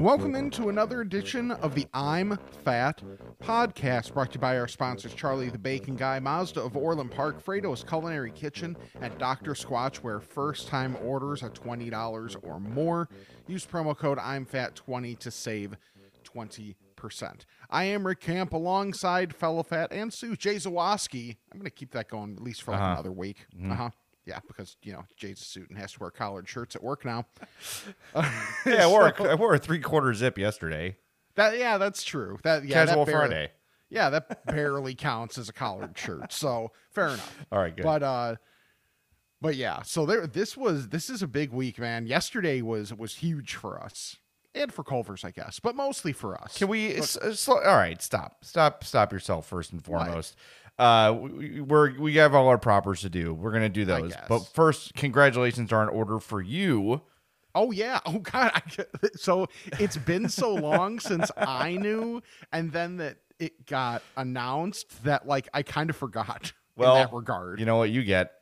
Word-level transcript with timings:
Welcome 0.00 0.34
into 0.36 0.68
another 0.68 1.00
edition 1.00 1.50
of 1.50 1.74
the 1.74 1.86
I'm 1.92 2.38
Fat 2.64 3.02
podcast, 3.42 4.14
brought 4.14 4.30
to 4.30 4.34
you 4.34 4.40
by 4.40 4.56
our 4.56 4.68
sponsors 4.68 5.14
Charlie 5.14 5.48
the 5.48 5.58
Bacon 5.58 5.96
Guy, 5.96 6.20
Mazda 6.20 6.62
of 6.62 6.76
Orland 6.76 7.10
Park, 7.10 7.44
Frato's 7.44 7.82
Culinary 7.82 8.30
Kitchen, 8.30 8.76
and 9.00 9.16
Dr. 9.18 9.54
Squatch, 9.54 9.96
where 9.96 10.20
first 10.20 10.68
time 10.68 10.96
orders 11.02 11.42
are 11.42 11.50
$20 11.50 12.36
or 12.42 12.60
more. 12.60 13.08
Use 13.48 13.66
promo 13.66 13.96
code 13.96 14.18
I'm 14.20 14.44
Fat 14.44 14.76
20 14.76 15.16
to 15.16 15.30
save 15.32 15.76
20%. 16.22 16.74
I 17.70 17.84
am 17.84 18.06
Rick 18.06 18.20
Camp 18.20 18.52
alongside 18.52 19.34
Fellow 19.34 19.64
Fat 19.64 19.92
and 19.92 20.12
Sue 20.12 20.36
Jay 20.36 20.56
Zawaski. 20.56 21.36
I'm 21.52 21.58
going 21.58 21.64
to 21.64 21.70
keep 21.70 21.90
that 21.92 22.08
going 22.08 22.34
at 22.36 22.42
least 22.42 22.62
for 22.62 22.72
like 22.72 22.80
another 22.80 23.12
week. 23.12 23.46
Uh 23.68 23.74
huh. 23.74 23.90
Yeah, 24.28 24.40
because, 24.46 24.76
you 24.82 24.92
know, 24.92 25.04
Jay's 25.16 25.40
a 25.40 25.44
suit 25.44 25.70
and 25.70 25.78
has 25.78 25.92
to 25.94 26.00
wear 26.00 26.10
collared 26.10 26.46
shirts 26.48 26.76
at 26.76 26.82
work 26.82 27.04
now. 27.04 27.24
Yeah, 28.66 28.84
I 28.84 28.86
wore, 28.86 29.06
a, 29.08 29.22
I 29.30 29.34
wore 29.34 29.54
a 29.54 29.58
three 29.58 29.80
quarter 29.80 30.12
zip 30.12 30.36
yesterday. 30.36 30.96
That 31.36 31.58
yeah, 31.58 31.78
that's 31.78 32.02
true. 32.04 32.38
That 32.42 32.64
yeah, 32.64 32.84
Casual 32.84 33.04
that 33.04 33.12
barely- 33.12 33.28
Friday. 33.28 33.52
Yeah, 33.90 34.10
that 34.10 34.44
barely 34.44 34.94
counts 34.94 35.38
as 35.38 35.48
a 35.48 35.52
collared 35.52 35.96
shirt. 35.96 36.30
So 36.32 36.72
fair 36.90 37.06
enough. 37.08 37.46
All 37.52 37.58
right, 37.58 37.74
good. 37.74 37.84
But 37.84 38.02
uh, 38.02 38.36
but 39.40 39.56
yeah. 39.56 39.80
So 39.82 40.04
there, 40.04 40.26
this 40.26 40.56
was 40.58 40.88
this 40.88 41.08
is 41.08 41.22
a 41.22 41.26
big 41.26 41.52
week, 41.52 41.78
man. 41.78 42.06
Yesterday 42.06 42.60
was 42.60 42.92
was 42.92 43.14
huge 43.16 43.54
for 43.54 43.82
us 43.82 44.16
and 44.54 44.70
for 44.72 44.84
Culver's, 44.84 45.24
I 45.24 45.30
guess, 45.30 45.58
but 45.60 45.74
mostly 45.74 46.12
for 46.12 46.38
us. 46.38 46.58
Can 46.58 46.68
we? 46.68 46.96
s- 46.96 47.16
uh, 47.16 47.32
slow, 47.32 47.62
all 47.64 47.76
right, 47.76 48.02
stop, 48.02 48.44
stop, 48.44 48.84
stop 48.84 49.12
yourself 49.12 49.46
first 49.46 49.72
and 49.72 49.82
foremost. 49.82 50.36
Uh, 50.78 51.12
we, 51.20 51.60
we're 51.60 51.98
we 51.98 52.14
have 52.16 52.34
all 52.34 52.46
our 52.48 52.58
propers 52.58 53.00
to 53.00 53.10
do. 53.10 53.34
We're 53.34 53.50
gonna 53.52 53.68
do 53.68 53.84
those. 53.84 54.12
But 54.28 54.40
first, 54.40 54.94
congratulations 54.94 55.72
are 55.72 55.82
in 55.82 55.88
order 55.88 56.20
for 56.20 56.40
you. 56.40 57.02
Oh 57.54 57.72
yeah. 57.72 57.98
Oh 58.06 58.18
god. 58.20 58.52
I, 58.54 58.62
so 59.14 59.48
it's 59.80 59.96
been 59.96 60.28
so 60.28 60.54
long 60.54 61.00
since 61.00 61.30
I 61.36 61.72
knew, 61.72 62.22
and 62.52 62.70
then 62.72 62.98
that 62.98 63.16
it 63.40 63.66
got 63.66 64.02
announced 64.16 65.04
that 65.04 65.26
like 65.26 65.48
I 65.52 65.62
kind 65.62 65.90
of 65.90 65.96
forgot 65.96 66.52
Well, 66.76 66.96
in 66.96 67.02
that 67.02 67.12
regard. 67.12 67.58
You 67.58 67.66
know 67.66 67.76
what 67.76 67.90
you 67.90 68.04
get. 68.04 68.32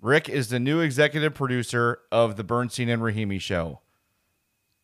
Rick 0.00 0.28
is 0.28 0.48
the 0.48 0.60
new 0.60 0.80
executive 0.80 1.34
producer 1.34 2.00
of 2.12 2.36
the 2.36 2.44
Bernstein 2.44 2.88
and 2.88 3.02
Rahimi 3.02 3.40
show. 3.40 3.80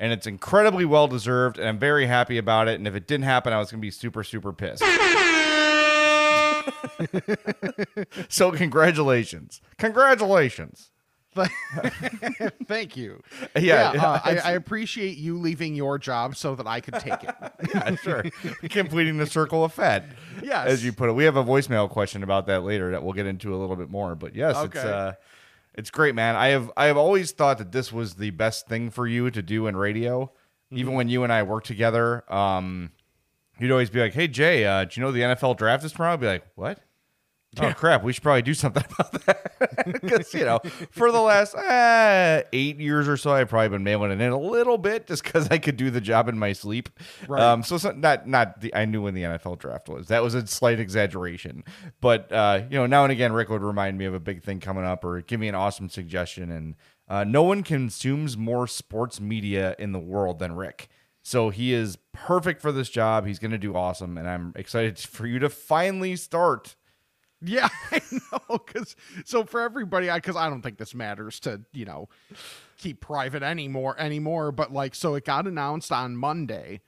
And 0.00 0.12
it's 0.12 0.26
incredibly 0.26 0.84
well 0.84 1.06
deserved, 1.06 1.58
and 1.58 1.68
I'm 1.68 1.78
very 1.78 2.06
happy 2.06 2.36
about 2.36 2.66
it. 2.66 2.74
And 2.74 2.88
if 2.88 2.96
it 2.96 3.06
didn't 3.06 3.24
happen, 3.24 3.52
I 3.52 3.58
was 3.58 3.70
going 3.70 3.80
to 3.80 3.86
be 3.86 3.92
super, 3.92 4.24
super 4.24 4.52
pissed. 4.52 4.82
so, 8.28 8.52
congratulations. 8.52 9.60
Congratulations. 9.78 10.90
Thank 12.66 12.96
you. 12.96 13.22
Yeah, 13.58 13.90
uh, 13.90 14.20
I, 14.24 14.36
I 14.38 14.50
appreciate 14.52 15.16
you 15.18 15.38
leaving 15.38 15.74
your 15.74 15.98
job 15.98 16.36
so 16.36 16.54
that 16.54 16.66
I 16.66 16.80
could 16.80 16.94
take 16.94 17.22
it. 17.22 17.34
Yeah, 17.75 17.94
sure. 17.97 18.25
Completing 18.69 19.16
the 19.16 19.26
circle 19.26 19.64
of 19.64 19.72
fat. 19.72 20.04
Yes. 20.42 20.66
As 20.69 20.84
you 20.84 20.92
put 20.92 21.09
it. 21.09 21.12
We 21.12 21.25
have 21.25 21.36
a 21.36 21.44
voicemail 21.44 21.88
question 21.88 22.22
about 22.22 22.47
that 22.47 22.62
later 22.62 22.91
that 22.91 23.03
we'll 23.03 23.14
get 23.14 23.26
into 23.26 23.54
a 23.54 23.56
little 23.56 23.76
bit 23.76 23.88
more. 23.91 24.14
But 24.14 24.34
yes, 24.34 24.56
it's 24.64 24.76
uh 24.76 25.14
it's 25.75 25.91
great, 25.91 26.14
man. 26.14 26.36
I 26.36 26.48
have 26.48 26.70
I 26.76 26.86
have 26.86 26.97
always 26.97 27.32
thought 27.32 27.59
that 27.59 27.72
this 27.72 27.92
was 27.92 28.14
the 28.14 28.30
best 28.30 28.69
thing 28.69 28.91
for 28.91 29.06
you 29.06 29.30
to 29.30 29.42
do 29.42 29.66
in 29.66 29.76
radio. 29.76 30.30
Even 30.70 30.88
Mm-hmm. 30.88 30.97
when 30.97 31.09
you 31.09 31.22
and 31.25 31.32
I 31.32 31.42
worked 31.42 31.66
together, 31.66 32.25
um, 32.32 32.91
you'd 33.59 33.70
always 33.70 33.91
be 33.91 34.00
like, 34.00 34.12
"Hey 34.14 34.28
Jay, 34.28 34.66
uh, 34.66 34.84
do 34.84 35.00
you 35.00 35.06
know 35.06 35.12
the 35.12 35.20
NFL 35.20 35.56
draft 35.56 35.84
is 35.84 35.92
tomorrow?" 35.92 36.14
I'd 36.14 36.20
be 36.20 36.26
like, 36.26 36.47
"What?" 36.54 36.80
Oh 37.60 37.72
crap! 37.72 38.03
We 38.03 38.12
should 38.12 38.22
probably 38.22 38.42
do 38.42 38.54
something 38.54 38.84
about 38.98 39.12
that 39.26 39.84
because 40.03 40.32
you 40.34 40.44
know, 40.44 40.60
for 40.91 41.12
the 41.12 41.20
last 41.20 41.54
uh, 41.54 42.42
eight 42.53 42.78
years 42.78 43.09
or 43.09 43.16
so, 43.16 43.32
I've 43.32 43.48
probably 43.48 43.69
been 43.69 43.84
mailing 43.84 44.10
it 44.10 44.20
in 44.20 44.32
a 44.32 44.38
little 44.38 44.78
bit 44.78 45.06
just 45.06 45.22
because 45.22 45.48
I 45.50 45.59
could 45.59 45.76
do 45.76 45.91
the 45.91 46.00
job 46.00 46.28
in 46.28 46.38
my 46.38 46.53
sleep. 46.53 46.88
Right. 47.28 47.42
Um, 47.42 47.62
so 47.62 47.76
not 47.76 47.98
not, 47.98 48.28
not 48.28 48.60
the, 48.60 48.75
I 48.75 48.84
knew 48.84 49.03
when 49.03 49.15
the 49.15 49.22
NFL 49.22 49.59
draft 49.59 49.88
was. 49.88 50.09
That 50.09 50.22
was 50.22 50.34
a 50.34 50.47
slight 50.47 50.81
exaggeration, 50.81 51.65
but 52.00 52.31
uh, 52.32 52.62
you 52.70 52.78
know, 52.78 52.87
now 52.87 53.04
and 53.04 53.12
again, 53.12 53.32
Rick 53.32 53.50
would 53.50 53.62
remind 53.62 53.98
me 53.98 54.04
of 54.04 54.15
a 54.15 54.21
big 54.21 54.42
thing 54.42 54.60
coming 54.60 54.84
up 54.84 55.04
or 55.04 55.21
give 55.21 55.41
me 55.41 55.48
an 55.48 55.54
awesome 55.54 55.88
suggestion. 55.88 56.50
And 56.50 56.75
uh, 57.09 57.25
no 57.25 57.42
one 57.42 57.62
consumes 57.62 58.36
more 58.36 58.66
sports 58.66 59.21
media 59.21 59.76
in 59.78 59.92
the 59.92 59.98
world 59.98 60.38
than 60.38 60.54
Rick. 60.54 60.88
So 61.22 61.48
he 61.48 61.72
is 61.72 61.97
perfect 62.12 62.60
for 62.60 62.71
this 62.71 62.91
job. 62.91 63.26
He's 63.26 63.38
going 63.38 63.50
to 63.50 63.59
do 63.59 63.75
awesome, 63.75 64.19
and 64.19 64.28
I'm 64.28 64.53
excited 64.56 64.98
for 64.98 65.26
you 65.26 65.38
to 65.38 65.48
finally 65.48 66.16
start. 66.16 66.76
Yeah, 67.44 67.69
I 67.91 68.00
know. 68.10 68.59
Because 68.59 68.97
so 69.25 69.44
for 69.44 69.60
everybody, 69.60 70.10
I 70.10 70.19
because 70.19 70.37
I, 70.37 70.49
don't 70.49 70.62
think 70.62 70.78
this 70.78 70.94
matters 70.94 71.41
to 71.41 71.62
you 71.72 71.84
know 71.84 72.09
keep 72.78 73.00
private 73.00 73.43
anymore 73.43 73.97
anymore. 73.99 74.53
But 74.53 74.72
like, 74.72 74.94
so 74.94 75.15
it 75.15 75.25
got 75.25 75.47
announced 75.47 75.93
on 75.93 76.16
Monday, 76.16 76.81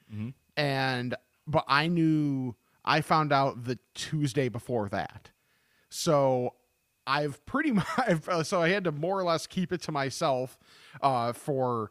and 0.57 1.15
but 1.47 1.65
I 1.69 1.87
knew 1.89 2.55
I 2.85 3.01
found 3.01 3.33
out 3.33 3.65
the 3.65 3.79
Tuesday 3.95 4.49
before 4.49 4.89
that. 4.89 5.31
So 5.89 6.55
I've 7.07 7.45
pretty 7.47 7.73
much 7.73 7.87
I've, 7.99 8.29
uh, 8.29 8.43
so 8.43 8.63
I 8.63 8.71
had 8.71 8.85
to 8.85 8.93
more 8.93 9.19
or 9.19 9.25
less 9.25 9.47
keep 9.47 9.73
it 9.73 9.83
to 9.83 9.93
myself 9.93 10.59
uh, 11.01 11.33
for 11.33 11.91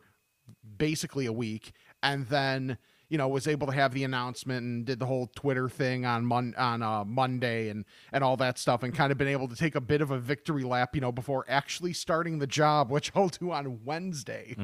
basically 0.77 1.25
a 1.25 1.33
week, 1.33 1.73
and 2.01 2.27
then 2.27 2.77
you 3.09 3.17
know 3.17 3.27
was 3.27 3.47
able 3.47 3.67
to 3.67 3.73
have 3.73 3.93
the 3.93 4.03
announcement 4.03 4.63
and 4.63 4.85
did 4.85 4.99
the 4.99 5.05
whole 5.05 5.27
Twitter 5.35 5.69
thing 5.69 6.05
on 6.05 6.25
mon- 6.25 6.55
on 6.57 6.81
uh, 6.81 7.03
Monday 7.05 7.69
and 7.69 7.85
and 8.11 8.23
all 8.23 8.37
that 8.37 8.57
stuff, 8.57 8.83
and 8.83 8.93
kind 8.93 9.11
of 9.11 9.17
been 9.17 9.27
able 9.27 9.47
to 9.47 9.55
take 9.55 9.75
a 9.75 9.81
bit 9.81 10.01
of 10.01 10.11
a 10.11 10.19
victory 10.19 10.63
lap, 10.63 10.95
you 10.95 11.01
know, 11.01 11.11
before 11.11 11.45
actually 11.47 11.93
starting 11.93 12.39
the 12.39 12.47
job, 12.47 12.89
which 12.89 13.11
I'll 13.15 13.29
do 13.29 13.51
on 13.51 13.83
Wednesday. 13.85 14.55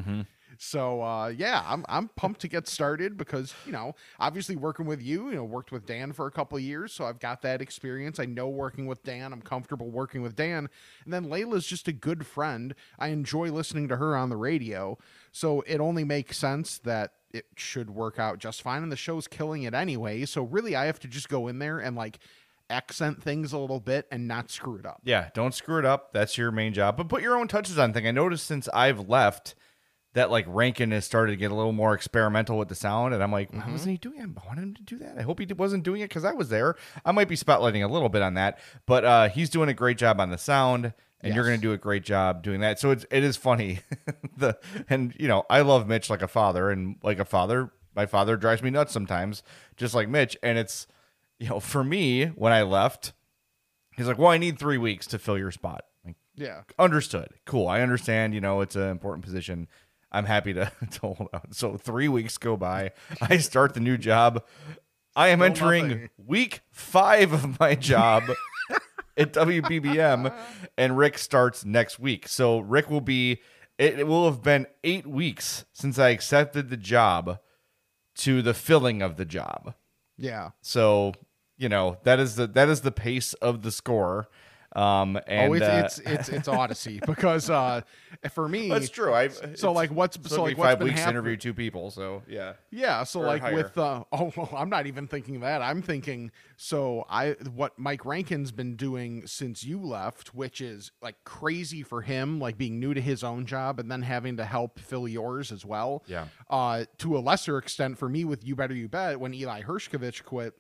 So 0.58 1.02
uh, 1.02 1.28
yeah, 1.30 1.64
I'm 1.66 1.86
I'm 1.88 2.10
pumped 2.10 2.42
to 2.42 2.48
get 2.48 2.68
started 2.68 3.18
because 3.18 3.54
you 3.66 3.72
know 3.72 3.96
obviously 4.20 4.56
working 4.56 4.86
with 4.86 5.02
you, 5.02 5.30
you 5.30 5.36
know, 5.36 5.44
worked 5.44 5.72
with 5.72 5.86
Dan 5.86 6.14
for 6.14 6.28
a 6.28 6.32
couple 6.32 6.60
years, 6.60 6.94
so 6.94 7.06
I've 7.06 7.20
got 7.20 7.42
that 7.44 7.62
experience. 7.62 8.20
I 8.20 8.26
know 8.26 8.50
working 8.50 8.86
with 8.86 9.04
Dan. 9.04 9.34
I'm 9.34 9.42
comfortable 9.42 9.90
working 9.90 10.22
with 10.22 10.36
Dan, 10.36 10.70
and 11.06 11.14
then 11.14 11.26
Leila's 11.26 11.66
just 11.66 11.88
a 11.88 11.94
good 11.94 12.26
friend. 12.26 12.76
I 13.00 13.08
enjoy 13.08 13.52
listening 13.52 13.88
to 13.90 13.98
her 13.98 14.16
on 14.16 14.30
the 14.30 14.38
radio, 14.38 14.98
so 15.32 15.62
it 15.62 15.80
only 15.80 16.04
makes 16.04 16.38
sense 16.38 16.78
that 16.80 17.14
it 17.32 17.46
should 17.56 17.90
work 17.90 18.20
out 18.20 18.40
just 18.40 18.62
fine. 18.62 18.84
And 18.84 18.92
the 18.92 18.98
show's 18.98 19.28
killing 19.28 19.64
it 19.64 19.74
anyway, 19.74 20.26
so 20.26 20.44
really 20.44 20.76
I 20.76 20.86
have 20.86 21.00
to 21.00 21.08
just 21.08 21.30
go 21.30 21.48
in 21.48 21.60
there 21.60 21.80
and 21.80 21.96
like 21.96 22.20
accent 22.70 23.22
things 23.22 23.54
a 23.54 23.58
little 23.58 23.80
bit 23.80 24.08
and 24.12 24.28
not 24.28 24.50
screw 24.50 24.78
it 24.78 24.86
up. 24.86 25.02
Yeah, 25.04 25.30
don't 25.34 25.54
screw 25.54 25.78
it 25.78 25.86
up. 25.86 26.14
That's 26.14 26.38
your 26.38 26.52
main 26.52 26.74
job. 26.74 26.98
But 26.98 27.10
put 27.10 27.22
your 27.22 27.36
own 27.36 27.48
touches 27.48 27.78
on 27.78 27.94
thing. 27.94 28.08
I 28.08 28.12
noticed 28.12 28.48
since 28.48 28.70
I've 28.70 29.10
left 29.10 29.56
that 30.14 30.30
like 30.30 30.46
Rankin 30.48 30.92
has 30.92 31.06
started 31.06 31.32
to 31.32 31.38
get 31.38 31.52
a 31.52 31.56
little 31.56 31.72
more 31.72 31.94
experimental 31.94 32.58
with 32.58 32.68
the 32.68 32.76
sound, 32.76 33.14
and 33.14 33.24
I'm 33.24 33.32
like, 33.32 33.52
why 33.54 33.70
wasn't 33.72 33.92
he 33.92 33.98
doing 33.98 34.20
it? 34.20 34.30
I 34.44 34.48
wanted 34.48 34.62
him 34.64 34.74
to 34.76 34.84
do 34.84 34.98
that. 34.98 35.18
I 35.18 35.22
hope 35.22 35.40
he 35.40 35.46
wasn't 35.54 35.84
doing 35.84 36.02
it 36.02 36.10
because 36.10 36.26
I 36.26 36.34
was 36.34 36.50
there. 36.50 36.76
I 37.06 37.12
might 37.12 37.28
be 37.28 37.36
spotlighting 37.38 37.84
a 37.84 37.88
little 37.92 38.10
bit 38.10 38.22
on 38.22 38.34
that, 38.34 38.60
but 38.86 39.06
uh, 39.06 39.30
he's 39.30 39.50
doing 39.50 39.70
a 39.70 39.74
great 39.74 39.98
job 39.98 40.20
on 40.20 40.30
the 40.30 40.38
sound. 40.38 40.94
And 41.24 41.36
you're 41.36 41.46
going 41.46 41.56
to 41.58 41.62
do 41.62 41.72
a 41.72 41.78
great 41.78 42.04
job 42.04 42.42
doing 42.42 42.62
that. 42.62 42.80
So 42.80 42.90
it's 42.90 43.06
it 43.12 43.24
is 43.24 43.38
funny. 43.38 43.82
the 44.38 44.58
and 44.90 45.14
you 45.20 45.28
know 45.28 45.46
I 45.52 45.62
love 45.62 45.88
Mitch 45.88 46.10
like 46.10 46.24
a 46.24 46.28
father, 46.28 46.72
and 46.72 46.96
like 47.04 47.20
a 47.20 47.26
father, 47.26 47.72
my 47.96 48.08
father 48.08 48.36
drives 48.38 48.64
me 48.64 48.72
nuts 48.72 48.92
sometimes, 48.92 49.44
just 49.78 49.94
like 49.94 50.10
Mitch. 50.10 50.36
And 50.42 50.58
it's 50.58 50.88
you 51.38 51.48
know 51.48 51.60
for 51.60 51.84
me 51.84 52.26
when 52.26 52.52
I 52.52 52.64
left, 52.64 53.14
he's 53.96 54.08
like, 54.08 54.18
well, 54.18 54.30
I 54.30 54.40
need 54.40 54.58
three 54.58 54.80
weeks 54.80 55.06
to 55.08 55.20
fill 55.20 55.38
your 55.38 55.52
spot. 55.52 55.84
Like, 56.04 56.16
Yeah. 56.36 56.62
understood. 56.80 57.30
Cool. 57.46 57.68
I 57.68 57.82
understand. 57.82 58.34
You 58.34 58.42
know, 58.42 58.62
it's 58.62 58.76
an 58.76 58.90
important 58.90 59.24
position. 59.24 59.68
I'm 60.12 60.26
happy 60.26 60.54
to, 60.54 60.72
to 60.92 61.00
hold 61.00 61.30
out. 61.34 61.56
So 61.56 61.78
three 61.78 62.08
weeks 62.08 62.38
go 62.38 62.58
by. 62.58 62.92
I 63.22 63.38
start 63.38 63.74
the 63.74 63.80
new 63.80 63.98
job. 63.98 64.44
I 65.16 65.30
am 65.30 65.42
entering 65.42 65.88
nothing. 65.88 66.10
week 66.18 66.62
five 66.72 67.34
of 67.34 67.60
my 67.60 67.76
job 67.76 68.24
at 69.18 69.34
WBBM, 69.34 70.34
and 70.78 70.98
Rick 70.98 71.18
starts 71.18 71.66
next 71.66 72.00
week. 72.00 72.28
So 72.28 72.60
Rick 72.60 72.90
will 72.90 73.02
be. 73.02 73.42
It, 73.78 74.00
it 74.00 74.08
will 74.08 74.26
have 74.26 74.44
been 74.44 74.68
eight 74.84 75.08
weeks 75.08 75.66
since 75.74 75.98
I 75.98 76.10
accepted 76.10 76.70
the 76.70 76.78
job 76.78 77.40
to 78.18 78.42
the 78.42 78.54
filling 78.54 79.02
of 79.02 79.18
the 79.18 79.26
job. 79.26 79.74
Yeah. 80.18 80.52
So 80.62 81.14
you 81.58 81.70
know 81.70 81.98
that 82.04 82.20
is 82.20 82.36
the 82.36 82.48
that 82.48 82.70
is 82.70 82.82
the 82.82 82.92
pace 82.92 83.34
of 83.36 83.64
the 83.64 83.72
score. 83.72 84.28
Um, 84.74 85.20
and 85.28 85.52
oh, 85.52 85.54
it's, 85.54 85.66
uh, 85.66 85.82
it's 85.86 86.00
it's 86.00 86.30
it's 86.30 86.48
Audacy 86.48 87.06
because 87.06 87.50
uh, 87.50 87.82
for 88.32 88.48
me, 88.48 88.70
that's 88.70 88.90
true. 88.90 89.14
I 89.14 89.28
So 89.56 89.74
like, 89.74 89.92
what's 89.92 90.18
so, 90.30 90.44
like 90.44 90.58
what's 90.58 90.70
five 90.76 90.82
weeks 90.82 91.00
happen- 91.00 91.16
interview 91.16 91.36
two 91.36 91.54
people. 91.54 91.92
So 91.92 92.24
yeah, 92.28 92.54
Yeah, 92.72 93.04
so 93.04 93.20
Or 93.22 93.26
like 93.26 93.42
higher. 93.42 93.54
with 93.56 93.78
uh 93.78 94.06
oh 94.14 94.32
well, 94.38 94.50
I'm 94.56 94.70
not 94.70 94.88
even 94.88 95.08
thinking 95.08 95.36
of 95.36 95.42
that. 95.42 95.62
I'm 95.62 95.82
thinking 95.82 96.32
so 96.56 97.06
I 97.10 97.32
what 97.54 97.78
Mike 97.78 98.06
Rankin's 98.06 98.52
been 98.54 98.76
doing 98.78 99.28
since 99.28 99.64
you 99.66 99.82
left, 99.82 100.34
which 100.34 100.62
is 100.62 100.92
like 101.02 101.16
crazy 101.26 101.84
for 101.84 102.02
him, 102.02 102.40
like 102.40 102.58
being 102.58 102.80
new 102.80 102.94
to 102.94 103.02
his 103.02 103.24
own 103.26 103.46
job 103.46 103.80
and 103.80 103.92
then 103.92 104.04
having 104.04 104.38
to 104.38 104.46
help 104.46 104.80
fill 104.80 105.06
yours 105.08 105.52
as 105.52 105.66
well. 105.66 106.04
Yeah. 106.08 106.28
Uh 106.50 106.86
to 107.00 107.18
a 107.18 107.20
lesser 107.20 107.58
extent 107.58 107.98
for 107.98 108.08
me 108.08 108.24
with 108.24 108.46
You 108.46 108.56
Better 108.56 108.74
You 108.74 108.88
Bet 108.88 109.20
when 109.20 109.34
Eli 109.34 109.64
Hershkovich 109.64 110.24
quit 110.24 110.54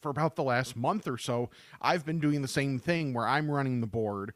for 0.00 0.10
about 0.10 0.36
the 0.36 0.42
last 0.42 0.76
month 0.76 1.06
or 1.06 1.18
so, 1.18 1.50
I've 1.80 2.04
been 2.04 2.20
doing 2.20 2.42
the 2.42 2.48
same 2.48 2.78
thing 2.78 3.12
where 3.12 3.26
I'm 3.26 3.50
running 3.50 3.80
the 3.80 3.86
board 3.86 4.34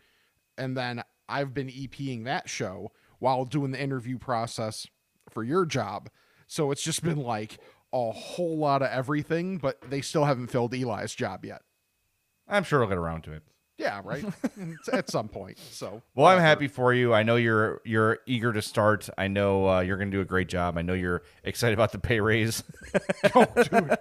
and 0.56 0.76
then 0.76 1.02
I've 1.28 1.54
been 1.54 1.68
EPing 1.68 2.24
that 2.24 2.48
show 2.48 2.92
while 3.18 3.44
doing 3.44 3.70
the 3.70 3.80
interview 3.80 4.18
process 4.18 4.86
for 5.30 5.42
your 5.42 5.64
job. 5.64 6.10
So 6.46 6.70
it's 6.70 6.82
just 6.82 7.02
been 7.02 7.18
like 7.18 7.58
a 7.92 8.10
whole 8.10 8.58
lot 8.58 8.82
of 8.82 8.90
everything, 8.90 9.58
but 9.58 9.80
they 9.88 10.00
still 10.00 10.24
haven't 10.24 10.48
filled 10.48 10.74
Eli's 10.74 11.14
job 11.14 11.44
yet. 11.44 11.62
I'm 12.46 12.64
sure 12.64 12.82
I'll 12.82 12.88
get 12.88 12.98
around 12.98 13.22
to 13.24 13.32
it. 13.32 13.42
Yeah, 13.76 14.00
right. 14.04 14.24
At 14.92 15.10
some 15.10 15.28
point. 15.28 15.58
So 15.58 16.00
Well, 16.14 16.26
I'm 16.26 16.38
happy 16.38 16.68
for 16.68 16.94
you. 16.94 17.12
I 17.12 17.22
know 17.24 17.36
you're 17.36 17.80
you're 17.84 18.18
eager 18.26 18.52
to 18.52 18.62
start. 18.62 19.08
I 19.18 19.26
know 19.28 19.68
uh, 19.68 19.80
you're 19.80 19.96
going 19.96 20.10
to 20.10 20.16
do 20.16 20.20
a 20.20 20.24
great 20.24 20.48
job. 20.48 20.78
I 20.78 20.82
know 20.82 20.94
you're 20.94 21.22
excited 21.42 21.74
about 21.74 21.90
the 21.92 21.98
pay 21.98 22.20
raise. 22.20 22.62
oh, 23.34 23.46
dude. 23.70 23.98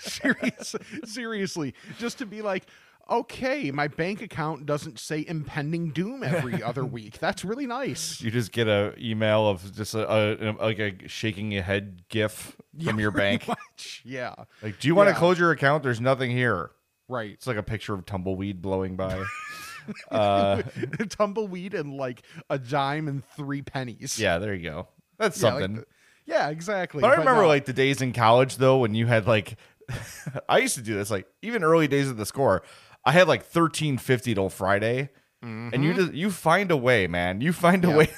Serious, 0.00 0.74
seriously, 1.04 1.74
just 1.98 2.18
to 2.18 2.26
be 2.26 2.42
like, 2.42 2.64
okay, 3.10 3.70
my 3.70 3.88
bank 3.88 4.22
account 4.22 4.66
doesn't 4.66 4.98
say 4.98 5.24
impending 5.28 5.90
doom 5.90 6.22
every 6.22 6.62
other 6.70 6.84
week. 6.84 7.18
That's 7.18 7.44
really 7.44 7.66
nice. 7.66 8.20
you 8.20 8.30
just 8.30 8.52
get 8.52 8.66
a 8.68 8.94
email 8.98 9.48
of 9.48 9.72
just 9.74 9.94
a, 9.94 10.50
a, 10.50 10.52
like 10.60 10.78
a 10.78 11.08
shaking 11.08 11.52
your 11.52 11.62
head 11.62 12.02
gif 12.08 12.56
from 12.84 12.98
your 12.98 13.10
bank. 13.10 13.46
Much. 13.48 14.02
Yeah. 14.04 14.34
Like, 14.62 14.80
do 14.80 14.88
you 14.88 14.94
want 14.94 15.08
to 15.08 15.12
Yeah. 15.12 15.18
close 15.18 15.38
your 15.38 15.50
account? 15.52 15.82
There's 15.82 16.00
nothing 16.00 16.30
here. 16.30 16.70
Right. 17.08 17.30
It's 17.32 17.46
like 17.46 17.56
a 17.56 17.62
picture 17.62 17.94
of 17.94 18.06
tumbleweed 18.06 18.62
blowing 18.62 18.96
by. 18.96 19.24
uh, 20.10 20.62
Tumbleweed 21.08 21.74
and 21.74 21.96
like 21.96 22.22
a 22.48 22.58
dime 22.58 23.08
and 23.08 23.24
three 23.36 23.62
pennies. 23.62 24.18
yeah, 24.18 24.38
there 24.38 24.54
you 24.54 24.70
go. 24.70 24.88
That's 25.18 25.40
Yeah, 25.42 25.48
like 25.54 25.62
something. 25.62 25.76
the- 25.80 25.86
yeah, 26.24 26.48
exactly. 26.50 27.00
But 27.00 27.08
I 27.10 27.16
remember 27.16 27.42
no. 27.42 27.48
like 27.48 27.64
the 27.64 27.72
days 27.72 28.00
in 28.00 28.12
college 28.12 28.56
though 28.56 28.78
when 28.78 28.94
you 28.94 29.06
had 29.06 29.26
like 29.26 29.56
I 30.48 30.58
used 30.58 30.76
to 30.76 30.82
do 30.82 30.94
this 30.94 31.10
like 31.10 31.26
even 31.42 31.64
early 31.64 31.88
days 31.88 32.08
of 32.08 32.16
the 32.16 32.24
score. 32.26 32.62
I 33.04 33.10
had 33.12 33.26
like 33.26 33.42
thirteen 33.44 33.98
fifty 33.98 34.32
till 34.34 34.48
Friday, 34.48 35.10
and 35.42 35.82
you 35.84 35.92
just 35.94 36.12
you 36.14 36.30
find 36.30 36.70
a 36.70 36.76
way, 36.76 37.08
man. 37.08 37.40
You 37.40 37.52
find 37.52 37.84
a 37.84 37.88
Mm-hmm. 37.88 37.92
Yeah. 37.92 37.98
way. 37.98 38.10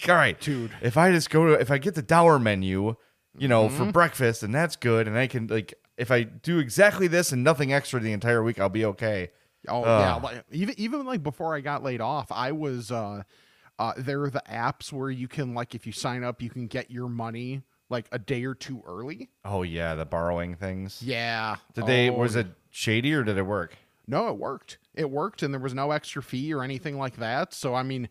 like, 0.00 0.08
all 0.08 0.14
right, 0.14 0.40
Dude. 0.40 0.70
If 0.80 0.96
I 0.96 1.10
just 1.10 1.28
go 1.30 1.46
to 1.48 1.52
if 1.60 1.72
I 1.72 1.78
get 1.78 1.96
the 1.96 2.02
dollar 2.02 2.38
menu, 2.38 2.94
you 3.36 3.48
know, 3.48 3.66
Mm-hmm. 3.66 3.76
for 3.86 3.92
breakfast, 3.92 4.44
and 4.44 4.54
that's 4.54 4.76
good, 4.76 5.08
and 5.08 5.18
I 5.18 5.26
can 5.26 5.48
like 5.48 5.74
if 6.00 6.10
I 6.10 6.22
do 6.22 6.58
exactly 6.58 7.06
this 7.08 7.30
and 7.30 7.44
nothing 7.44 7.74
extra 7.74 8.00
the 8.00 8.12
entire 8.12 8.42
week, 8.42 8.58
I'll 8.58 8.70
be 8.70 8.86
okay. 8.86 9.30
Oh 9.68 9.84
yeah, 9.84 10.14
like, 10.14 10.42
even 10.50 10.74
even 10.78 11.04
like 11.04 11.22
before 11.22 11.54
I 11.54 11.60
got 11.60 11.82
laid 11.82 12.00
off, 12.00 12.32
I 12.32 12.52
was 12.52 12.90
uh 12.90 13.22
uh 13.78 13.92
there 13.98 14.22
are 14.22 14.30
the 14.30 14.42
apps 14.50 14.90
where 14.90 15.10
you 15.10 15.28
can 15.28 15.54
like 15.54 15.74
if 15.74 15.86
you 15.86 15.92
sign 15.92 16.24
up, 16.24 16.40
you 16.40 16.48
can 16.48 16.66
get 16.66 16.90
your 16.90 17.08
money 17.08 17.62
like 17.90 18.06
a 18.12 18.18
day 18.18 18.44
or 18.44 18.54
two 18.54 18.82
early. 18.86 19.28
Oh 19.44 19.62
yeah, 19.62 19.94
the 19.94 20.06
borrowing 20.06 20.54
things. 20.54 21.02
Yeah. 21.02 21.56
Did 21.74 21.86
they 21.86 22.08
Oh, 22.08 22.14
was 22.14 22.34
it 22.34 22.46
shady 22.70 23.12
or 23.12 23.22
did 23.22 23.36
it 23.36 23.42
work? 23.42 23.76
No, 24.06 24.28
it 24.28 24.38
worked. 24.38 24.78
It 24.94 25.10
worked 25.10 25.42
and 25.42 25.52
there 25.52 25.60
was 25.60 25.74
no 25.74 25.90
extra 25.90 26.22
fee 26.22 26.54
or 26.54 26.64
anything 26.64 26.96
like 26.96 27.16
that. 27.16 27.52
So 27.52 27.74
I 27.74 27.82
mean, 27.82 28.08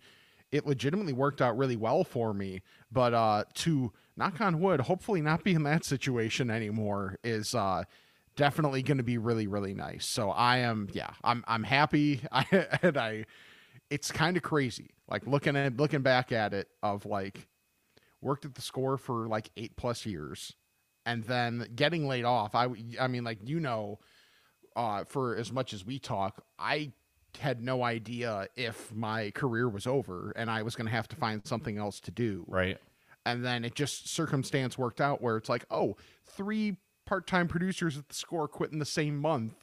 it 0.51 0.67
legitimately 0.67 1.13
worked 1.13 1.41
out 1.41 1.57
really 1.57 1.75
well 1.75 2.03
for 2.03 2.35
me. 2.35 2.61
But 2.91 3.15
uh 3.15 3.45
to 3.55 3.91
knock 4.19 4.39
on 4.41 4.59
wood, 4.59 4.81
hopefully 4.81 5.21
not 5.21 5.43
be 5.43 5.53
in 5.53 5.63
that 5.63 5.83
situation 5.83 6.51
anymore 6.51 7.17
is 7.23 7.55
uh 7.55 7.83
definitely 8.35 8.83
going 8.83 8.97
to 8.97 9.03
be 9.03 9.17
really 9.17 9.47
really 9.47 9.73
nice. 9.73 10.05
So 10.05 10.29
I 10.29 10.57
am 10.57 10.89
yeah, 10.93 11.11
I'm 11.23 11.43
I'm 11.47 11.63
happy 11.63 12.21
I 12.31 12.45
and 12.83 12.97
I 12.97 13.25
it's 13.89 14.11
kind 14.11 14.37
of 14.37 14.43
crazy. 14.43 14.91
Like 15.09 15.25
looking 15.25 15.55
at 15.55 15.77
looking 15.77 16.01
back 16.01 16.31
at 16.31 16.53
it 16.53 16.67
of 16.83 17.05
like 17.05 17.47
worked 18.21 18.45
at 18.45 18.53
the 18.53 18.61
score 18.61 18.97
for 18.97 19.27
like 19.27 19.49
8 19.55 19.77
plus 19.77 20.05
years 20.05 20.53
and 21.05 21.23
then 21.23 21.67
getting 21.75 22.07
laid 22.07 22.25
off. 22.25 22.53
I 22.53 22.67
I 22.99 23.07
mean 23.07 23.23
like 23.23 23.39
you 23.43 23.59
know 23.59 23.99
uh, 24.75 25.03
for 25.03 25.35
as 25.35 25.51
much 25.51 25.73
as 25.73 25.85
we 25.85 25.99
talk, 25.99 26.43
I 26.57 26.93
had 27.37 27.61
no 27.61 27.83
idea 27.83 28.47
if 28.55 28.93
my 28.93 29.31
career 29.31 29.67
was 29.67 29.85
over 29.85 30.31
and 30.35 30.49
I 30.49 30.63
was 30.63 30.75
going 30.75 30.87
to 30.87 30.91
have 30.91 31.07
to 31.09 31.15
find 31.15 31.45
something 31.45 31.77
else 31.77 31.99
to 32.01 32.11
do. 32.11 32.45
Right. 32.47 32.77
And 33.29 33.45
then 33.45 33.63
it 33.63 33.75
just 33.75 34.09
circumstance 34.09 34.77
worked 34.77 35.01
out 35.01 35.21
where 35.21 35.37
it's 35.37 35.49
like, 35.49 35.65
oh, 35.69 35.97
three 36.25 36.77
part 37.05 37.27
time 37.27 37.47
producers 37.47 37.97
at 37.97 38.07
the 38.07 38.15
score 38.15 38.47
quit 38.47 38.71
in 38.71 38.79
the 38.79 38.85
same 38.85 39.17
month. 39.17 39.53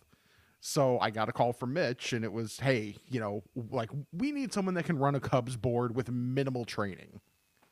So 0.61 0.99
I 1.01 1.11
got 1.11 1.29
a 1.29 1.33
call 1.33 1.53
from 1.53 1.75
Mitch 1.75 2.13
and 2.13 2.25
it 2.25 2.33
was, 2.33 2.59
hey, 2.59 2.97
you 3.09 3.21
know, 3.21 3.43
like 3.71 3.91
we 4.13 4.33
need 4.33 4.53
someone 4.53 4.75
that 4.75 4.85
can 4.85 4.99
run 4.99 5.15
a 5.15 5.21
Cubs 5.21 5.57
board 5.57 5.95
with 5.95 6.11
minimal 6.11 6.65
training. 6.65 7.21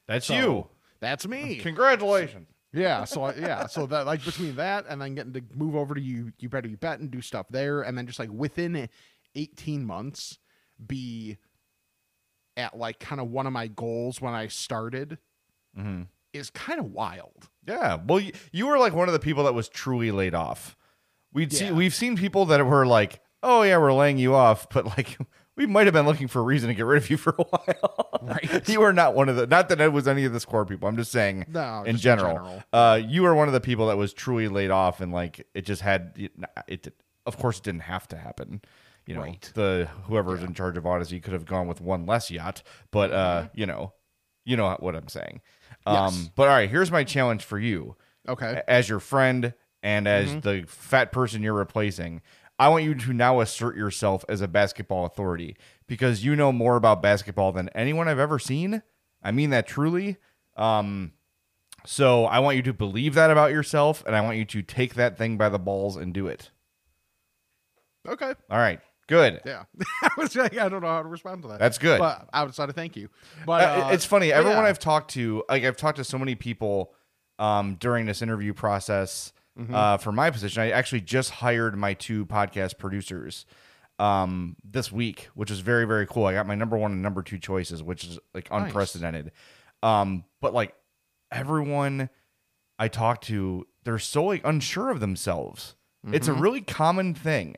That's 0.06 0.26
So, 0.26 0.34
you. 0.34 0.68
That's 1.00 1.26
me. 1.26 1.56
Congratulations. 1.56 2.48
Yeah, 2.72 3.04
so 3.04 3.22
I, 3.22 3.34
yeah, 3.34 3.66
so 3.66 3.86
that 3.86 4.04
like 4.04 4.24
between 4.24 4.56
that 4.56 4.86
and 4.88 5.00
then 5.00 5.14
getting 5.14 5.32
to 5.34 5.42
move 5.54 5.76
over 5.76 5.94
to 5.94 6.00
you, 6.00 6.32
you 6.40 6.48
better 6.48 6.68
you 6.68 6.76
bet 6.76 6.98
and 6.98 7.08
do 7.08 7.20
stuff 7.20 7.46
there, 7.48 7.82
and 7.82 7.96
then 7.96 8.04
just 8.06 8.18
like 8.18 8.30
within 8.32 8.88
eighteen 9.36 9.84
months, 9.84 10.38
be 10.84 11.36
at 12.56 12.76
like 12.76 12.98
kind 12.98 13.20
of 13.20 13.30
one 13.30 13.46
of 13.46 13.52
my 13.52 13.68
goals 13.68 14.20
when 14.20 14.34
I 14.34 14.48
started 14.48 15.18
is 16.32 16.50
kind 16.50 16.80
of 16.80 16.86
wild. 16.92 17.48
Yeah. 17.66 17.98
Well, 18.06 18.20
you, 18.20 18.32
you 18.52 18.66
were 18.66 18.78
like 18.78 18.92
one 18.94 19.08
of 19.08 19.12
the 19.12 19.18
people 19.20 19.44
that 19.44 19.54
was 19.54 19.68
truly 19.68 20.10
laid 20.10 20.34
off. 20.34 20.76
We'd 21.32 21.52
see. 21.52 21.70
We've 21.72 21.94
seen 21.94 22.16
people 22.16 22.46
that 22.46 22.64
were 22.64 22.86
like, 22.86 23.20
"Oh 23.42 23.62
yeah, 23.62 23.78
we're 23.78 23.92
laying 23.92 24.18
you 24.18 24.34
off," 24.34 24.68
but 24.72 24.86
like 24.86 25.16
we 25.56 25.66
might 25.66 25.86
have 25.86 25.94
been 25.94 26.06
looking 26.06 26.28
for 26.28 26.40
a 26.40 26.42
reason 26.42 26.68
to 26.68 26.74
get 26.74 26.84
rid 26.86 27.02
of 27.02 27.10
you 27.10 27.16
for 27.16 27.34
a 27.38 27.42
while. 27.42 28.08
Right. 28.22 28.68
you 28.68 28.80
were 28.80 28.92
not 28.92 29.14
one 29.14 29.28
of 29.28 29.36
the 29.36 29.46
not 29.46 29.68
that 29.70 29.80
it 29.80 29.92
was 29.92 30.06
any 30.08 30.24
of 30.24 30.32
the 30.32 30.40
score 30.40 30.64
people. 30.64 30.88
I'm 30.88 30.96
just 30.96 31.10
saying 31.12 31.46
No, 31.48 31.82
in 31.84 31.96
just 31.96 32.04
in 32.06 32.18
general. 32.18 32.34
general. 32.36 32.62
Uh 32.72 33.00
you 33.06 33.22
were 33.22 33.34
one 33.34 33.48
of 33.48 33.54
the 33.54 33.60
people 33.60 33.88
that 33.88 33.96
was 33.96 34.12
truly 34.12 34.48
laid 34.48 34.70
off 34.70 35.00
and 35.00 35.12
like 35.12 35.46
it 35.54 35.62
just 35.66 35.82
had 35.82 36.12
it, 36.16 36.32
it 36.68 36.94
of 37.26 37.36
course 37.38 37.58
it 37.58 37.64
didn't 37.64 37.82
have 37.82 38.06
to 38.08 38.16
happen. 38.16 38.60
You 39.06 39.14
know, 39.16 39.20
Right. 39.22 39.50
the 39.54 39.88
whoever's 40.04 40.42
in 40.42 40.54
charge 40.54 40.76
of 40.78 40.84
Audacy 40.84 41.22
could 41.22 41.34
have 41.34 41.44
gone 41.44 41.66
with 41.68 41.80
one 41.82 42.06
less 42.06 42.30
yacht, 42.30 42.62
but 42.90 43.10
uh, 43.12 43.48
you 43.54 43.66
know, 43.66 43.92
you 44.46 44.56
know 44.56 44.74
what 44.80 44.94
I'm 44.96 45.08
saying. 45.08 45.42
Um. 45.86 45.94
Yes. 46.14 46.30
but 46.34 46.48
all 46.48 46.54
right, 46.54 46.68
here's 46.70 46.90
my 46.90 47.04
challenge 47.04 47.44
for 47.44 47.58
you 47.58 47.96
Okay. 48.28 48.62
as 48.68 48.88
your 48.88 49.00
friend 49.00 49.52
and 49.82 50.08
as 50.08 50.28
Mm-hmm. 50.30 50.40
the 50.40 50.64
fat 50.66 51.12
person 51.12 51.42
you're 51.42 51.52
replacing, 51.54 52.22
I 52.58 52.68
want 52.68 52.84
you 52.84 52.94
to 52.94 53.12
now 53.12 53.40
assert 53.40 53.76
yourself 53.76 54.24
as 54.28 54.40
a 54.40 54.48
basketball 54.48 55.04
authority 55.04 55.56
because 55.86 56.24
you 56.24 56.34
know 56.36 56.52
more 56.52 56.76
about 56.76 57.02
basketball 57.02 57.52
than 57.52 57.68
anyone 57.70 58.08
I've 58.08 58.18
ever 58.18 58.38
seen. 58.38 58.82
I 59.22 59.30
mean 59.32 59.50
that 59.50 59.66
truly. 59.66 60.16
Um, 60.56 61.12
so 61.84 62.24
I 62.24 62.38
want 62.38 62.56
you 62.56 62.62
to 62.62 62.72
believe 62.72 63.12
that 63.14 63.30
about 63.30 63.50
yourself, 63.50 64.02
and 64.06 64.16
I 64.16 64.22
want 64.22 64.38
you 64.38 64.44
to 64.46 64.62
take 64.62 64.94
that 64.94 65.18
thing 65.18 65.36
by 65.36 65.50
the 65.50 65.58
balls 65.58 65.96
and 65.96 66.14
do 66.14 66.26
it. 66.28 66.50
Okay. 68.08 68.32
All 68.50 68.58
right, 68.58 68.80
good. 69.06 69.40
Yeah. 69.44 69.64
I 70.02 70.10
was 70.16 70.34
like, 70.36 70.56
I 70.58 70.68
don't 70.68 70.80
know 70.82 70.88
how 70.88 71.02
to 71.02 71.08
respond 71.08 71.42
to 71.42 71.48
that. 71.48 71.58
That's 71.58 71.78
good. 71.78 71.98
But 71.98 72.28
outside 72.32 72.68
of 72.68 72.74
thank 72.74 72.96
you, 72.96 73.08
but 73.46 73.62
Uh, 73.62 73.86
uh, 73.86 73.90
it's 73.92 74.04
funny. 74.04 74.32
Everyone 74.32 74.62
yeah. 74.64 74.68
I've 74.70 74.78
talked 74.78 75.12
to, 75.12 75.44
like 75.48 75.64
I've 75.64 75.76
talked 75.76 75.96
to 75.98 76.04
so 76.04 76.18
many 76.18 76.34
people 76.34 76.92
um, 77.38 77.74
during 77.76 78.06
this 78.06 78.22
interview 78.22 78.52
process 78.54 79.32
Mm-hmm. 79.56 79.72
uh, 79.72 79.96
for 79.98 80.10
my 80.10 80.30
position. 80.30 80.62
I 80.62 80.72
actually 80.72 81.02
just 81.02 81.30
hired 81.30 81.76
my 81.76 81.94
two 81.94 82.26
podcast 82.26 82.76
producers 82.76 83.46
um, 84.00 84.56
this 84.64 84.90
week, 84.90 85.28
which 85.36 85.48
is 85.48 85.60
very 85.60 85.84
very 85.86 86.08
cool. 86.08 86.26
I 86.26 86.32
got 86.32 86.48
my 86.48 86.56
number 86.56 86.76
one 86.76 86.90
and 86.90 87.02
number 87.02 87.22
two 87.22 87.38
choices, 87.38 87.80
which 87.80 88.02
is 88.02 88.18
like 88.34 88.50
Nice. 88.50 88.64
unprecedented. 88.64 89.30
Um, 89.80 90.24
but 90.40 90.54
like 90.54 90.74
everyone 91.30 92.10
I 92.78 92.88
talk 92.88 93.20
to, 93.22 93.66
they're 93.84 93.98
so 94.00 94.24
like 94.24 94.42
unsure 94.44 94.90
of 94.90 95.00
themselves. 95.00 95.76
It's 96.12 96.28
a 96.28 96.32
Mm-hmm. 96.32 96.40
really 96.40 96.60
common 96.60 97.14
thing 97.14 97.54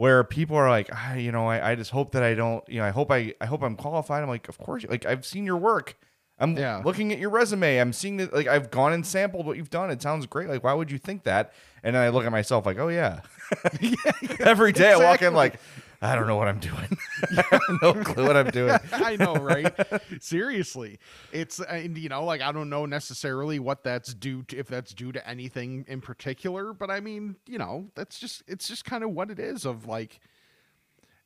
where 0.00 0.24
people 0.24 0.56
are 0.56 0.70
like, 0.70 0.88
ah, 0.94 1.12
you 1.12 1.30
know, 1.30 1.46
I, 1.46 1.72
I 1.72 1.74
just 1.74 1.90
hope 1.90 2.12
that 2.12 2.22
I 2.22 2.32
don't, 2.32 2.66
you 2.66 2.80
know, 2.80 2.86
I 2.86 2.90
hope 2.90 3.10
I, 3.10 3.34
I 3.38 3.44
hope 3.44 3.62
I'm 3.62 3.76
qualified. 3.76 4.22
I'm 4.22 4.30
like, 4.30 4.48
of 4.48 4.56
course, 4.56 4.86
like 4.88 5.04
I've 5.04 5.26
seen 5.26 5.44
your 5.44 5.58
work. 5.58 5.94
I'm 6.38 6.56
Yeah. 6.56 6.80
looking 6.82 7.12
at 7.12 7.18
your 7.18 7.28
resume. 7.28 7.76
I'm 7.76 7.92
seeing 7.92 8.16
that, 8.16 8.32
like, 8.32 8.46
I've 8.46 8.70
gone 8.70 8.94
and 8.94 9.04
sampled 9.06 9.44
what 9.44 9.58
you've 9.58 9.68
done. 9.68 9.90
It 9.90 10.00
sounds 10.00 10.24
great. 10.24 10.48
Like, 10.48 10.64
why 10.64 10.72
would 10.72 10.90
you 10.90 10.96
think 10.96 11.24
that? 11.24 11.52
And 11.82 11.94
then 11.94 12.02
I 12.02 12.08
look 12.08 12.24
at 12.24 12.32
myself 12.32 12.64
like, 12.64 12.78
oh 12.78 12.88
yeah. 12.88 13.20
Every 14.40 14.72
day 14.72 14.90
I 14.90 14.96
walk 14.96 15.20
in 15.20 15.34
like, 15.34 15.60
I 16.02 16.14
don't 16.14 16.26
know 16.26 16.36
what 16.36 16.48
I'm 16.48 16.60
doing. 16.60 16.98
I 17.36 17.60
no 17.82 17.92
clue 17.92 18.26
what 18.26 18.36
I'm 18.36 18.50
doing. 18.50 18.78
I 18.92 19.16
know, 19.16 19.34
right? 19.34 19.74
Seriously, 20.20 20.98
it's 21.30 21.60
you 21.94 22.08
know, 22.08 22.24
like 22.24 22.40
I 22.40 22.52
don't 22.52 22.70
know 22.70 22.86
necessarily 22.86 23.58
what 23.58 23.84
that's 23.84 24.14
due 24.14 24.42
to, 24.44 24.56
if 24.56 24.66
that's 24.66 24.94
due 24.94 25.12
to 25.12 25.28
anything 25.28 25.84
in 25.88 26.00
particular, 26.00 26.72
but 26.72 26.90
I 26.90 27.00
mean, 27.00 27.36
you 27.46 27.58
know, 27.58 27.88
that's 27.94 28.18
just 28.18 28.42
it's 28.46 28.66
just 28.66 28.84
kind 28.84 29.04
of 29.04 29.10
what 29.10 29.30
it 29.30 29.38
is. 29.38 29.66
Of 29.66 29.86
like, 29.86 30.20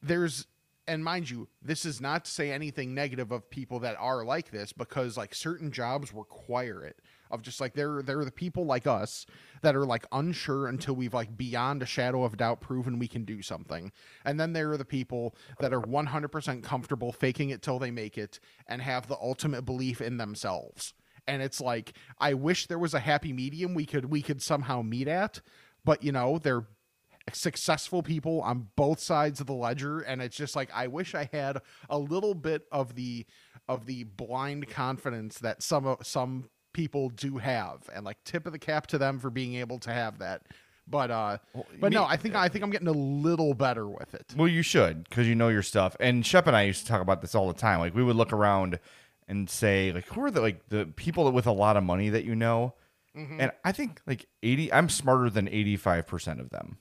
there's 0.02 0.46
and 0.86 1.04
mind 1.04 1.30
you, 1.30 1.48
this 1.62 1.84
is 1.84 2.00
not 2.00 2.24
to 2.24 2.30
say 2.30 2.50
anything 2.50 2.94
negative 2.94 3.32
of 3.32 3.48
people 3.50 3.80
that 3.80 3.96
are 3.98 4.24
like 4.24 4.50
this 4.50 4.72
because 4.72 5.16
like 5.16 5.34
certain 5.34 5.70
jobs 5.70 6.12
require 6.12 6.84
it. 6.84 7.00
Of 7.30 7.42
just 7.42 7.60
like 7.60 7.74
they're 7.74 8.02
they're 8.02 8.24
the 8.24 8.30
people 8.30 8.64
like 8.64 8.86
us 8.86 9.26
that 9.62 9.74
are 9.74 9.86
like 9.86 10.06
unsure 10.12 10.68
until 10.68 10.94
we've 10.94 11.14
like 11.14 11.36
beyond 11.36 11.82
a 11.82 11.86
shadow 11.86 12.22
of 12.22 12.36
doubt 12.36 12.60
proven 12.60 12.98
we 12.98 13.08
can 13.08 13.24
do 13.24 13.42
something. 13.42 13.90
And 14.24 14.38
then 14.38 14.52
there 14.52 14.70
are 14.70 14.76
the 14.76 14.84
people 14.84 15.34
that 15.58 15.72
are 15.72 15.80
100% 15.80 16.62
comfortable 16.62 17.12
faking 17.12 17.50
it 17.50 17.62
till 17.62 17.78
they 17.78 17.90
make 17.90 18.18
it 18.18 18.38
and 18.68 18.82
have 18.82 19.08
the 19.08 19.16
ultimate 19.16 19.62
belief 19.62 20.00
in 20.00 20.18
themselves. 20.18 20.92
And 21.26 21.42
it's 21.42 21.60
like 21.60 21.94
I 22.20 22.34
wish 22.34 22.66
there 22.66 22.78
was 22.78 22.94
a 22.94 23.00
happy 23.00 23.32
medium 23.32 23.74
we 23.74 23.86
could 23.86 24.04
we 24.04 24.22
could 24.22 24.42
somehow 24.42 24.82
meet 24.82 25.08
at, 25.08 25.40
but 25.84 26.04
you 26.04 26.12
know, 26.12 26.38
they're 26.38 26.66
successful 27.32 28.02
people 28.02 28.40
on 28.42 28.68
both 28.76 29.00
sides 29.00 29.40
of 29.40 29.46
the 29.46 29.54
ledger 29.54 30.00
and 30.00 30.20
it's 30.20 30.36
just 30.36 30.54
like 30.54 30.68
I 30.74 30.88
wish 30.88 31.14
I 31.14 31.28
had 31.32 31.62
a 31.88 31.98
little 31.98 32.34
bit 32.34 32.66
of 32.70 32.94
the 32.94 33.24
of 33.66 33.86
the 33.86 34.04
blind 34.04 34.68
confidence 34.68 35.38
that 35.38 35.62
some 35.62 35.86
of 35.86 36.06
some 36.06 36.50
people 36.74 37.08
do 37.08 37.38
have 37.38 37.88
and 37.94 38.04
like 38.04 38.22
tip 38.24 38.46
of 38.46 38.52
the 38.52 38.58
cap 38.58 38.86
to 38.88 38.98
them 38.98 39.18
for 39.18 39.30
being 39.30 39.54
able 39.54 39.78
to 39.78 39.90
have 39.90 40.18
that 40.18 40.42
but 40.86 41.10
uh 41.10 41.38
but 41.80 41.92
no 41.92 42.04
I 42.04 42.16
think 42.18 42.34
I 42.34 42.48
think 42.48 42.62
I'm 42.62 42.70
getting 42.70 42.88
a 42.88 42.92
little 42.92 43.54
better 43.54 43.88
with 43.88 44.14
it 44.14 44.34
Well, 44.36 44.48
you 44.48 44.60
should 44.62 45.04
because 45.08 45.26
you 45.26 45.34
know 45.34 45.48
your 45.48 45.62
stuff. 45.62 45.96
And 46.00 46.26
Shep 46.26 46.46
and 46.46 46.54
I 46.54 46.62
used 46.62 46.82
to 46.82 46.86
talk 46.86 47.00
about 47.00 47.22
this 47.22 47.34
all 47.34 47.48
the 47.48 47.54
time. 47.54 47.80
Like 47.80 47.94
we 47.94 48.04
would 48.04 48.16
look 48.16 48.34
around 48.34 48.78
and 49.28 49.48
say, 49.48 49.92
like, 49.92 50.06
who 50.06 50.22
are 50.22 50.30
the 50.30 50.40
like 50.40 50.68
the 50.68 50.86
people 50.96 51.30
with 51.32 51.46
a 51.46 51.52
lot 51.52 51.76
of 51.76 51.84
money 51.84 52.10
that 52.10 52.24
you 52.24 52.34
know? 52.34 52.74
Mm-hmm. 53.16 53.40
And 53.40 53.52
I 53.64 53.72
think 53.72 54.00
like 54.06 54.26
eighty, 54.42 54.72
I'm 54.72 54.88
smarter 54.88 55.30
than 55.30 55.48
eighty 55.48 55.76
five 55.76 56.06
percent 56.06 56.40
of 56.40 56.50
them. 56.50 56.78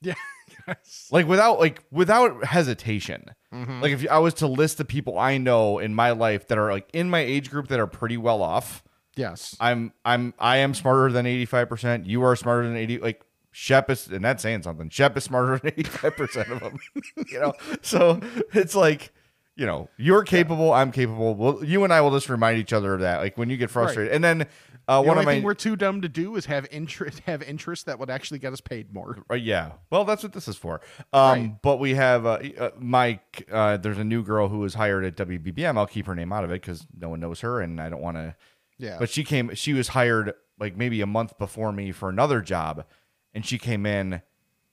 Yeah 0.00 0.14
yes. 0.68 1.08
Like 1.10 1.26
without 1.26 1.58
like 1.58 1.82
without 1.90 2.44
hesitation. 2.44 3.34
Mm-hmm. 3.52 3.80
Like 3.80 3.92
if 3.92 4.10
I 4.10 4.18
was 4.18 4.34
to 4.34 4.46
list 4.46 4.78
the 4.78 4.84
people 4.84 5.18
I 5.18 5.38
know 5.38 5.78
in 5.78 5.94
my 5.94 6.10
life 6.12 6.48
that 6.48 6.58
are 6.58 6.70
like 6.72 6.88
in 6.92 7.10
my 7.10 7.20
age 7.20 7.50
group 7.50 7.68
that 7.68 7.80
are 7.80 7.86
pretty 7.86 8.16
well 8.16 8.42
off, 8.42 8.82
yes 9.16 9.56
I'm 9.60 9.92
I'm 10.04 10.34
I 10.38 10.58
am 10.58 10.74
smarter 10.74 11.10
than 11.12 11.26
eighty 11.26 11.46
five 11.46 11.68
percent. 11.68 12.06
You 12.06 12.22
are 12.22 12.36
smarter 12.36 12.66
than 12.66 12.76
eighty. 12.76 12.98
Like 12.98 13.22
Shep 13.58 13.88
is, 13.88 14.08
and 14.08 14.22
that's 14.22 14.42
saying 14.42 14.64
something. 14.64 14.90
Shep 14.90 15.16
is 15.16 15.24
smarter 15.24 15.58
than 15.58 15.72
eighty 15.78 15.88
five 15.88 16.14
percent 16.14 16.50
of 16.50 16.60
them. 16.60 16.78
you 17.28 17.40
know, 17.40 17.54
so 17.82 18.20
it's 18.52 18.74
like. 18.74 19.12
You 19.56 19.64
know, 19.64 19.88
you're 19.96 20.22
capable. 20.22 20.72
I'm 20.72 20.92
capable. 20.92 21.34
Well, 21.34 21.64
you 21.64 21.82
and 21.84 21.92
I 21.92 22.02
will 22.02 22.10
just 22.10 22.28
remind 22.28 22.58
each 22.58 22.74
other 22.74 22.92
of 22.94 23.00
that. 23.00 23.20
Like 23.20 23.38
when 23.38 23.48
you 23.48 23.56
get 23.56 23.70
frustrated, 23.70 24.12
and 24.12 24.22
then 24.22 24.46
uh, 24.86 25.00
the 25.00 25.08
one 25.08 25.16
of 25.18 25.24
my 25.24 25.34
thing 25.36 25.42
we're 25.42 25.54
too 25.54 25.76
dumb 25.76 26.02
to 26.02 26.10
do 26.10 26.36
is 26.36 26.44
have 26.44 26.66
interest 26.70 27.20
have 27.20 27.42
interest 27.42 27.86
that 27.86 27.98
would 27.98 28.10
actually 28.10 28.38
get 28.38 28.52
us 28.52 28.60
paid 28.60 28.92
more 28.92 29.18
Uh, 29.30 29.34
yeah. 29.34 29.72
Well, 29.90 30.04
that's 30.04 30.22
what 30.22 30.34
this 30.34 30.46
is 30.46 30.56
for. 30.56 30.82
Um, 31.12 31.40
Right. 31.40 31.62
But 31.62 31.78
we 31.78 31.94
have 31.94 32.26
uh, 32.26 32.38
uh, 32.58 32.70
Mike. 32.78 33.48
Uh, 33.50 33.78
there's 33.78 33.96
a 33.98 34.04
new 34.04 34.22
girl 34.22 34.48
who 34.48 34.58
was 34.58 34.74
hired 34.74 35.04
at 35.04 35.16
WBBM. 35.16 35.78
I'll 35.78 35.86
keep 35.86 36.06
her 36.06 36.14
name 36.14 36.32
out 36.34 36.44
of 36.44 36.50
it 36.50 36.60
because 36.60 36.86
no 36.96 37.08
one 37.08 37.20
knows 37.20 37.40
her, 37.40 37.60
and 37.62 37.80
I 37.80 37.88
don't 37.88 38.02
want 38.02 38.18
to. 38.18 38.36
yeah 38.78 38.96
But 38.98 39.08
she 39.08 39.24
came. 39.24 39.54
She 39.54 39.72
was 39.72 39.88
hired 39.88 40.34
like 40.60 40.76
maybe 40.76 41.00
a 41.00 41.06
month 41.06 41.38
before 41.38 41.72
me 41.72 41.92
for 41.92 42.10
another 42.10 42.42
job, 42.42 42.84
and 43.32 43.44
she 43.44 43.56
came 43.58 43.86
in, 43.86 44.20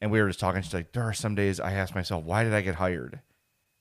and 0.02 0.12
we 0.12 0.22
were 0.22 0.28
just 0.28 0.42
talking. 0.42 0.62
She's 0.62 0.74
like, 0.74 0.92
"There 0.92 1.04
are 1.04 1.14
some 1.14 1.36
days 1.36 1.62
I 1.62 1.72
ask 1.72 1.96
myself, 1.96 2.26
why 2.26 2.44
did 2.44 2.54
I 2.54 2.60
get 2.62 2.76
hired?" 2.76 3.22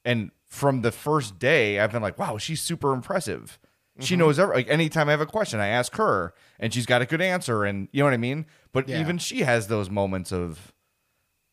And 0.05 0.31
from 0.53 0.83
the 0.83 0.93
first 0.93 1.39
day, 1.39 1.81
I've 1.81 1.93
been 1.93 2.03
like, 2.03 2.19
"Wow, 2.19 2.37
she's 2.37 2.61
super 2.61 2.93
impressive." 2.93 3.59
Mm-hmm. 3.97 4.05
She 4.05 4.17
knows 4.17 4.39
every 4.39 4.57
like 4.57 4.69
anytime 4.69 5.09
I 5.09 5.13
have 5.13 5.23
a 5.23 5.27
question, 5.27 5.61
I 5.61 5.69
ask 5.69 5.95
her, 5.97 6.35
and 6.61 6.75
she's 6.75 6.85
got 6.85 7.01
a 7.01 7.07
good 7.07 7.23
answer, 7.23 7.65
and 7.65 7.89
you 7.91 8.01
know 8.01 8.05
what 8.05 8.13
I 8.13 8.19
mean. 8.19 8.45
But 8.71 8.87
Yeah. 8.87 9.01
even 9.01 9.17
she 9.17 9.41
has 9.41 9.69
those 9.69 9.89
moments 9.89 10.31
of, 10.31 10.75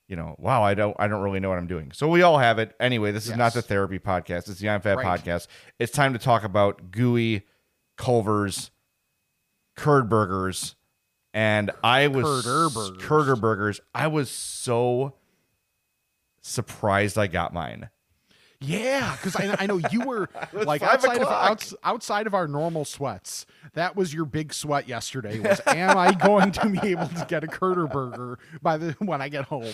you 0.10 0.18
know, 0.18 0.36
wow, 0.38 0.62
I 0.63 0.74
don't, 0.74 0.96
I 1.00 1.08
don't 1.08 1.22
really 1.22 1.39
know 1.39 1.48
what 1.48 1.58
I'm 1.58 1.68
doing. 1.68 1.91
So 1.94 2.10
we 2.10 2.22
all 2.24 2.39
have 2.39 2.60
it. 2.60 2.75
Anyway, 2.77 3.12
this 3.13 3.25
is 3.27 3.38
not 3.38 3.53
the 3.53 3.62
therapy 3.62 4.00
podcast. 4.00 4.50
It's 4.50 4.60
the 4.60 4.70
I'm 4.70 4.82
Fat 4.82 4.98
Right. 4.98 5.06
podcast. 5.22 5.48
It's 5.79 5.91
time 5.94 6.12
to 6.12 6.20
talk 6.20 6.44
about 6.44 6.91
gooey 6.91 7.44
Culver's 7.98 8.70
curd 9.77 10.10
burgers, 10.10 10.75
and 11.34 11.72
I 11.84 12.08
was 12.08 12.25
Curder 12.46 12.70
burgers. 12.70 13.06
curder 13.06 13.36
burgers. 13.38 13.82
I 13.96 14.08
was 14.08 14.29
so 14.29 15.15
surprised 16.41 17.18
I 17.18 17.27
got 17.27 17.53
mine. 17.53 17.89
Yeah, 18.61 19.15
because 19.15 19.37
I, 19.37 19.55
I 19.57 19.67
know 19.67 19.79
you 19.91 20.01
were 20.01 20.29
like 20.53 20.81
outside 20.81 21.17
of, 21.17 21.23
o'clock. 21.23 21.61
outside 21.83 22.27
of 22.27 22.33
our 22.33 22.47
normal 22.47 22.83
sweats. 22.83 23.45
That 23.73 23.95
was 23.95 24.13
your 24.13 24.25
big 24.25 24.53
sweat 24.53 24.87
yesterday. 24.87 25.39
Was 25.39 25.61
am 25.65 25.97
I 25.97 26.13
going 26.13 26.51
to 26.53 26.69
be 26.69 26.79
able 26.89 27.07
to 27.07 27.25
get 27.29 27.43
a 27.43 27.47
Curder 27.47 27.87
burger 27.87 28.37
by 28.61 28.77
the 28.77 28.91
when 28.99 29.21
I 29.21 29.29
get 29.29 29.45
home? 29.45 29.73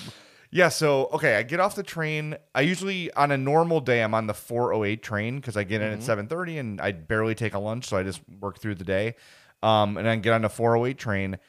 Yeah, 0.51 0.69
so 0.69 1.07
okay, 1.13 1.35
I 1.35 1.43
get 1.43 1.59
off 1.59 1.75
the 1.75 1.83
train. 1.83 2.37
I 2.53 2.61
usually 2.61 3.11
on 3.13 3.31
a 3.31 3.37
normal 3.37 3.81
day 3.81 4.03
I'm 4.03 4.13
on 4.13 4.27
the 4.27 4.35
408 4.35 5.01
train 5.01 5.37
because 5.37 5.57
I 5.57 5.63
get 5.63 5.81
in 5.81 5.91
at 5.91 5.99
7:30 5.99 6.59
and 6.59 6.81
I 6.81 6.91
barely 6.91 7.33
take 7.33 7.55
a 7.55 7.59
lunch, 7.59 7.85
so 7.85 7.97
I 7.97 8.03
just 8.03 8.21
work 8.39 8.59
through 8.59 8.75
the 8.75 8.83
day. 8.83 9.15
Um, 9.63 9.97
and 9.97 10.05
then 10.05 10.21
get 10.21 10.33
on 10.33 10.43
the 10.43 10.49
408 10.49 10.97
train, 10.99 11.39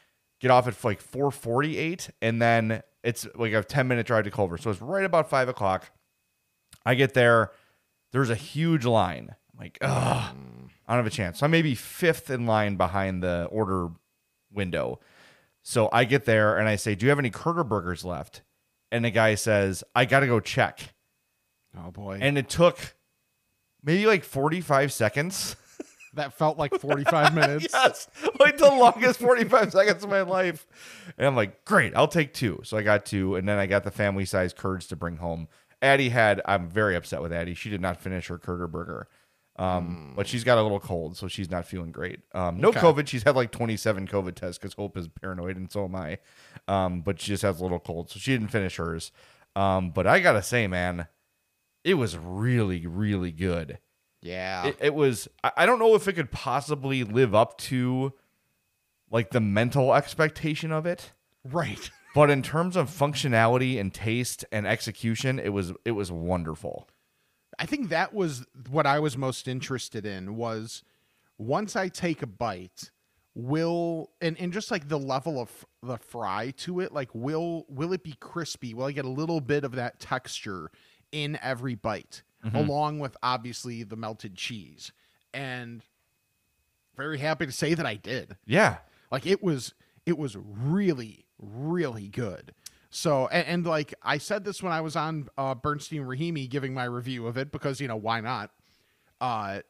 get 0.40 0.50
off 0.50 0.66
at 0.66 0.82
like 0.82 1.02
448, 1.02 2.08
and 2.22 2.40
then 2.40 2.82
it's 3.04 3.26
like 3.34 3.52
a 3.52 3.62
10 3.62 3.86
minute 3.86 4.06
drive 4.06 4.24
to 4.24 4.30
Culver. 4.30 4.56
So 4.56 4.70
it's 4.70 4.80
right 4.80 5.04
about 5.04 5.28
five 5.28 5.50
o'clock. 5.50 5.90
I 6.86 6.94
get 6.94 7.14
there, 7.14 7.50
there's 8.12 8.30
a 8.30 8.36
huge 8.36 8.86
line. 8.86 9.34
I'm 9.52 9.60
like, 9.60 9.78
ugh, 9.80 10.34
I 10.86 10.94
don't 10.94 11.04
have 11.04 11.06
a 11.06 11.14
chance. 11.14 11.40
So 11.40 11.44
I'm 11.44 11.50
maybe 11.50 11.74
fifth 11.74 12.30
in 12.30 12.46
line 12.46 12.76
behind 12.76 13.22
the 13.22 13.48
order 13.50 13.88
window. 14.52 15.00
So 15.62 15.88
I 15.92 16.04
get 16.04 16.24
there 16.24 16.56
and 16.56 16.68
I 16.68 16.76
say, 16.76 16.94
Do 16.94 17.04
you 17.04 17.10
have 17.10 17.18
any 17.18 17.30
Curder 17.30 17.64
burgers 17.64 18.04
left? 18.04 18.42
And 18.92 19.04
the 19.04 19.10
guy 19.10 19.34
says, 19.34 19.82
I 19.96 20.04
got 20.04 20.20
to 20.20 20.28
go 20.28 20.38
check. 20.38 20.94
Oh 21.76 21.90
boy, 21.90 22.18
And 22.22 22.38
it 22.38 22.48
took 22.48 22.78
maybe 23.82 24.06
like 24.06 24.22
45 24.22 24.92
seconds. 24.92 25.56
that 26.14 26.32
felt 26.32 26.56
like 26.56 26.72
forty 26.80 27.04
five 27.04 27.34
minutes. 27.34 27.66
yes. 27.72 28.08
Like 28.38 28.56
the 28.58 28.70
longest 28.70 29.18
45 29.18 29.72
seconds 29.72 30.04
of 30.04 30.08
my 30.08 30.22
life. 30.22 30.66
And 31.18 31.26
I'm 31.26 31.36
like, 31.36 31.64
Great, 31.64 31.94
I'll 31.96 32.08
take 32.08 32.32
two. 32.32 32.60
So 32.62 32.76
I 32.76 32.82
got 32.82 33.04
two. 33.04 33.34
And 33.34 33.48
then 33.48 33.58
I 33.58 33.66
got 33.66 33.84
the 33.84 33.90
family 33.90 34.24
size 34.24 34.52
curds 34.52 34.86
to 34.88 34.96
bring 34.96 35.16
home. 35.16 35.48
Addie 35.82 36.08
had, 36.08 36.40
I'm 36.46 36.68
very 36.68 36.96
upset 36.96 37.22
with 37.22 37.32
Addie. 37.32 37.54
She 37.54 37.70
did 37.70 37.80
not 37.80 38.00
finish 38.00 38.28
her 38.28 38.38
Curder 38.38 38.66
burger. 38.66 39.08
Um, 39.58 40.12
but 40.14 40.26
she's 40.26 40.44
got 40.44 40.58
a 40.58 40.62
little 40.62 40.80
cold, 40.80 41.16
so 41.16 41.28
she's 41.28 41.50
not 41.50 41.64
feeling 41.66 41.90
great. 41.90 42.20
Um, 42.34 42.58
no 42.60 42.68
Okay. 42.68 42.80
COVID. 42.80 43.06
She's 43.08 43.22
had 43.22 43.36
like 43.36 43.50
27 43.52 44.06
COVID 44.06 44.34
tests 44.34 44.58
because 44.58 44.74
Hope 44.74 44.98
is 44.98 45.08
paranoid, 45.08 45.56
and 45.56 45.72
so 45.72 45.84
am 45.84 45.94
I. 45.96 46.18
Um, 46.68 47.00
but 47.00 47.18
she 47.20 47.28
just 47.28 47.42
has 47.42 47.58
a 47.58 47.62
little 47.62 47.80
cold, 47.80 48.10
so 48.10 48.18
she 48.18 48.32
didn't 48.32 48.48
finish 48.48 48.76
hers. 48.76 49.12
Um, 49.54 49.90
but 49.92 50.06
I 50.06 50.20
gotta 50.20 50.42
say, 50.42 50.66
man, 50.66 51.06
it 51.84 51.94
was 51.94 52.18
really, 52.18 52.86
really 52.86 53.32
good. 53.32 53.78
Yeah, 54.20 54.66
It, 54.66 54.76
it 54.80 54.94
was. 54.94 55.26
I 55.42 55.52
I 55.58 55.66
don't 55.66 55.78
know 55.78 55.94
if 55.94 56.06
it 56.06 56.12
could 56.14 56.30
possibly 56.32 57.02
live 57.04 57.34
up 57.34 57.56
to 57.58 58.12
like 59.10 59.30
the 59.30 59.40
mental 59.40 59.94
expectation 59.94 60.70
of 60.70 60.84
it, 60.84 61.12
right. 61.44 61.90
But 62.16 62.30
in 62.30 62.40
terms 62.40 62.76
of 62.76 62.88
functionality 62.88 63.78
and 63.78 63.92
taste 63.92 64.42
and 64.50 64.66
execution, 64.66 65.38
it 65.38 65.50
was 65.50 65.74
it 65.84 65.90
was 65.90 66.10
wonderful. 66.10 66.88
I 67.58 67.66
think 67.66 67.90
that 67.90 68.14
was 68.14 68.46
what 68.70 68.86
I 68.86 69.00
was 69.00 69.18
most 69.18 69.46
interested 69.46 70.06
in 70.06 70.34
was 70.34 70.82
once 71.36 71.76
I 71.76 71.88
take 71.88 72.22
a 72.22 72.26
bite, 72.26 72.90
will 73.34 74.12
and, 74.22 74.40
and 74.40 74.50
just 74.50 74.70
like 74.70 74.88
the 74.88 74.98
level 74.98 75.38
of 75.38 75.66
the 75.82 75.98
fry 75.98 76.54
to 76.58 76.80
it, 76.80 76.90
like 76.90 77.10
will 77.12 77.66
will 77.68 77.92
it 77.92 78.02
be 78.02 78.14
crispy? 78.18 78.72
Will 78.72 78.86
I 78.86 78.92
get 78.92 79.04
a 79.04 79.10
little 79.10 79.42
bit 79.42 79.62
of 79.62 79.72
that 79.72 80.00
texture 80.00 80.70
in 81.12 81.38
every 81.42 81.74
bite, 81.74 82.22
mm-hmm. 82.42 82.56
along 82.56 82.98
with 82.98 83.14
obviously 83.22 83.82
the 83.82 83.96
melted 83.96 84.36
cheese? 84.36 84.90
And 85.34 85.82
very 86.96 87.18
happy 87.18 87.44
to 87.44 87.52
say 87.52 87.74
that 87.74 87.84
I 87.84 87.96
did. 87.96 88.38
Yeah, 88.46 88.78
Like 89.12 89.26
it 89.26 89.42
was 89.42 89.74
it 90.06 90.16
was 90.16 90.34
really 90.34 91.25
really 91.54 92.08
good. 92.08 92.52
So 92.90 93.26
and, 93.28 93.46
and 93.46 93.66
like 93.66 93.94
I 94.02 94.18
said 94.18 94.44
this 94.44 94.62
when 94.62 94.72
I 94.72 94.80
was 94.80 94.96
on 94.96 95.28
uh, 95.36 95.54
Bernstein 95.54 96.02
Rahimi 96.02 96.48
giving 96.48 96.74
my 96.74 96.84
review 96.84 97.26
of 97.26 97.36
it 97.36 97.52
because 97.52 97.80
you 97.80 97.88
know 97.88 97.96
why 97.96 98.20
not? 98.20 98.50
Uh, 99.20 99.60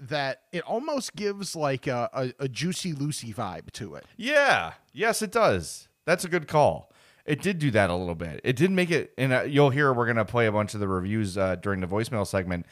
that 0.00 0.42
it 0.52 0.62
almost 0.64 1.14
gives 1.14 1.54
like 1.54 1.86
a, 1.86 2.10
a, 2.12 2.44
a 2.44 2.48
juicy 2.48 2.92
Lucy 2.92 3.32
vibe 3.32 3.70
to 3.72 3.94
it. 3.94 4.04
Yeah. 4.16 4.72
Yes, 4.92 5.22
it 5.22 5.30
does. 5.30 5.88
That's 6.04 6.24
a 6.24 6.28
good 6.28 6.48
call. 6.48 6.90
It 7.24 7.40
did 7.40 7.60
do 7.60 7.70
that 7.70 7.88
a 7.88 7.94
little 7.94 8.16
bit. 8.16 8.40
It 8.42 8.56
did 8.56 8.72
make 8.72 8.90
it, 8.90 9.12
and 9.16 9.32
uh, 9.32 9.42
you'll 9.42 9.70
hear 9.70 9.92
we're 9.92 10.12
to 10.12 10.24
play 10.24 10.46
a 10.46 10.52
bunch 10.52 10.74
of 10.74 10.80
the 10.80 10.88
reviews 10.88 11.38
uh, 11.38 11.54
during 11.54 11.80
the 11.80 11.86
voicemail 11.86 12.26
segment. 12.26 12.66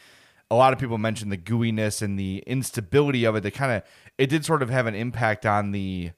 A 0.50 0.56
lot 0.56 0.72
of 0.72 0.80
people 0.80 0.98
mentioned 0.98 1.30
the 1.30 1.38
gooiness 1.38 2.02
and 2.02 2.18
the 2.18 2.42
instability 2.48 3.24
of 3.24 3.36
it. 3.36 3.44
That 3.44 3.54
kind 3.54 3.70
of, 3.70 3.82
it 4.18 4.26
did 4.26 4.44
sort 4.44 4.62
of 4.62 4.70
have 4.70 4.88
an 4.88 4.96
impact 4.96 5.46
on 5.46 5.70
the, 5.70 6.10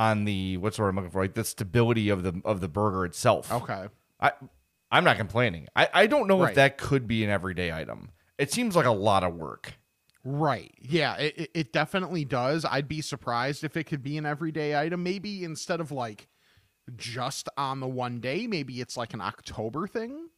on 0.00 0.24
the 0.24 0.56
what's 0.56 0.76
the 0.78 0.82
word 0.82 0.88
I'm 0.88 0.96
looking 0.96 1.10
for, 1.10 1.20
like 1.20 1.34
the 1.34 1.44
stability 1.44 2.08
of 2.08 2.22
the 2.22 2.40
of 2.44 2.60
the 2.60 2.68
burger 2.68 3.04
itself. 3.04 3.52
Okay. 3.52 3.88
I, 4.18 4.32
I'm 4.90 5.04
not 5.04 5.18
complaining. 5.18 5.68
I, 5.76 5.88
I 5.92 6.06
don't 6.06 6.26
know 6.26 6.42
if 6.42 6.54
that 6.56 6.78
could 6.78 7.06
be 7.06 7.22
an 7.22 7.30
everyday 7.30 7.70
item. 7.72 8.10
It 8.38 8.50
seems 8.52 8.74
like 8.74 8.86
a 8.86 8.90
lot 8.90 9.22
of 9.24 9.34
work. 9.34 9.74
Right. 10.24 10.72
Yeah, 10.80 11.16
it, 11.16 11.34
it- 11.38 11.50
it 11.54 11.72
definitely 11.72 12.24
does. 12.24 12.64
I'd 12.64 12.88
be 12.88 13.00
surprised 13.02 13.62
if 13.62 13.76
it 13.76 13.84
could 13.84 14.02
be 14.02 14.16
an 14.18 14.26
everyday 14.26 14.74
item. 14.78 15.02
Maybe 15.02 15.44
instead 15.44 15.80
of 15.80 15.92
like 15.92 16.28
just 16.96 17.48
on 17.56 17.80
the 17.80 17.86
one 17.88 18.20
day, 18.20 18.46
maybe 18.46 18.80
it's 18.80 18.96
like 18.96 19.14
an 19.14 19.20
October 19.20 19.86
thing. 19.86 20.28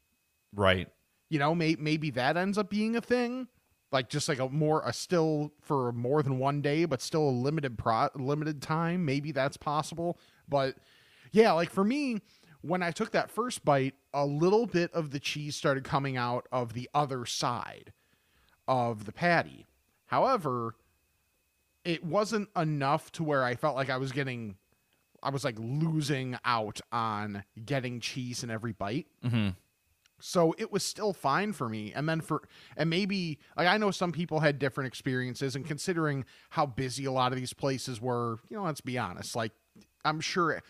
Right. 0.55 0.89
You 1.31 1.39
know, 1.39 1.55
may, 1.55 1.77
maybe 1.79 2.11
that 2.11 2.37
ends 2.37 2.59
up 2.59 2.69
being 2.69 2.95
a 2.97 3.01
thing, 3.01 3.49
like 3.93 4.09
just 4.09 4.29
like 4.29 4.39
a 4.39 4.49
more 4.49 4.83
a 4.85 4.93
still 4.93 5.53
for 5.61 5.93
more 5.93 6.23
than 6.23 6.39
one 6.39 6.63
day, 6.63 6.85
but 6.87 7.01
still 7.03 7.29
a 7.29 7.31
limited 7.31 7.79
pro 7.79 8.09
limited 8.15 8.63
time. 8.63 9.05
Maybe 9.05 9.33
that's 9.33 9.57
possible, 9.57 10.19
but 10.49 10.77
yeah, 11.31 11.53
like 11.53 11.71
for 11.71 11.85
me, 11.85 12.21
when 12.63 12.83
I 12.83 12.91
took 12.91 13.11
that 13.13 13.31
first 13.31 13.65
bite, 13.65 13.95
a 14.15 14.25
little 14.25 14.67
bit 14.67 14.93
of 14.93 15.11
the 15.11 15.19
cheese 15.19 15.57
started 15.57 15.85
coming 15.85 16.17
out 16.17 16.47
of 16.53 16.75
the 16.75 16.89
other 16.95 17.27
side 17.27 17.93
of 18.69 19.05
the 19.05 19.13
patty. 19.13 19.67
However, 20.07 20.77
it 21.85 22.05
wasn't 22.05 22.49
enough 22.57 23.11
to 23.13 23.25
where 23.25 23.43
I 23.43 23.57
felt 23.57 23.75
like 23.75 23.91
I 23.91 23.97
was 23.97 24.13
getting, 24.13 24.57
I 25.23 25.31
was 25.31 25.45
like 25.45 25.57
losing 25.59 26.37
out 26.45 26.81
on 26.93 27.45
getting 27.65 27.99
cheese 27.99 28.45
in 28.45 28.51
every 28.51 28.73
bite. 28.73 29.07
Mm-hmm. 29.25 29.49
So 30.25 30.55
it 30.57 30.71
was 30.71 30.85
still 30.85 31.13
fine 31.13 31.53
for 31.53 31.69
me. 31.69 31.93
And 31.93 32.09
then 32.09 32.21
for, 32.21 32.43
and 32.77 32.89
maybe, 32.89 33.39
like, 33.57 33.67
I 33.67 33.77
know 33.77 33.91
some 33.91 34.13
people 34.13 34.41
had 34.41 34.59
different 34.59 34.87
experiences, 34.87 35.57
and 35.57 35.67
considering 35.67 36.25
how 36.51 36.65
busy 36.65 37.05
a 37.05 37.13
lot 37.13 37.33
of 37.33 37.39
these 37.39 37.53
places 37.53 38.01
were, 38.01 38.39
you 38.49 38.57
know, 38.57 38.63
let's 38.63 38.81
be 38.81 38.99
honest, 38.99 39.35
like, 39.35 39.53
I'm 40.05 40.21
sure 40.21 40.63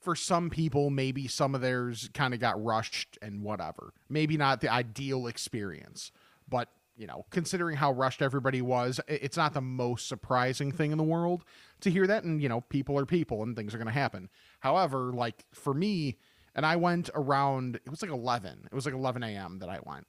for 0.00 0.16
some 0.16 0.50
people, 0.50 0.90
maybe 0.90 1.28
some 1.28 1.54
of 1.54 1.60
theirs 1.60 2.10
kind 2.14 2.34
of 2.34 2.40
got 2.40 2.62
rushed 2.62 3.16
and 3.22 3.42
whatever. 3.42 3.92
Maybe 4.08 4.36
not 4.36 4.60
the 4.60 4.72
ideal 4.72 5.26
experience, 5.26 6.10
but 6.48 6.68
you 6.96 7.06
know, 7.06 7.26
considering 7.30 7.76
how 7.76 7.92
rushed 7.92 8.22
everybody 8.22 8.62
was, 8.62 9.00
it's 9.06 9.36
not 9.36 9.52
the 9.52 9.60
most 9.60 10.08
surprising 10.08 10.72
thing 10.72 10.92
in 10.92 10.98
the 10.98 11.04
world 11.04 11.44
to 11.80 11.90
hear 11.90 12.06
that. 12.06 12.24
And, 12.24 12.40
you 12.40 12.48
know, 12.48 12.62
people 12.62 12.98
are 12.98 13.04
people 13.04 13.42
and 13.42 13.54
things 13.54 13.74
are 13.74 13.78
going 13.78 13.86
to 13.86 13.92
happen. 13.92 14.30
However, 14.60 15.12
like 15.12 15.44
for 15.52 15.74
me, 15.74 16.16
and 16.56 16.66
I 16.66 16.74
went 16.74 17.08
around, 17.14 17.76
it 17.76 17.88
was 17.88 18.02
like 18.02 18.10
11, 18.10 18.68
it 18.70 18.74
was 18.74 18.84
like 18.84 18.94
11 18.94 19.22
a.m. 19.22 19.60
that 19.60 19.68
I 19.68 19.78
went. 19.84 20.06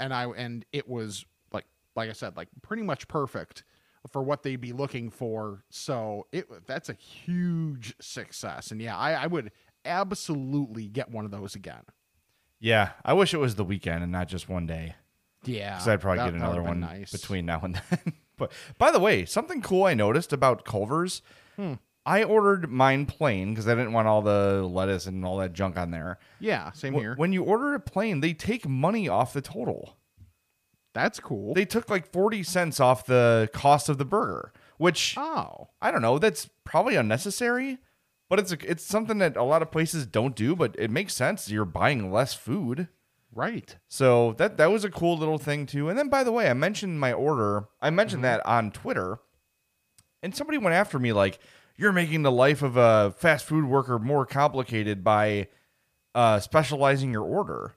And 0.00 0.14
I, 0.14 0.24
and 0.30 0.64
it 0.72 0.88
was 0.88 1.26
like, 1.52 1.66
like 1.96 2.08
I 2.08 2.12
said, 2.14 2.36
like 2.36 2.48
pretty 2.62 2.82
much 2.84 3.06
perfect 3.08 3.64
for 4.10 4.22
what 4.22 4.42
they'd 4.44 4.56
be 4.60 4.72
looking 4.72 5.10
for. 5.10 5.64
So 5.70 6.26
it, 6.32 6.46
that's 6.66 6.88
a 6.88 6.94
huge 6.94 7.94
success. 8.00 8.70
And 8.70 8.80
yeah, 8.80 8.96
I, 8.96 9.12
I 9.12 9.26
would 9.26 9.50
absolutely 9.84 10.86
get 10.88 11.10
one 11.10 11.24
of 11.24 11.30
those 11.30 11.54
again. 11.54 11.82
Yeah, 12.60 12.90
I 13.04 13.12
wish 13.12 13.34
it 13.34 13.38
was 13.38 13.56
the 13.56 13.64
weekend 13.64 14.02
and 14.02 14.10
not 14.12 14.28
just 14.28 14.48
one 14.48 14.66
day. 14.66 14.94
Yeah. 15.44 15.74
because 15.74 15.88
I'd 15.88 16.00
probably 16.00 16.18
that- 16.18 16.32
get 16.32 16.34
another 16.40 16.62
one 16.62 16.80
nice. 16.80 17.12
between 17.12 17.46
now 17.46 17.60
and 17.62 17.74
then. 17.90 18.12
but 18.36 18.52
by 18.78 18.90
the 18.90 18.98
way, 19.00 19.24
something 19.24 19.62
cool 19.62 19.84
I 19.84 19.94
noticed 19.94 20.32
about 20.32 20.64
Culver's, 20.64 21.22
Hmm. 21.56 21.74
I 22.08 22.24
ordered 22.24 22.70
mine 22.70 23.04
plain 23.04 23.50
because 23.50 23.68
I 23.68 23.74
didn't 23.74 23.92
want 23.92 24.08
all 24.08 24.22
the 24.22 24.62
lettuce 24.62 25.04
and 25.04 25.26
all 25.26 25.36
that 25.38 25.52
junk 25.52 25.76
on 25.76 25.90
there. 25.90 26.18
Yeah, 26.40 26.72
same 26.72 26.94
here. 26.94 27.14
When 27.16 27.34
you 27.34 27.42
order 27.42 27.74
it 27.74 27.80
plain, 27.80 28.20
they 28.20 28.32
take 28.32 28.66
money 28.66 29.10
off 29.10 29.34
the 29.34 29.42
total. 29.42 29.98
That's 30.94 31.20
cool. 31.20 31.52
They 31.52 31.66
took 31.66 31.90
like 31.90 32.10
40 32.10 32.42
cents 32.44 32.80
off 32.80 33.04
the 33.04 33.50
cost 33.52 33.90
of 33.90 33.98
the 33.98 34.06
burger, 34.06 34.54
which 34.78 35.16
oh, 35.18 35.68
I 35.82 35.90
don't 35.90 36.00
know, 36.00 36.18
that's 36.18 36.48
probably 36.64 36.96
unnecessary, 36.96 37.76
but 38.30 38.38
it's 38.38 38.52
a, 38.52 38.70
it's 38.70 38.84
something 38.84 39.18
that 39.18 39.36
a 39.36 39.42
lot 39.42 39.60
of 39.60 39.70
places 39.70 40.06
don't 40.06 40.34
do, 40.34 40.56
but 40.56 40.74
it 40.78 40.90
makes 40.90 41.12
sense. 41.12 41.50
You're 41.50 41.66
buying 41.66 42.10
less 42.10 42.32
food. 42.32 42.88
right. 43.34 43.76
So 43.86 44.32
that 44.38 44.56
that 44.56 44.72
was 44.72 44.82
a 44.82 44.90
cool 44.90 45.18
little 45.18 45.38
thing 45.38 45.66
too. 45.66 45.90
And 45.90 45.98
then 45.98 46.08
by 46.08 46.24
the 46.24 46.32
way, 46.32 46.48
I 46.48 46.54
mentioned 46.54 47.00
my 47.00 47.12
order. 47.12 47.68
I 47.82 47.90
mentioned 47.90 48.22
mm-hmm. 48.24 48.38
that 48.38 48.46
on 48.46 48.70
Twitter, 48.70 49.18
and 50.22 50.34
somebody 50.34 50.56
went 50.56 50.74
after 50.74 50.98
me 50.98 51.12
like, 51.12 51.38
"You're 51.78 51.92
making 51.92 52.22
the 52.22 52.32
life 52.32 52.60
of 52.60 52.76
a 52.76 53.14
fast 53.16 53.46
food 53.46 53.64
worker 53.64 53.98
more 53.98 54.26
complicated 54.26 55.02
by 55.02 55.48
uh, 56.14 56.40
specializing 56.40 57.10
your 57.12 57.24
order." 57.24 57.74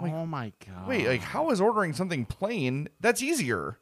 oh 0.00 0.26
my 0.26 0.52
god. 0.64 0.86
Wait, 0.86 1.08
like 1.08 1.22
how 1.22 1.50
is 1.50 1.60
ordering 1.60 1.92
something 1.92 2.24
plain? 2.24 2.88
That's 3.00 3.20
easier. 3.22 3.78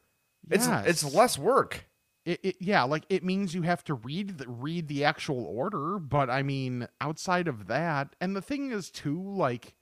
It's 0.48 0.66
it's 0.66 1.14
less 1.14 1.36
work. 1.36 1.86
it, 2.24 2.40
it, 2.42 2.56
yeah, 2.60 2.84
like 2.84 3.04
it 3.08 3.22
means 3.24 3.54
you 3.54 3.62
have 3.62 3.84
to 3.84 3.94
read 3.94 4.38
the, 4.38 4.48
read 4.48 4.88
the 4.88 5.04
actual 5.04 5.44
order, 5.44 5.98
but 5.98 6.30
I 6.30 6.42
mean, 6.42 6.88
outside 7.00 7.48
of 7.48 7.66
that, 7.66 8.14
and 8.20 8.34
the 8.34 8.40
thing 8.40 8.70
is 8.70 8.90
too, 8.90 9.20
like, 9.20 9.74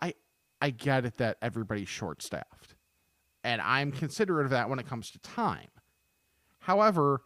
I 0.00 0.14
I 0.60 0.70
get 0.70 1.04
it 1.04 1.16
that 1.16 1.38
everybody's 1.42 1.88
short 1.88 2.22
staffed, 2.22 2.74
and 3.42 3.60
I'm 3.60 3.92
considerate 3.92 4.44
of 4.46 4.50
that 4.50 4.68
when 4.68 4.78
it 4.78 4.86
comes 4.86 5.10
to 5.10 5.18
time. 5.18 5.68
However, 6.60 7.22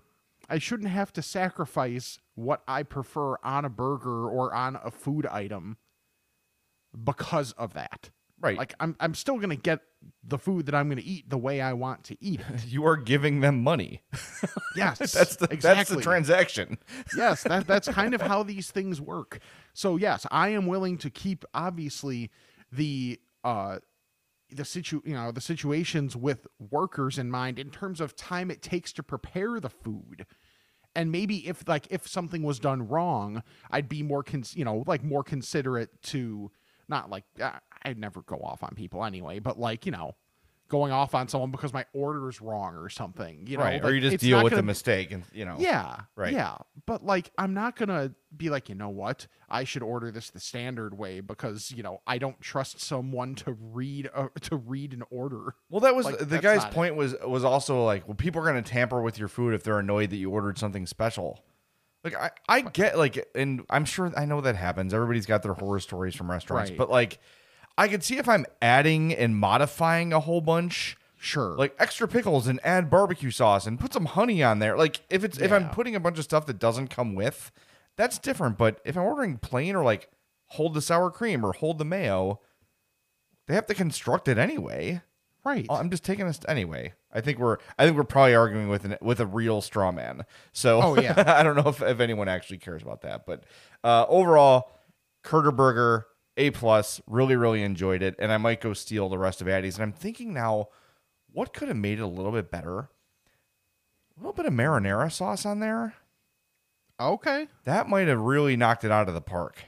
I 0.49 0.59
shouldn't 0.59 0.91
have 0.91 1.13
to 1.15 1.23
sacrifice 1.23 2.19
what 2.35 2.63
I 2.67 2.83
prefer 2.83 3.37
on 3.43 3.65
a 3.65 3.69
burger 3.69 4.29
or 4.29 4.55
on 4.55 4.79
a 4.83 4.91
food 4.91 5.27
item 5.27 5.77
because 7.05 7.53
of 7.53 7.75
that. 7.75 8.11
Right. 8.41 8.57
Like 8.57 8.75
I'm 8.79 8.97
I'm 9.01 9.15
still 9.15 9.37
going 9.37 9.51
to 9.51 9.57
get 9.57 9.81
the 10.23 10.39
food 10.39 10.67
that 10.67 10.75
I'm 10.75 10.87
going 10.89 10.99
to 10.99 11.05
eat 11.05 11.29
the 11.29 11.39
way 11.39 11.61
I 11.61 11.73
want 11.73 12.05
to 12.05 12.17
eat 12.21 12.41
it. 12.41 12.65
You 12.69 12.87
are 12.87 12.97
giving 12.97 13.41
them 13.41 13.63
money. 13.63 14.03
Yes. 14.77 15.13
That's 15.13 15.37
the 15.37 15.49
exactly. 15.51 15.59
that's 15.61 15.91
the 15.91 16.01
transaction. 16.01 16.79
yes, 17.17 17.43
that 17.43 17.67
that's 17.67 17.89
kind 17.89 18.15
of 18.15 18.21
how 18.21 18.45
these 18.45 18.71
things 18.71 19.01
work. 19.01 19.41
So 19.75 19.97
yes, 19.97 20.25
I 20.31 20.51
am 20.51 20.67
willing 20.67 20.99
to 20.99 21.11
keep 21.11 21.45
obviously 21.53 22.31
the 22.71 23.21
uh 23.43 23.79
the 24.51 24.65
situ 24.65 25.03
you 25.05 25.15
know 25.15 25.31
the 25.31 25.41
situations 25.41 26.17
with 26.17 26.47
workers 26.71 27.19
in 27.19 27.31
mind 27.31 27.59
in 27.59 27.71
terms 27.71 28.01
of 28.01 28.17
time 28.17 28.51
it 28.51 28.63
takes 28.63 28.93
to 28.95 29.03
prepare 29.03 29.61
the 29.61 29.71
food. 29.71 30.27
And 30.95 31.13
maybe 31.13 31.47
if 31.47 31.69
like 31.69 31.87
if 31.91 32.09
something 32.09 32.43
was 32.43 32.59
done 32.59 32.89
wrong, 32.89 33.43
I'd 33.71 33.89
be 33.89 34.03
more 34.03 34.23
cons- 34.23 34.57
you 34.57 34.65
know 34.65 34.85
like 34.87 35.05
more 35.05 35.23
considerate 35.23 36.03
to 36.05 36.51
not 36.89 37.11
like 37.11 37.25
uh, 37.41 37.59
I'd 37.83 37.99
never 37.99 38.23
go 38.23 38.37
off 38.37 38.63
on 38.63 38.75
people 38.75 39.05
anyway, 39.05 39.39
but 39.39 39.59
like 39.59 39.87
you 39.87 39.93
know 39.93 40.17
going 40.69 40.93
off 40.93 41.15
on 41.15 41.29
someone 41.29 41.51
because 41.51 41.73
my 41.73 41.85
order 41.95 42.29
is 42.29 42.41
wrong 42.41 42.75
or 42.77 42.89
something. 42.89 43.47
You 43.47 43.57
know, 43.57 43.65
right. 43.65 43.83
or 43.85 43.95
you 43.95 44.01
just 44.01 44.19
deal 44.19 44.43
with 44.45 44.51
the 44.53 44.57
gonna- 44.57 44.67
mistake 44.67 45.11
and 45.13 45.25
you 45.33 45.45
know. 45.45 45.57
yeah. 45.59 46.01
Right. 46.15 46.33
Yeah. 46.33 46.57
But 46.87 47.05
like 47.05 47.31
I'm 47.39 47.55
not 47.55 47.77
gonna 47.77 48.13
be 48.37 48.51
like, 48.51 48.69
you 48.69 48.75
know 48.75 48.91
what? 48.91 49.27
I 49.49 49.65
should 49.65 49.83
order 49.83 50.11
this 50.11 50.29
the 50.31 50.41
standard 50.41 50.97
way 50.99 51.21
because, 51.21 51.71
you 51.71 51.83
know, 51.83 52.03
I 52.07 52.19
don't 52.19 52.39
trust 52.41 52.81
someone 52.81 53.35
to 53.37 53.57
read 53.59 54.11
a, 54.15 54.29
to 54.43 54.57
read 54.57 54.93
an 54.93 55.03
order. 55.11 55.55
Well, 55.71 55.81
that 55.81 55.97
was 55.97 56.05
Like, 56.05 56.19
the 56.19 56.39
guy's 56.39 56.59
not 56.59 56.73
it. 56.73 56.75
point 56.75 56.97
was 56.97 57.17
was 57.27 57.45
also 57.45 57.83
like, 57.85 58.07
well, 58.07 58.15
people 58.15 58.43
are 58.43 58.45
going 58.51 58.63
to 58.63 58.71
tamper 58.71 59.01
with 59.01 59.19
your 59.19 59.29
food 59.29 59.55
if 59.55 59.63
they're 59.63 59.79
annoyed 59.79 60.11
that 60.11 60.17
you 60.17 60.31
ordered 60.31 60.59
something 60.59 60.87
special. 60.87 61.43
Like 62.05 62.15
I, 62.15 62.31
I 62.49 62.61
get 62.61 62.97
like, 62.97 63.27
and 63.35 63.65
I'm 63.71 63.85
sure 63.85 64.13
I 64.17 64.25
know 64.25 64.41
that 64.43 64.55
happens. 64.55 64.95
Everybody's 64.95 65.27
got 65.27 65.43
their 65.43 65.55
horror 65.55 65.81
stories 65.81 66.15
from 66.15 66.31
restaurants, 66.31 66.71
Right. 66.71 66.79
but 66.79 66.91
like, 66.91 67.19
I 67.79 67.89
could 67.89 68.03
see 68.05 68.19
if 68.19 68.29
I'm 68.29 68.45
adding 68.61 69.15
and 69.15 69.37
modifying 69.37 70.13
a 70.13 70.21
whole 70.21 70.41
bunch, 70.43 70.97
Sure. 71.19 71.57
like 71.57 71.75
extra 71.79 72.07
pickles 72.07 72.47
and 72.47 72.61
add 72.65 72.91
barbecue 72.91 73.31
sauce 73.31 73.67
and 73.67 73.79
put 73.81 73.93
some 73.95 74.05
honey 74.07 74.43
on 74.43 74.59
there. 74.59 74.77
Like 74.77 75.01
if 75.09 75.25
it's 75.25 75.39
if 75.39 75.51
I'm 75.53 75.63
Yeah. 75.63 75.69
putting 75.69 75.95
a 75.97 76.01
bunch 76.01 76.19
of 76.19 76.25
stuff 76.25 76.45
that 76.47 76.59
doesn't 76.59 76.89
come 76.89 77.15
with, 77.15 77.51
that's 77.97 78.19
different. 78.19 78.59
But 78.59 78.81
if 78.85 78.97
I'm 78.97 79.05
ordering 79.05 79.39
plain 79.39 79.75
or 79.77 79.83
like 79.85 80.11
hold 80.49 80.75
the 80.75 80.83
sour 80.83 81.11
cream 81.11 81.45
or 81.45 81.53
hold 81.53 81.79
the 81.79 81.85
mayo, 81.85 82.41
they 83.47 83.55
have 83.55 83.67
to 83.67 83.75
construct 83.75 84.29
it 84.29 84.39
anyway. 84.39 85.01
right. 85.45 85.65
Oh, 85.69 85.77
I'm 85.77 85.89
just 85.91 86.05
taking 86.05 86.27
this 86.27 86.41
anyway. 86.47 86.93
I 87.13 87.21
think 87.23 87.39
we're 87.39 87.57
I 87.79 87.85
think 87.87 87.97
we're 87.97 88.05
probably 88.05 88.35
arguing 88.35 88.69
with 88.69 88.85
an 88.85 88.97
with 89.01 89.19
a 89.21 89.27
real 89.27 89.61
straw 89.63 89.91
man. 89.93 90.25
So 90.53 90.83
Oh, 90.83 91.01
yeah. 91.01 91.15
I 91.39 91.43
don't 91.43 91.57
know 91.57 91.69
if, 91.71 91.81
if 91.81 92.01
anyone 92.01 92.29
actually 92.29 92.59
cares 92.59 92.83
about 92.83 93.01
that. 93.03 93.25
But 93.25 93.45
uh, 93.83 94.05
overall, 94.09 94.71
Curder 95.23 95.53
Burger 95.53 96.07
A 96.39 96.51
plus. 96.51 97.01
Really 97.07 97.37
really 97.37 97.63
enjoyed 97.63 98.01
it, 98.03 98.15
and 98.19 98.33
I 98.33 98.39
might 98.39 98.61
go 98.63 98.73
steal 98.73 99.09
the 99.09 99.19
rest 99.19 99.41
of 99.43 99.49
Addie's. 99.49 99.75
And 99.77 99.83
I'm 99.83 99.93
thinking 99.93 100.33
now, 100.33 100.69
what 101.33 101.53
could 101.53 101.69
have 101.69 101.77
made 101.77 101.99
it 101.99 102.03
a 102.03 102.07
little 102.07 102.33
bit 102.33 102.51
better? 102.51 102.89
A 104.17 104.21
little 104.21 104.33
bit 104.33 104.47
of 104.47 104.53
marinara 104.53 105.13
sauce 105.13 105.45
on 105.45 105.61
there. 105.61 105.95
okay. 107.01 107.47
That 107.65 107.89
might 107.89 108.09
have 108.09 108.21
really 108.21 108.57
knocked 108.57 108.85
it 108.85 108.91
out 108.91 109.09
of 109.09 109.15
the 109.15 109.21
park. 109.21 109.63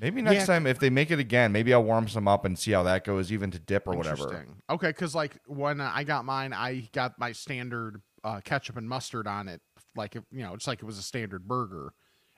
Maybe 0.00 0.22
next 0.22 0.40
Yeah. 0.40 0.46
time 0.46 0.66
if 0.66 0.78
they 0.78 0.88
make 0.90 1.10
it 1.10 1.18
again, 1.18 1.52
maybe 1.52 1.74
I'll 1.74 1.84
warm 1.84 2.08
some 2.08 2.26
up 2.26 2.44
and 2.46 2.58
see 2.58 2.72
how 2.72 2.82
that 2.84 3.04
goes, 3.04 3.30
even 3.30 3.50
to 3.50 3.58
dip 3.58 3.86
or 3.86 3.94
whatever. 3.94 4.24
Interesting. 4.24 4.62
Okay, 4.70 4.88
because 4.88 5.14
like 5.14 5.36
when 5.46 5.80
I 5.80 6.04
got 6.04 6.24
mine, 6.24 6.52
I 6.54 6.88
got 6.92 7.18
my 7.18 7.32
standard 7.32 8.00
uh, 8.24 8.40
ketchup 8.42 8.76
and 8.78 8.88
mustard 8.88 9.26
on 9.26 9.46
it, 9.46 9.60
like 9.94 10.14
you 10.14 10.42
know, 10.42 10.54
it's 10.54 10.66
like 10.66 10.78
it 10.82 10.86
was 10.86 10.98
a 10.98 11.02
standard 11.02 11.46
burger, 11.46 11.92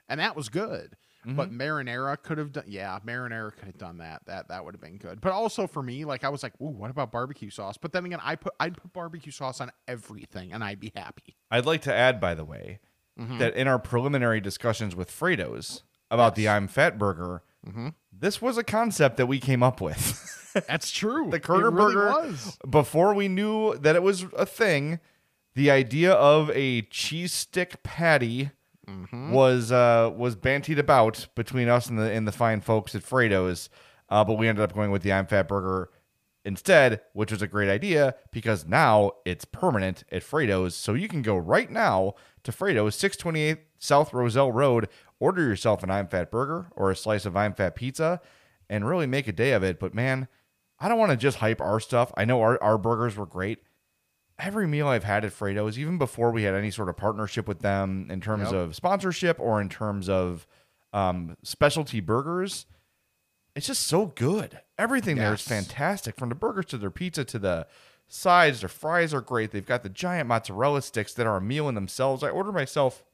and 0.08 0.18
that 0.20 0.34
was 0.36 0.48
good. 0.48 0.96
But 1.24 1.50
Mm-hmm. 1.50 1.60
marinara 1.62 2.20
could 2.20 2.38
have 2.38 2.50
done, 2.52 2.64
yeah, 2.66 2.98
marinara 3.06 3.54
could 3.54 3.66
have 3.66 3.78
done 3.78 3.98
that. 3.98 4.22
That 4.26 4.48
that 4.48 4.64
would 4.64 4.74
have 4.74 4.80
been 4.80 4.96
good. 4.96 5.20
But 5.20 5.32
also 5.32 5.66
for 5.68 5.82
me, 5.82 6.04
like 6.04 6.24
I 6.24 6.28
was 6.30 6.42
like, 6.42 6.52
ooh, 6.60 6.66
what 6.66 6.90
about 6.90 7.12
barbecue 7.12 7.48
sauce? 7.50 7.76
But 7.76 7.92
then 7.92 8.04
again, 8.06 8.18
I 8.22 8.34
put 8.36 8.52
I'd 8.58 8.76
put 8.76 8.92
barbecue 8.92 9.30
sauce 9.30 9.60
on 9.60 9.70
everything, 9.86 10.52
and 10.52 10.64
I'd 10.64 10.80
be 10.80 10.92
happy. 10.96 11.36
I'd 11.50 11.64
like 11.66 11.82
to 11.82 11.94
add, 11.94 12.20
by 12.20 12.34
the 12.34 12.44
way, 12.44 12.80
that 13.38 13.54
in 13.54 13.68
our 13.68 13.78
preliminary 13.78 14.40
discussions 14.40 14.96
with 14.96 15.10
Frato's 15.10 15.84
about 16.10 16.34
the 16.34 16.48
I'm 16.48 16.66
Fat 16.66 16.98
burger, 16.98 17.42
this 18.12 18.42
was 18.42 18.58
a 18.58 18.64
concept 18.64 19.16
that 19.18 19.26
we 19.26 19.38
came 19.38 19.62
up 19.62 19.80
with. 19.80 20.28
That's 20.68 20.90
true. 20.90 21.28
the 21.30 21.36
It 21.36 21.42
Kurger 21.44 21.72
really 21.74 21.94
burger, 21.94 22.06
was. 22.08 22.58
before 22.68 23.14
we 23.14 23.28
knew 23.28 23.76
that 23.78 23.94
it 23.96 24.02
was 24.02 24.26
a 24.36 24.44
thing, 24.44 24.98
the 25.54 25.70
idea 25.70 26.12
of 26.12 26.50
a 26.50 26.82
cheese 26.82 27.32
stick 27.32 27.82
patty 27.84 28.50
was 29.32 29.70
uh, 29.72 30.12
was 30.16 30.36
bantied 30.36 30.78
about 30.78 31.26
between 31.34 31.68
us 31.68 31.88
and 31.88 31.98
the 31.98 32.10
and 32.10 32.26
the 32.26 32.32
fine 32.32 32.60
folks 32.60 32.94
at 32.94 33.02
Frato's. 33.02 33.68
uh, 34.08 34.24
but 34.24 34.34
we 34.34 34.48
ended 34.48 34.62
up 34.62 34.74
going 34.74 34.90
with 34.90 35.02
the 35.02 35.12
I'm 35.12 35.26
Fat 35.26 35.48
Burger 35.48 35.90
instead, 36.44 37.00
which 37.12 37.30
was 37.30 37.42
a 37.42 37.46
great 37.46 37.68
idea 37.68 38.16
because 38.32 38.66
now 38.66 39.12
it's 39.24 39.44
permanent 39.44 40.04
at 40.10 40.22
Frato's. 40.22 40.74
So 40.74 40.94
you 40.94 41.08
can 41.08 41.22
go 41.22 41.36
right 41.36 41.70
now 41.70 42.14
to 42.42 42.52
Frato's, 42.52 42.96
628 42.96 43.58
South 43.78 44.12
Roselle 44.12 44.52
Road, 44.52 44.88
order 45.20 45.42
yourself 45.42 45.82
an 45.82 45.90
I'm 45.90 46.08
Fat 46.08 46.30
Burger 46.30 46.66
or 46.72 46.90
a 46.90 46.96
slice 46.96 47.24
of 47.24 47.36
I'm 47.36 47.54
Fat 47.54 47.76
Pizza, 47.76 48.20
and 48.68 48.86
really 48.86 49.06
make 49.06 49.28
a 49.28 49.32
day 49.32 49.52
of 49.52 49.62
it. 49.62 49.78
But 49.78 49.94
man, 49.94 50.28
I 50.80 50.88
don't 50.88 50.98
want 50.98 51.10
to 51.12 51.16
just 51.16 51.38
hype 51.38 51.60
our 51.60 51.78
stuff. 51.78 52.12
I 52.16 52.24
know 52.24 52.40
our, 52.40 52.60
our 52.62 52.78
burgers 52.78 53.16
were 53.16 53.26
great. 53.26 53.60
Every 54.44 54.66
meal 54.66 54.88
I've 54.88 55.04
had 55.04 55.24
at 55.24 55.32
Frato's, 55.32 55.78
even 55.78 55.98
before 55.98 56.32
we 56.32 56.42
had 56.42 56.54
any 56.54 56.70
sort 56.72 56.88
of 56.88 56.96
partnership 56.96 57.46
with 57.46 57.60
them 57.60 58.08
in 58.10 58.20
terms 58.20 58.50
Yep. 58.50 58.54
of 58.54 58.74
sponsorship 58.76 59.38
or 59.38 59.60
in 59.60 59.68
terms 59.68 60.08
of 60.08 60.46
um, 60.92 61.36
specialty 61.44 62.00
burgers, 62.00 62.66
it's 63.54 63.66
just 63.68 63.86
so 63.86 64.06
good. 64.06 64.60
Everything 64.78 65.16
there 65.16 65.32
is 65.34 65.42
fantastic 65.42 66.16
from 66.16 66.28
the 66.28 66.34
burgers 66.34 66.66
to 66.66 66.78
their 66.78 66.90
pizza 66.90 67.24
to 67.24 67.38
the 67.38 67.66
sides. 68.08 68.60
Their 68.60 68.68
fries 68.68 69.14
are 69.14 69.20
great. 69.20 69.52
They've 69.52 69.64
got 69.64 69.82
the 69.84 69.88
giant 69.88 70.26
mozzarella 70.28 70.82
sticks 70.82 71.14
that 71.14 71.26
are 71.26 71.36
a 71.36 71.40
meal 71.40 71.68
in 71.68 71.74
themselves. 71.74 72.22
I 72.24 72.30
order 72.30 72.50
myself 72.50 73.04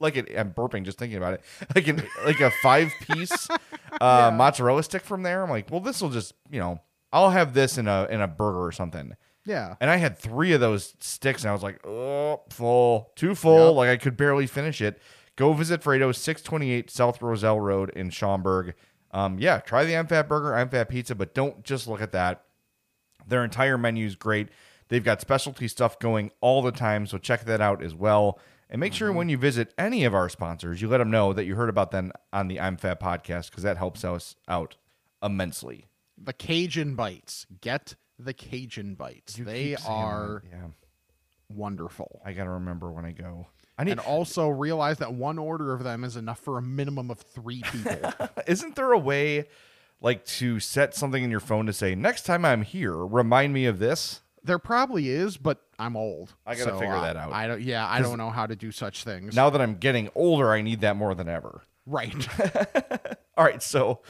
like 0.00 0.16
it, 0.16 0.30
I'm 0.38 0.52
burping 0.52 0.84
just 0.84 0.96
thinking 0.98 1.18
about 1.18 1.34
it. 1.34 1.42
Like 1.74 1.88
an 1.88 2.02
like 2.24 2.40
a 2.40 2.50
five 2.62 2.90
piece 3.00 3.48
uh, 4.00 4.30
mozzarella 4.34 4.82
stick 4.82 5.02
from 5.02 5.22
there. 5.24 5.42
I'm 5.42 5.50
like, 5.50 5.70
well, 5.70 5.80
this 5.80 6.00
will 6.00 6.10
just 6.10 6.32
you 6.50 6.58
know, 6.60 6.80
I'll 7.12 7.30
have 7.30 7.52
this 7.52 7.78
in 7.78 7.86
a 7.86 8.06
in 8.10 8.20
a 8.20 8.28
burger 8.28 8.64
or 8.64 8.72
something. 8.72 9.14
Yeah. 9.48 9.76
And 9.80 9.88
I 9.88 9.96
had 9.96 10.18
three 10.18 10.52
of 10.52 10.60
those 10.60 10.94
sticks, 11.00 11.42
and 11.42 11.48
I 11.48 11.54
was 11.54 11.62
like, 11.62 11.84
oh, 11.86 12.42
full, 12.50 13.10
too 13.16 13.34
full. 13.34 13.68
Yep. 13.68 13.74
Like 13.76 13.88
I 13.88 13.96
could 13.96 14.16
barely 14.16 14.46
finish 14.46 14.82
it. 14.82 15.00
Go 15.36 15.54
visit 15.54 15.82
Frato's, 15.82 16.18
628 16.18 16.90
South 16.90 17.22
Roselle 17.22 17.58
Road 17.58 17.90
in 17.90 18.10
Schaumburg. 18.10 18.74
Um, 19.10 19.38
yeah, 19.38 19.60
try 19.60 19.84
the 19.84 19.96
I'm 19.96 20.06
Fat 20.06 20.28
Burger, 20.28 20.54
I'm 20.54 20.68
Fat 20.68 20.90
Pizza, 20.90 21.14
but 21.14 21.34
don't 21.34 21.64
just 21.64 21.88
look 21.88 22.02
at 22.02 22.12
that. 22.12 22.44
Their 23.26 23.42
entire 23.42 23.78
menu 23.78 24.06
is 24.06 24.16
great. 24.16 24.48
They've 24.88 25.04
got 25.04 25.20
specialty 25.20 25.66
stuff 25.66 25.98
going 25.98 26.30
all 26.42 26.60
the 26.60 26.72
time, 26.72 27.06
so 27.06 27.16
check 27.16 27.44
that 27.46 27.60
out 27.60 27.82
as 27.82 27.94
well. 27.94 28.38
And 28.68 28.80
make 28.80 28.92
sure 28.92 29.10
when 29.10 29.30
you 29.30 29.38
visit 29.38 29.72
any 29.78 30.04
of 30.04 30.14
our 30.14 30.28
sponsors, 30.28 30.82
you 30.82 30.88
let 30.88 30.98
them 30.98 31.10
know 31.10 31.32
that 31.32 31.46
you 31.46 31.54
heard 31.54 31.70
about 31.70 31.90
them 31.90 32.12
on 32.34 32.48
the 32.48 32.60
I'm 32.60 32.76
Fat 32.76 33.00
podcast 33.00 33.48
because 33.50 33.62
that 33.62 33.78
helps 33.78 34.04
us 34.04 34.36
out 34.46 34.76
immensely. 35.22 35.86
The 36.22 36.34
Cajun 36.34 36.94
bites. 36.94 37.46
Get 37.62 37.94
the 38.18 38.32
Cajun 38.34 38.94
bites. 38.94 39.34
they 39.34 39.76
are 39.86 40.42
that. 40.44 40.56
yeah. 40.56 40.66
wonderful. 41.48 42.20
I 42.24 42.32
gotta 42.32 42.50
remember 42.50 42.90
when 42.90 43.04
I 43.04 43.12
go. 43.12 43.46
I 43.78 43.84
need. 43.84 43.92
And 43.92 44.00
also 44.00 44.48
realize 44.48 44.98
that 44.98 45.14
one 45.14 45.38
order 45.38 45.72
of 45.72 45.84
them 45.84 46.02
is 46.04 46.16
enough 46.16 46.40
for 46.40 46.58
a 46.58 46.62
minimum 46.62 47.10
of 47.10 47.20
three 47.20 47.62
people. 47.62 48.12
Isn't 48.46 48.74
there 48.74 48.92
a 48.92 48.98
way, 48.98 49.48
like, 50.00 50.24
to 50.26 50.58
set 50.58 50.94
something 50.96 51.22
in 51.22 51.30
your 51.30 51.40
phone 51.40 51.66
to 51.66 51.72
say 51.72 51.94
next 51.94 52.22
time 52.22 52.44
I'm 52.44 52.62
here, 52.62 52.96
remind 52.96 53.52
me 53.52 53.66
of 53.66 53.78
this? 53.78 54.20
there 54.44 54.58
probably 54.58 55.08
is, 55.10 55.36
but 55.36 55.60
I'm 55.78 55.96
old. 55.96 56.34
I 56.46 56.54
gotta 56.54 56.70
so 56.70 56.78
figure 56.78 56.94
I- 56.94 57.00
that 57.12 57.16
out. 57.16 57.32
I 57.32 57.46
don't. 57.46 57.60
Yeah, 57.60 57.86
I 57.86 58.00
don't 58.00 58.18
know 58.18 58.30
how 58.30 58.46
to 58.46 58.56
do 58.56 58.72
such 58.72 59.04
things. 59.04 59.36
Now 59.36 59.50
that 59.50 59.60
I'm 59.60 59.76
getting 59.76 60.08
older, 60.14 60.50
I 60.52 60.62
need 60.62 60.80
that 60.80 60.96
more 60.96 61.14
than 61.14 61.28
ever. 61.28 61.62
right. 61.86 62.14
All 63.36 63.44
right, 63.44 63.62
so, 63.62 64.00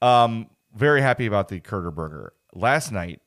um, 0.00 0.48
very 0.74 1.02
happy 1.02 1.26
about 1.26 1.48
the 1.48 1.60
Curder 1.60 1.90
Burger. 1.90 2.32
Last 2.54 2.90
night, 2.92 3.20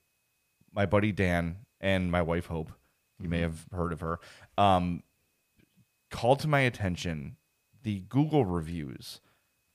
my 0.76 0.86
buddy 0.86 1.12
Dan 1.12 1.58
and 1.80 2.12
my 2.12 2.22
wife 2.22 2.48
Hope, 2.48 2.72
you 3.20 3.30
may 3.30 3.40
have 3.40 3.66
heard 3.72 3.94
of 3.94 4.02
her, 4.02 4.20
um, 4.58 5.04
called 6.12 6.40
to 6.40 6.48
my 6.48 6.60
attention 6.62 7.38
the 7.84 8.02
Google 8.10 8.46
reviews 8.46 9.22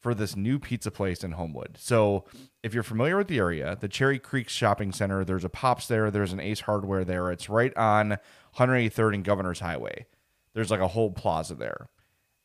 for 0.00 0.14
this 0.14 0.34
new 0.34 0.58
pizza 0.58 0.90
place 0.90 1.22
in 1.22 1.32
Homewood. 1.32 1.76
So, 1.78 2.24
if 2.62 2.74
you're 2.74 2.82
familiar 2.82 3.16
with 3.16 3.28
the 3.28 3.38
area, 3.38 3.76
the 3.78 3.88
Cherry 3.88 4.18
Creek 4.18 4.48
Shopping 4.48 4.92
Center, 4.92 5.24
there's 5.24 5.44
a 5.44 5.48
Pops 5.48 5.86
there, 5.86 6.10
there's 6.10 6.32
an 6.32 6.40
Ace 6.40 6.60
Hardware 6.60 7.04
there. 7.04 7.30
It's 7.30 7.48
right 7.48 7.74
on 7.76 8.18
183rd 8.56 9.14
and 9.14 9.24
Governor's 9.24 9.60
Highway. 9.60 10.06
There's 10.54 10.70
like 10.70 10.80
a 10.80 10.88
whole 10.88 11.10
plaza 11.10 11.54
there. 11.54 11.88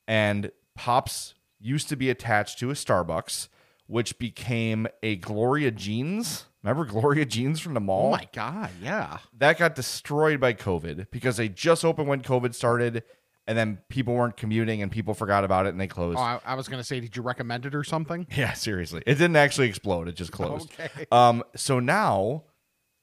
And 0.08 0.52
Pops 0.76 1.34
used 1.60 1.90
to 1.90 1.96
be 1.96 2.10
attached 2.10 2.60
to 2.60 2.70
a 2.70 2.74
Starbucks, 2.74 3.48
which 3.88 4.18
became 4.18 4.88
a 5.04 5.16
Gloria 5.18 5.72
Jeans. 5.72 6.46
Remember 6.64 6.86
Gloria 6.86 7.26
Jeans 7.26 7.60
from 7.60 7.74
the 7.76 7.80
mall? 7.80 8.08
oh 8.08 8.12
my 8.12 8.28
god. 8.34 8.70
Yeah. 8.82 9.20
that 9.38 9.58
got 9.60 9.76
destroyed 9.76 10.40
by 10.40 10.54
COVID 10.54 11.08
because 11.12 11.38
they 11.38 11.48
just 11.50 11.86
opened 11.86 12.08
when 12.08 12.22
COVID 12.22 12.56
started, 12.56 13.04
and 13.48 13.56
then 13.58 13.78
people 13.90 14.16
weren't 14.16 14.36
commuting 14.38 14.82
and 14.82 14.92
people 14.92 15.14
forgot 15.14 15.44
about 15.44 15.68
it 15.68 15.70
and 15.70 15.80
they 15.80 15.86
closed. 15.88 16.18
Oh, 16.18 16.22
I, 16.22 16.40
I 16.44 16.56
was 16.56 16.68
gonna 16.68 16.84
say, 16.84 17.00
did 17.00 17.16
you 17.16 17.22
recommend 17.22 17.66
it 17.68 17.76
or 17.76 17.84
something? 17.84 18.26
Yeah, 18.36 18.54
seriously. 18.54 19.04
It 19.06 19.16
didn't 19.16 19.36
actually 19.36 19.68
explode. 19.68 20.08
It 20.08 20.16
just 20.16 20.32
closed. 20.32 20.72
Okay. 20.80 21.06
Um, 21.12 21.44
so 21.56 21.80
now 21.80 22.46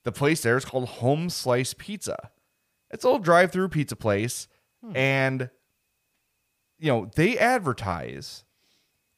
the 0.05 0.11
place 0.13 0.41
there 0.43 0.57
is 0.57 0.65
called 0.65 0.89
Home 0.89 1.31
Slice 1.31 1.75
Pizza. 1.75 2.31
It's 2.91 3.05
a 3.05 3.07
little 3.07 3.21
drive-through 3.21 3.69
pizza 3.69 3.95
place, 3.97 4.49
and 4.95 5.49
you 6.79 6.89
know, 6.93 7.09
they 7.15 7.39
advertise 7.39 8.45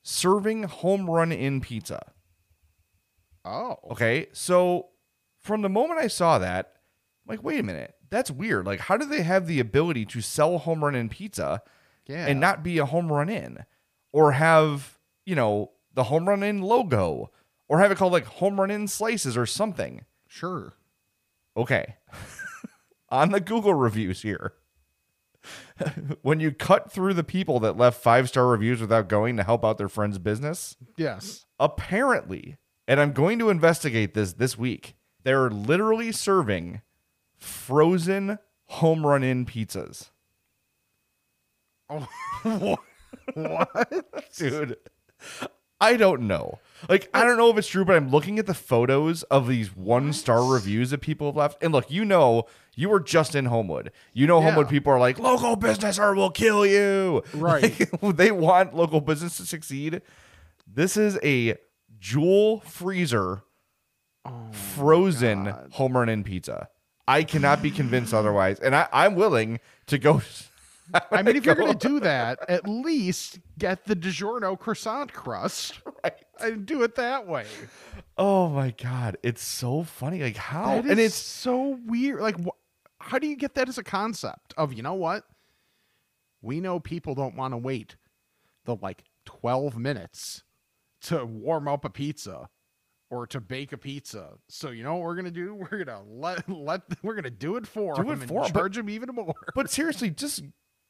serving 0.05 0.63
Home 0.65 1.11
Run 1.11 1.33
Inn 1.33 1.61
pizza. 1.61 2.13
Oh. 3.45 3.77
Okay. 3.91 4.29
So 4.33 4.91
from 5.41 5.63
the 5.63 5.69
moment 5.69 5.99
I 5.99 6.07
saw 6.09 6.39
that, 6.39 6.75
I'm 7.27 7.33
like, 7.33 7.43
wait 7.43 7.59
a 7.59 7.65
minute, 7.65 7.95
that's 8.11 8.31
weird. 8.31 8.67
Like, 8.67 8.81
how 8.81 8.97
do 8.97 9.07
they 9.07 9.23
have 9.23 9.47
the 9.47 9.59
ability 9.61 10.05
to 10.07 10.21
sell 10.21 10.59
Home 10.59 10.85
Run 10.85 10.95
Inn 10.95 11.09
pizza 11.09 11.63
Yeah. 12.07 12.27
and 12.27 12.39
not 12.39 12.63
be 12.63 12.79
a 12.79 12.85
Home 12.87 13.11
Run 13.11 13.29
Inn? 13.29 13.65
Or 14.13 14.33
have, 14.33 14.99
you 15.27 15.35
know, 15.35 15.73
the 15.93 16.05
Home 16.05 16.29
Run 16.29 16.43
Inn 16.43 16.63
logo? 16.63 17.31
Or 17.69 17.81
have 17.81 17.91
it 17.91 17.97
called 17.99 18.13
like 18.13 18.27
Home 18.27 18.61
Run 18.61 18.71
Inn 18.71 18.87
slices 18.89 19.37
or 19.37 19.47
something? 19.47 20.05
Sure. 20.29 20.75
Okay. 21.57 21.97
On 23.09 23.31
the 23.31 23.41
Google 23.41 23.75
reviews 23.75 24.23
here, 24.23 24.53
when 26.23 26.41
you 26.41 26.53
cut 26.53 26.91
through 26.93 27.15
the 27.15 27.25
people 27.25 27.61
that 27.61 27.77
left 27.77 28.03
five 28.03 28.29
star 28.29 28.47
reviews 28.49 28.81
without 28.81 29.09
going 29.09 29.37
to 29.37 29.43
help 29.45 29.65
out 29.65 29.79
their 29.79 29.89
friend's 29.89 30.19
business, 30.19 30.77
Yes. 30.97 31.47
apparently, 31.59 32.57
and 32.89 33.01
I'm 33.01 33.13
going 33.13 33.39
to 33.41 33.51
investigate 33.51 34.15
this 34.15 34.35
this 34.35 34.57
week, 34.59 34.95
they're 35.23 35.51
literally 35.51 36.13
serving 36.13 36.83
frozen 37.37 38.39
Home 38.67 39.07
Run 39.07 39.23
Inn 39.23 39.45
pizzas. 39.47 40.11
Oh. 41.91 42.07
what? 42.43 42.79
what? 43.35 44.05
Dude, 44.37 44.77
I 45.81 45.97
don't 45.97 46.23
know. 46.23 46.61
Like, 46.89 47.09
I 47.15 47.25
don't 47.25 47.37
know 47.37 47.51
if 47.51 47.59
it's 47.59 47.69
true, 47.69 47.85
but 47.85 47.97
I'm 47.97 48.11
looking 48.11 48.39
at 48.39 48.47
the 48.47 48.55
photos 48.55 49.23
of 49.25 49.49
these 49.49 49.75
one 49.75 50.13
star 50.13 50.45
reviews 50.45 50.91
that 50.91 51.01
people 51.01 51.29
have 51.29 51.37
left. 51.37 51.63
And 51.63 51.73
look, 51.73 51.91
you 51.91 52.05
know, 52.05 52.45
you 52.75 52.89
were 52.89 53.01
just 53.01 53.35
in 53.35 53.47
Homewood. 53.47 53.91
You 54.13 54.27
know, 54.27 54.41
Homewood 54.41 54.67
Yeah. 54.67 54.71
people 54.71 54.93
are 54.93 54.99
like, 54.99 55.19
local 55.19 55.57
business 55.57 55.99
or 55.99 56.15
we'll 56.15 56.31
kill 56.31 56.65
you. 56.67 57.23
Right. 57.35 57.63
Like, 58.03 58.17
they 58.17 58.31
want 58.31 58.75
local 58.75 59.01
business 59.01 59.37
to 59.39 59.47
succeed. 59.47 60.03
This 60.67 60.97
is 60.97 61.19
a 61.23 61.57
jewel 61.99 62.61
freezer 62.61 63.43
frozen 64.53 65.55
Home 65.73 65.97
Run 65.97 66.09
Inn 66.09 66.25
pizza. 66.25 66.69
I 67.07 67.23
cannot 67.25 67.63
be 67.63 67.71
convinced 67.71 68.15
otherwise. 68.15 68.59
And 68.61 68.75
I, 68.75 68.89
I'm 68.93 69.15
willing 69.15 69.61
to 69.87 69.99
go. 69.99 70.23
I 71.11 71.23
mean, 71.23 71.37
if 71.37 71.47
you're 71.47 71.55
going 71.55 71.77
to 71.79 71.89
do 71.89 72.01
that, 72.01 72.39
at 72.49 72.69
least 72.69 73.39
get 73.59 73.85
the 73.87 73.97
DiGiorno 73.97 74.59
croissant 74.59 75.13
crust 75.13 75.81
Right. 76.03 76.15
and 76.41 76.67
do 76.67 76.83
it 76.83 76.95
that 76.97 77.27
way. 77.27 77.47
Oh 78.19 78.49
my 78.51 78.71
god, 78.71 79.17
it's 79.23 79.43
so 79.43 79.83
funny. 79.83 80.23
Like 80.23 80.37
how? 80.37 80.75
And 80.79 81.01
it's 81.01 81.15
so 81.15 81.79
weird. 81.87 82.21
Like, 82.21 82.39
wh- 82.45 82.51
how 83.01 83.19
do 83.19 83.27
you 83.27 83.37
get 83.37 83.55
that 83.55 83.69
as 83.69 83.79
a 83.79 83.83
concept 83.85 84.53
of, 84.57 84.73
you 84.73 84.83
know 84.83 84.95
what? 84.95 85.25
We 86.43 86.61
know 86.61 86.79
people 86.81 87.15
don't 87.15 87.37
want 87.37 87.53
to 87.53 87.57
wait 87.59 87.97
the 88.67 88.77
like 88.77 89.05
12 89.25 89.79
minutes 89.79 90.43
to 91.03 91.25
warm 91.25 91.67
up 91.69 91.85
a 91.85 91.91
pizza 91.91 92.49
or 93.11 93.27
to 93.29 93.41
bake 93.41 93.73
a 93.73 93.79
pizza. 93.79 94.35
So, 94.49 94.71
you 94.71 94.83
know 94.85 94.95
what 94.97 95.03
we're 95.05 95.15
going 95.15 95.25
to 95.27 95.31
do? 95.31 95.55
We're 95.71 95.85
going 95.85 95.87
to 95.87 96.01
let, 96.07 96.49
let, 96.49 96.83
we're 97.03 97.15
going 97.15 97.25
to 97.25 97.31
do 97.31 97.57
it 97.57 97.67
for 97.67 97.95
Do 97.95 98.03
them 98.03 98.11
it 98.11 98.13
and 98.21 98.29
for 98.29 98.45
'em, 98.45 98.53
but- 98.53 98.59
charge 98.61 98.77
them 98.77 98.91
even 98.91 99.11
more. 99.15 99.35
but 99.55 99.71
seriously, 99.71 100.11
just 100.11 100.43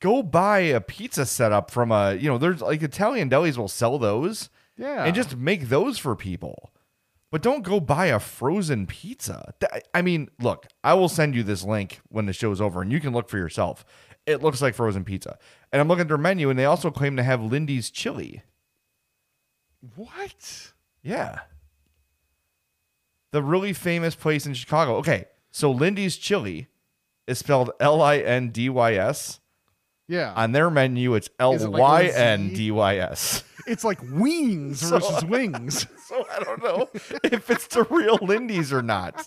go 0.05 0.23
buy 0.23 0.59
a 0.59 0.83
pizza 0.83 1.25
setup 1.25 1.71
from 1.71 1.91
a 1.91 2.15
you 2.15 2.29
know, 2.29 2.37
there's 2.37 2.61
like 2.61 2.83
Italian 2.83 3.31
delis 3.31 3.57
will 3.57 3.69
sell 3.69 3.99
those. 3.99 4.51
Yeah. 4.77 5.05
And 5.05 5.15
just 5.15 5.37
make 5.37 5.69
those 5.69 5.99
for 5.99 6.15
people. 6.15 6.73
But 7.31 7.43
don't 7.43 7.63
go 7.63 7.81
buy 7.81 8.07
a 8.07 8.21
frozen 8.21 8.87
pizza. 8.87 9.55
I 9.95 10.03
mean, 10.03 10.29
look, 10.41 10.67
I 10.85 10.95
will 10.95 11.09
send 11.09 11.35
you 11.35 11.43
this 11.43 11.65
link 11.65 12.01
when 12.09 12.27
the 12.27 12.33
show's 12.33 12.61
over 12.61 12.83
and 12.83 12.93
you 12.93 13.01
can 13.01 13.13
look 13.13 13.29
for 13.29 13.39
yourself. 13.39 13.85
It 14.27 14.43
looks 14.43 14.61
like 14.61 14.75
frozen 14.75 15.05
pizza. 15.05 15.39
And 15.73 15.81
I'm 15.81 15.89
looking 15.89 16.03
at 16.03 16.09
their 16.09 16.19
menu 16.19 16.51
and 16.51 16.59
they 16.59 16.65
also 16.65 16.91
claim 16.91 17.17
to 17.17 17.23
have 17.23 17.43
Lindy's 17.43 17.91
chili. 17.91 18.43
what? 19.97 20.73
Yeah. 21.03 21.41
The 23.33 23.43
really 23.43 23.73
famous 23.73 24.15
place 24.15 24.47
in 24.47 24.55
Chicago. 24.55 24.97
Okay, 24.97 25.25
so 25.51 25.71
Lindy's 25.71 26.17
Chili 26.17 26.69
is 27.27 27.39
spelled 27.39 27.71
L 27.81 28.01
I 28.01 28.19
N 28.19 28.51
D 28.51 28.69
Y 28.69 28.95
S. 28.95 29.41
Yeah. 30.09 30.33
On 30.37 30.53
their 30.53 30.71
menu, 30.71 31.15
it's 31.15 31.31
L 31.39 31.55
Is 31.55 31.63
it 31.63 31.69
like 31.69 31.81
Y? 31.81 32.05
N 32.15 32.53
D 32.53 32.71
Y 32.71 32.97
S. 32.99 33.43
It's 33.67 33.83
like 33.83 33.99
wings 34.13 34.83
versus 34.91 35.25
wings. 35.25 35.87
So 36.07 36.27
I 36.31 36.39
don't 36.45 36.63
know 36.63 36.91
if 37.23 37.49
it's 37.51 37.67
the 37.69 37.85
real 37.85 38.19
Lindy's 38.21 38.75
or 38.75 38.83
not. 38.83 39.27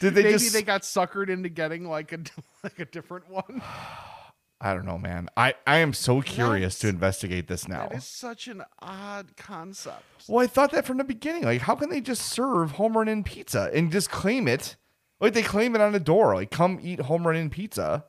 Did 0.00 0.14
they 0.16 0.24
Maybe 0.24 0.32
just? 0.38 0.52
they 0.52 0.62
got 0.62 0.82
suckered 0.82 1.28
into 1.28 1.48
getting 1.48 1.88
like 1.88 2.12
a 2.12 2.18
like 2.64 2.80
a 2.80 2.84
different 2.84 3.30
one. 3.30 3.62
I 4.60 4.74
don't 4.74 4.84
know, 4.84 4.98
man. 4.98 5.28
I 5.36 5.54
I 5.68 5.76
am 5.76 5.92
so 5.92 6.20
curious 6.20 6.80
to 6.80 6.88
investigate 6.88 7.46
this 7.46 7.68
now. 7.68 7.86
That 7.86 7.98
is 7.98 8.04
such 8.04 8.48
an 8.48 8.64
odd 8.80 9.36
concept. 9.36 10.02
Well, 10.26 10.42
I 10.42 10.48
thought 10.48 10.72
that 10.72 10.84
from 10.84 10.98
the 10.98 11.04
beginning. 11.04 11.44
Like, 11.44 11.60
how 11.60 11.76
can 11.76 11.90
they 11.90 12.00
just 12.00 12.22
serve 12.22 12.72
Home 12.72 12.96
Run 12.96 13.08
Inn 13.08 13.22
pizza 13.22 13.70
and 13.72 13.92
just 13.92 14.10
claim 14.10 14.48
it? 14.48 14.74
Like 15.20 15.32
they 15.32 15.42
claim 15.44 15.76
it 15.76 15.80
on 15.80 15.92
the 15.92 16.00
door. 16.00 16.34
Like, 16.34 16.50
come 16.50 16.80
eat 16.82 17.02
Home 17.02 17.24
Run 17.24 17.36
Inn 17.36 17.50
pizza. 17.50 18.04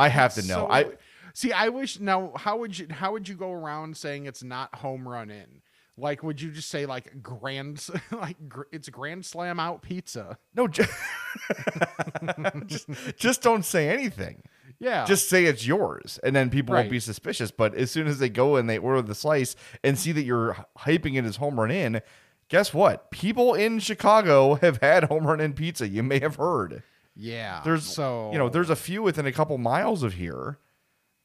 I 0.00 0.08
have 0.08 0.34
to 0.34 0.42
know. 0.42 0.54
So- 0.54 0.70
I 0.70 0.86
see. 1.34 1.52
I 1.52 1.68
wish 1.68 2.00
now. 2.00 2.32
How 2.36 2.58
would 2.58 2.78
you? 2.78 2.86
How 2.90 3.12
would 3.12 3.28
you 3.28 3.34
go 3.34 3.52
around 3.52 3.96
saying 3.96 4.26
it's 4.26 4.42
not 4.42 4.74
Home 4.76 5.06
Run 5.08 5.30
Inn? 5.30 5.62
Like, 5.96 6.22
would 6.22 6.40
you 6.40 6.50
just 6.50 6.70
say 6.70 6.86
like 6.86 7.22
grand, 7.22 7.86
like 8.10 8.48
gr- 8.48 8.62
it's 8.72 8.88
grand 8.88 9.24
slam 9.26 9.60
out 9.60 9.82
pizza? 9.82 10.38
no. 10.54 10.66
Ju- 10.66 10.84
just 12.66 12.86
just 13.16 13.42
don't 13.42 13.64
say 13.64 13.88
anything. 13.88 14.42
Yeah, 14.82 15.04
Just 15.04 15.28
say 15.28 15.44
it's 15.44 15.66
yours, 15.66 16.18
and 16.24 16.34
then 16.34 16.48
people 16.48 16.74
won't 16.74 16.88
be 16.90 17.00
suspicious. 17.00 17.50
But 17.50 17.74
as 17.74 17.90
soon 17.90 18.06
as 18.06 18.18
they 18.18 18.30
go 18.30 18.56
and 18.56 18.68
they 18.70 18.78
order 18.78 19.02
the 19.02 19.14
slice 19.14 19.54
and 19.84 19.98
see 19.98 20.10
that 20.12 20.22
you're 20.22 20.56
hyping 20.78 21.16
it 21.18 21.26
as 21.26 21.36
Home 21.36 21.60
Run 21.60 21.70
Inn, 21.70 22.00
guess 22.48 22.72
what? 22.72 23.10
People 23.10 23.52
in 23.52 23.78
Chicago 23.78 24.54
have 24.54 24.78
had 24.80 25.04
Home 25.04 25.26
Run 25.26 25.38
Inn 25.38 25.52
pizza. 25.52 25.86
You 25.86 26.02
may 26.02 26.18
have 26.20 26.36
heard. 26.36 26.82
Yeah. 27.16 27.60
there's 27.64 27.84
so 27.84 28.30
you 28.32 28.38
know 28.38 28.48
there's 28.48 28.70
a 28.70 28.76
few 28.76 29.02
within 29.02 29.26
a 29.26 29.32
couple 29.32 29.56
miles 29.58 30.02
of 30.02 30.14
here 30.14 30.58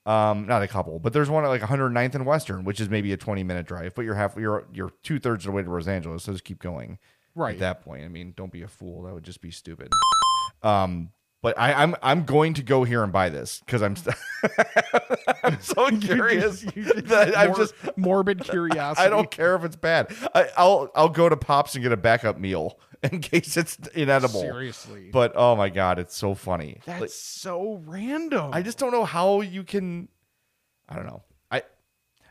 um 0.05 0.45
not 0.45 0.61
a 0.61 0.67
couple 0.67 0.99
but 0.99 1.13
there's 1.13 1.29
one 1.29 1.43
at 1.43 1.47
like 1.47 1.61
109th 1.61 2.15
and 2.15 2.25
western 2.25 2.63
which 2.63 2.79
is 2.79 2.89
maybe 2.89 3.11
a 3.11 3.17
20 3.17 3.43
minute 3.43 3.65
drive 3.65 3.95
but 3.95 4.03
you're 4.03 4.13
half 4.15 4.35
you're 4.37 4.65
you're 4.73 4.91
two-thirds 5.03 5.45
of 5.45 5.51
the 5.51 5.55
way 5.55 5.63
to 5.63 5.71
los 5.71 5.87
angeles 5.87 6.23
so 6.23 6.31
just 6.31 6.43
keep 6.43 6.59
going 6.59 6.97
Right. 7.33 7.55
at 7.55 7.59
that 7.59 7.81
point 7.83 8.03
i 8.05 8.07
mean 8.07 8.33
don't 8.37 8.51
be 8.51 8.61
a 8.61 8.67
fool 8.67 9.03
that 9.03 9.13
would 9.13 9.23
just 9.23 9.41
be 9.41 9.51
stupid 9.51 9.89
um 10.63 11.09
but 11.45 11.59
I, 11.59 11.73
I'm 11.73 11.95
I'm 12.01 12.23
going 12.23 12.55
to 12.55 12.63
go 12.63 12.85
here 12.85 13.03
and 13.03 13.13
buy 13.13 13.29
this 13.29 13.59
because 13.59 13.83
I'm 13.83 13.95
st- 13.95 14.15
I'm 15.43 15.61
so 15.61 15.91
curious 15.99 16.61
that 16.61 17.33
I'm 17.37 17.53
just 17.53 17.75
morbid 17.95 18.43
curiosity. 18.43 19.05
I 19.05 19.11
don't 19.11 19.29
care 19.29 19.55
if 19.55 19.63
it's 19.63 19.75
bad. 19.75 20.11
I, 20.33 20.49
I'll 20.57 20.89
I'll 20.95 21.07
go 21.07 21.29
to 21.29 21.37
Pops 21.37 21.75
and 21.75 21.83
get 21.83 21.91
a 21.91 21.97
backup 21.97 22.39
meal 22.39 22.79
in 23.03 23.21
case 23.21 23.57
it's 23.57 23.77
inedible. 23.93 24.41
seriously. 24.41 25.11
But 25.13 25.33
oh 25.35 25.55
my 25.55 25.69
god, 25.69 25.99
it's 25.99 26.15
so 26.17 26.33
funny. 26.33 26.79
That's 26.83 27.01
Like, 27.01 27.09
so 27.11 27.79
random. 27.85 28.49
I 28.51 28.63
just 28.63 28.79
don't 28.79 28.91
know 28.91 29.05
how 29.05 29.41
you 29.41 29.63
can. 29.63 30.07
I 30.89 30.95
don't 30.95 31.05
know. 31.05 31.21
I 31.51 31.61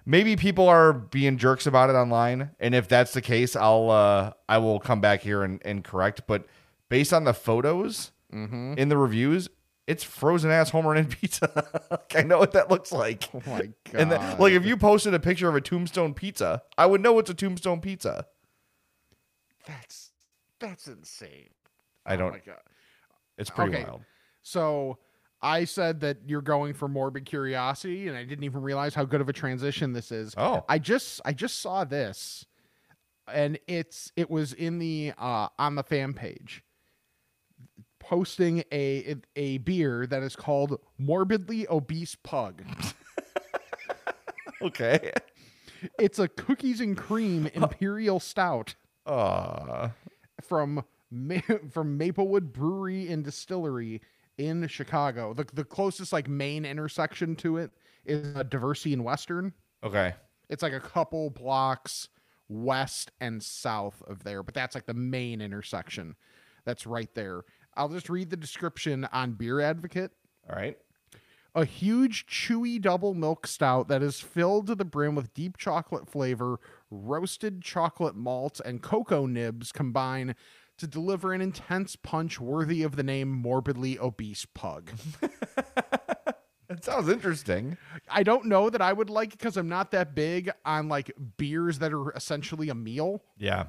maybe 0.04 0.34
people 0.34 0.68
are 0.68 0.92
being 0.92 1.38
jerks 1.38 1.68
about 1.68 1.88
it 1.88 1.92
online, 1.92 2.50
and 2.58 2.74
if 2.74 2.88
that's 2.88 3.12
the 3.12 3.22
case, 3.22 3.54
I'll 3.54 3.92
uh 3.92 4.32
I 4.48 4.58
will 4.58 4.80
come 4.80 5.00
back 5.00 5.20
here 5.20 5.44
and, 5.44 5.62
and 5.64 5.84
correct. 5.84 6.22
But 6.26 6.46
based 6.88 7.12
on 7.12 7.22
the 7.22 7.32
photos 7.32 8.10
Mm-hmm. 8.34 8.74
in 8.76 8.88
the 8.88 8.96
reviews, 8.98 9.48
it's 9.86 10.02
frozen 10.02 10.50
ass 10.50 10.70
Home 10.70 10.86
Run 10.86 10.98
Inn 10.98 11.06
pizza. 11.06 12.00
I 12.14 12.22
know 12.22 12.38
what 12.38 12.52
that 12.52 12.70
looks 12.70 12.90
like. 12.92 13.28
oh 13.34 13.42
my 13.46 13.58
god. 13.90 13.94
And 13.94 14.10
then, 14.12 14.38
like, 14.38 14.52
if 14.54 14.64
you 14.66 14.76
posted 14.76 15.14
a 15.14 15.20
picture 15.20 15.48
of 15.48 15.54
a 15.54 15.60
tombstone 15.60 16.14
pizza, 16.14 16.62
I 16.78 16.86
would 16.86 17.00
know 17.00 17.18
it's 17.18 17.30
a 17.30 17.34
tombstone 17.34 17.80
pizza. 17.80 18.26
that's 19.66 20.10
that's 20.60 20.86
insane. 20.86 21.48
I 22.06 22.14
Oh 22.14 22.18
don't. 22.18 22.32
my 22.32 22.40
god. 22.44 22.60
it's 23.38 23.50
pretty 23.50 23.74
Okay. 23.74 23.84
wild. 23.84 24.02
So 24.42 24.98
I 25.42 25.64
said 25.64 26.00
that 26.00 26.18
you're 26.26 26.40
going 26.42 26.72
for 26.74 26.88
morbid 26.88 27.24
curiosity, 27.26 28.08
and 28.08 28.16
I 28.16 28.24
didn't 28.24 28.44
even 28.44 28.62
realize 28.62 28.94
how 28.94 29.04
good 29.04 29.20
of 29.20 29.28
a 29.28 29.32
transition 29.32 29.92
this 29.92 30.10
is. 30.12 30.34
Oh. 30.36 30.64
I 30.68 30.78
just 30.78 31.20
I 31.24 31.32
just 31.32 31.60
saw 31.60 31.84
this, 31.84 32.46
and 33.32 33.58
it's 33.66 34.12
it 34.16 34.30
was 34.30 34.52
in 34.54 34.78
the 34.78 35.12
uh 35.18 35.48
on 35.58 35.74
the 35.74 35.82
fan 35.82 36.14
page, 36.14 36.62
posting 38.08 38.62
a 38.72 39.16
a 39.36 39.58
beer 39.58 40.06
that 40.06 40.22
is 40.22 40.36
called 40.36 40.78
Morbidly 41.00 41.66
Obese 41.70 42.14
Pug. 42.16 42.62
Okay. 44.62 45.10
it's 45.98 46.18
a 46.18 46.28
cookies 46.28 46.80
and 46.80 46.96
cream 46.96 47.48
imperial 47.52 48.18
stout 48.20 48.74
Uh, 49.04 49.90
from 50.42 50.84
Ma- 51.10 51.40
from 51.70 51.98
Maplewood 51.98 52.52
Brewery 52.52 53.08
and 53.10 53.22
Distillery 53.22 54.00
in 54.38 54.66
Chicago. 54.68 55.34
The 55.34 55.44
the 55.52 55.64
closest 55.64 56.12
like 56.12 56.28
main 56.28 56.64
intersection 56.64 57.36
to 57.36 57.58
it 57.58 57.72
is 58.06 58.34
a 58.36 58.44
Diversey 58.44 58.92
and 58.94 59.04
Western. 59.04 59.52
okay. 59.82 60.14
It's 60.48 60.62
like 60.62 60.72
a 60.74 60.80
couple 60.80 61.30
blocks 61.30 62.08
west 62.48 63.10
and 63.20 63.42
south 63.42 64.02
of 64.06 64.22
there, 64.24 64.42
but 64.42 64.54
that's 64.54 64.74
like 64.74 64.86
the 64.86 64.94
main 64.94 65.40
intersection. 65.40 66.14
That's 66.64 66.86
right 66.86 67.12
there. 67.14 67.42
I'll 67.76 67.88
just 67.88 68.08
read 68.08 68.30
the 68.30 68.36
description 68.36 69.06
on 69.12 69.32
Beer 69.32 69.60
Advocate. 69.60 70.12
All 70.48 70.56
right. 70.56 70.78
A 71.54 71.64
huge, 71.64 72.26
chewy 72.26 72.80
double 72.80 73.14
milk 73.14 73.46
stout 73.46 73.86
that 73.88 74.02
is 74.02 74.20
filled 74.20 74.66
to 74.66 74.74
the 74.74 74.84
brim 74.84 75.14
with 75.14 75.32
deep 75.34 75.56
chocolate 75.56 76.08
flavor, 76.10 76.58
roasted 76.90 77.62
chocolate 77.62 78.16
malt, 78.16 78.60
and 78.64 78.82
cocoa 78.82 79.26
nibs 79.26 79.70
combine 79.70 80.34
to 80.78 80.88
deliver 80.88 81.32
an 81.32 81.40
intense 81.40 81.94
punch 81.94 82.40
worthy 82.40 82.82
of 82.82 82.96
the 82.96 83.04
name 83.04 83.30
Morbidly 83.30 83.98
Obese 83.98 84.46
Pug. 84.46 84.90
That 86.68 86.84
sounds 86.84 87.08
interesting. 87.08 87.76
I 88.08 88.22
don't 88.22 88.46
know 88.46 88.70
that 88.70 88.80
I 88.80 88.92
would 88.92 89.10
like 89.10 89.34
it 89.34 89.38
because 89.38 89.56
I'm 89.56 89.68
not 89.68 89.90
that 89.90 90.14
big 90.14 90.50
on 90.64 90.88
like 90.88 91.12
beers 91.36 91.78
that 91.80 91.92
are 91.92 92.10
essentially 92.12 92.68
a 92.68 92.74
meal. 92.74 93.22
Yeah. 93.38 93.66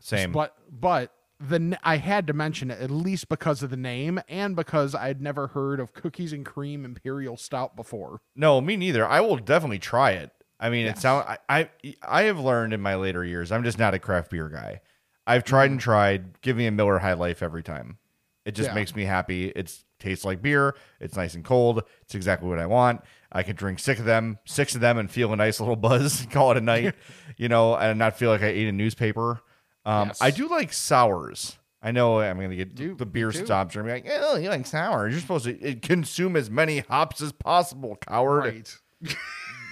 Same. 0.00 0.32
But 0.32 0.56
but 0.70 1.12
the 1.40 1.78
I 1.82 1.96
had 1.96 2.26
to 2.26 2.32
mention 2.32 2.70
it 2.70 2.80
at 2.80 2.90
least 2.90 3.28
because 3.28 3.62
of 3.62 3.70
the 3.70 3.76
name 3.76 4.20
and 4.28 4.56
because 4.56 4.94
I'd 4.94 5.20
never 5.20 5.48
heard 5.48 5.80
of 5.80 5.92
cookies 5.92 6.32
and 6.32 6.44
cream 6.44 6.84
imperial 6.84 7.36
stout 7.36 7.76
before. 7.76 8.20
No, 8.34 8.60
me 8.60 8.76
neither. 8.76 9.06
I 9.06 9.20
will 9.20 9.36
definitely 9.36 9.78
try 9.78 10.12
it. 10.12 10.32
I 10.60 10.70
mean, 10.70 10.86
it 10.86 10.98
sound 10.98 11.26
I, 11.28 11.38
I 11.48 11.70
I 12.02 12.22
have 12.22 12.40
learned 12.40 12.72
in 12.72 12.80
my 12.80 12.96
later 12.96 13.24
years. 13.24 13.52
I'm 13.52 13.62
just 13.64 13.78
not 13.78 13.94
a 13.94 13.98
craft 13.98 14.30
beer 14.30 14.48
guy. 14.48 14.80
I've 15.26 15.44
tried 15.44 15.66
mm-hmm. 15.66 15.72
and 15.72 15.80
tried. 15.80 16.40
Give 16.40 16.56
me 16.56 16.66
a 16.66 16.72
Miller 16.72 16.98
High 16.98 17.12
Life 17.12 17.42
every 17.42 17.62
time. 17.62 17.98
It 18.44 18.54
just 18.54 18.70
Yeah. 18.70 18.74
makes 18.74 18.96
me 18.96 19.04
happy. 19.04 19.48
It 19.48 19.78
tastes 20.00 20.24
like 20.24 20.40
beer. 20.42 20.74
It's 21.00 21.16
nice 21.16 21.34
and 21.34 21.44
cold. 21.44 21.82
It's 22.02 22.14
exactly 22.14 22.48
what 22.48 22.58
I 22.58 22.66
want. 22.66 23.02
I 23.30 23.42
can 23.42 23.54
drink 23.54 23.78
six 23.78 24.00
of 24.00 24.06
them, 24.06 24.38
six 24.46 24.74
of 24.74 24.80
them, 24.80 24.96
and 24.96 25.10
feel 25.10 25.32
a 25.32 25.36
nice 25.36 25.60
little 25.60 25.76
buzz. 25.88 26.26
Call 26.30 26.50
it 26.52 26.56
a 26.56 26.62
night, 26.62 26.94
you 27.36 27.48
know, 27.48 27.76
and 27.76 27.98
not 27.98 28.18
feel 28.18 28.30
like 28.30 28.42
I 28.42 28.46
ate 28.46 28.68
a 28.68 28.72
newspaper. 28.72 29.42
Um, 29.88 30.08
Yes. 30.08 30.18
I 30.20 30.30
do 30.30 30.48
like 30.48 30.72
sours. 30.72 31.56
I 31.82 31.92
know 31.92 32.20
I'm 32.20 32.36
going 32.36 32.50
to 32.50 32.56
get 32.56 32.74
Do- 32.74 32.94
the 32.96 33.06
beer 33.06 33.30
stops 33.32 33.74
gonna 33.74 33.86
be 33.86 33.92
like, 33.92 34.06
oh, 34.10 34.36
you 34.36 34.48
like 34.48 34.66
sour. 34.66 35.08
You're 35.08 35.20
supposed 35.20 35.44
to 35.44 35.74
consume 35.76 36.34
as 36.36 36.50
many 36.50 36.80
hops 36.80 37.20
as 37.22 37.32
possible, 37.32 37.96
coward. 38.06 38.44
Right. 38.44 38.76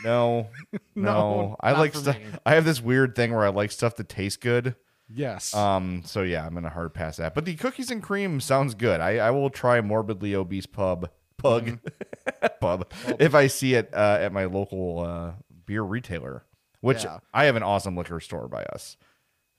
No, 0.05 0.48
no, 0.72 1.02
No, 1.02 1.57
I 1.59 1.72
like 1.72 1.94
stuff. 1.94 2.16
I 2.44 2.55
have 2.55 2.64
this 2.64 2.81
weird 2.81 3.16
thing 3.16 3.35
where 3.35 3.44
I 3.44 3.48
like 3.48 3.72
stuff 3.72 3.96
that 3.96 4.09
tastes 4.09 4.37
good. 4.37 4.76
Yes. 5.12 5.52
Um, 5.55 6.02
so 6.05 6.22
yeah, 6.22 6.46
I'm 6.46 6.55
gonna 6.55 6.68
hard 6.68 6.94
pass 6.94 7.16
that. 7.16 7.35
But 7.35 7.44
the 7.44 7.55
cookies 7.57 7.90
and 7.90 8.02
cream 8.02 8.40
sounds 8.40 8.74
good. 8.74 9.00
I, 9.00 9.16
I 9.18 9.31
will 9.31 9.50
try 9.50 9.81
morbidly 9.81 10.35
obese 10.35 10.66
pub 10.66 11.11
pug 11.38 11.66
Mm-hmm. 11.66 12.46
pub 12.61 12.92
if 13.18 13.35
I 13.35 13.46
see 13.48 13.74
it 13.74 13.90
uh, 13.94 14.18
at 14.20 14.33
my 14.33 14.44
local 14.44 15.00
uh, 15.00 15.33
beer 15.64 15.83
retailer, 15.83 16.44
which 16.83 17.02
Yeah. 17.02 17.18
I 17.35 17.44
have 17.46 17.57
an 17.57 17.62
awesome 17.64 17.96
liquor 17.96 18.20
store 18.20 18.48
by 18.48 18.64
us. 18.64 18.96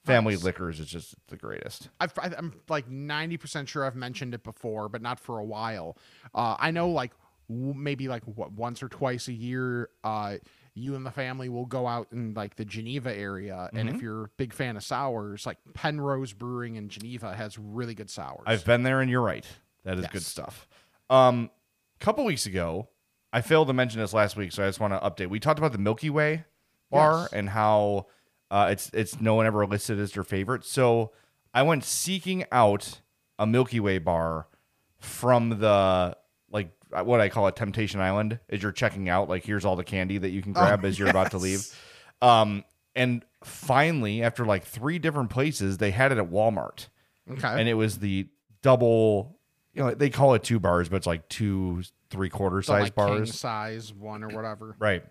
Family 0.07 0.33
Nice. 0.35 0.43
Liquors 0.43 0.79
is 0.79 0.87
just 0.87 1.15
the 1.27 1.37
greatest. 1.37 1.89
I've, 1.99 2.13
I- 2.19 2.33
I'm 2.37 2.53
like 2.69 2.89
90% 2.89 3.67
sure 3.67 3.85
I've 3.85 3.95
mentioned 3.95 4.33
it 4.33 4.43
before, 4.43 4.89
but 4.89 5.01
not 5.01 5.19
for 5.19 5.37
a 5.39 5.43
while. 5.45 5.97
Uh, 6.33 6.55
I 6.59 6.71
know 6.71 6.89
like 6.89 7.11
w- 7.49 7.73
maybe 7.73 8.07
like 8.07 8.23
what, 8.23 8.51
once 8.51 8.81
or 8.83 8.89
twice 8.89 9.27
a 9.27 9.33
year, 9.33 9.89
uh, 10.03 10.37
you 10.73 10.95
and 10.95 11.05
the 11.05 11.11
family 11.11 11.49
will 11.49 11.65
go 11.65 11.87
out 11.87 12.07
in 12.11 12.33
like 12.35 12.55
the 12.55 12.65
Geneva 12.65 13.15
area. 13.15 13.69
And 13.73 13.87
Mm-hmm. 13.89 13.95
if 13.97 14.01
you're 14.03 14.23
a 14.25 14.29
big 14.37 14.53
fan 14.53 14.77
of 14.77 14.83
sours, 14.83 15.45
like 15.45 15.57
Penrose 15.73 16.33
Brewing 16.33 16.75
in 16.75 16.89
Geneva 16.89 17.35
has 17.35 17.57
really 17.57 17.95
good 17.95 18.09
sours. 18.09 18.43
I've 18.45 18.63
been 18.65 18.83
there, 18.83 19.01
and 19.01 19.09
you're 19.09 19.21
right. 19.21 19.45
That 19.85 19.97
is 19.97 20.05
good 20.07 20.13
Yes. 20.21 20.27
stuff. 20.27 20.67
Um, 21.09 21.49
a 21.99 22.03
couple 22.03 22.25
weeks 22.25 22.45
ago, 22.45 22.89
I 23.33 23.41
failed 23.41 23.67
to 23.69 23.73
mention 23.73 23.99
this 23.99 24.13
last 24.13 24.35
week, 24.37 24.51
so 24.51 24.63
I 24.63 24.67
just 24.67 24.79
want 24.79 24.93
to 24.93 24.99
update. 24.99 25.29
We 25.29 25.39
talked 25.39 25.57
about 25.59 25.71
the 25.71 25.77
Milky 25.79 26.09
Way 26.09 26.45
bar 26.91 27.21
Yes. 27.23 27.33
and 27.33 27.49
how 27.49 28.05
uh, 28.51 28.69
it's 28.71 28.89
it's 28.93 29.19
no 29.19 29.35
one 29.35 29.45
ever 29.45 29.65
listed 29.65 29.99
as 29.99 30.11
their 30.13 30.23
favorite. 30.23 30.63
So 30.63 31.11
I 31.53 31.63
went 31.63 31.83
seeking 31.83 32.45
out 32.51 33.01
a 33.39 33.45
Milky 33.45 33.79
Way 33.79 33.97
bar 33.97 34.47
from 34.99 35.59
the 35.59 36.17
like 36.49 36.69
uh, 36.93 37.03
what 37.03 37.19
I 37.19 37.29
call 37.29 37.47
a 37.47 37.51
Temptation 37.51 37.99
Island. 37.99 38.39
As 38.49 38.61
you're 38.61 38.71
checking 38.71 39.09
out, 39.09 39.29
like 39.29 39.43
here's 39.43 39.65
all 39.65 39.75
the 39.75 39.83
candy 39.83 40.17
that 40.17 40.29
you 40.29 40.41
can 40.41 40.53
grab 40.53 40.85
as 40.85 40.97
you're 40.97 41.09
about 41.09 41.31
to 41.31 41.37
leave. 41.37 41.67
Um, 42.21 42.63
and 42.95 43.23
finally, 43.43 44.23
after 44.23 44.45
like 44.45 44.63
three 44.63 44.97
different 44.97 45.29
places, 45.29 45.77
they 45.77 45.91
had 45.91 46.11
it 46.11 46.17
at 46.17 46.31
Walmart 46.31 46.87
okay. 47.31 47.59
and 47.59 47.67
it 47.69 47.73
was 47.73 47.99
the 47.99 48.27
double 48.61 49.37
you 49.73 49.83
know 49.83 49.93
they 49.93 50.09
call 50.09 50.33
it 50.33 50.43
two 50.43 50.59
bars 50.59 50.89
but 50.89 50.97
it's 50.97 51.07
like 51.07 51.27
two 51.29 51.83
three 52.09 52.29
quarter 52.29 52.61
So, 52.61 52.73
size 52.73 52.83
like 52.83 52.95
bars 52.95 53.39
size 53.39 53.93
one 53.93 54.23
or 54.23 54.29
whatever. 54.29 54.75
right 54.79 55.03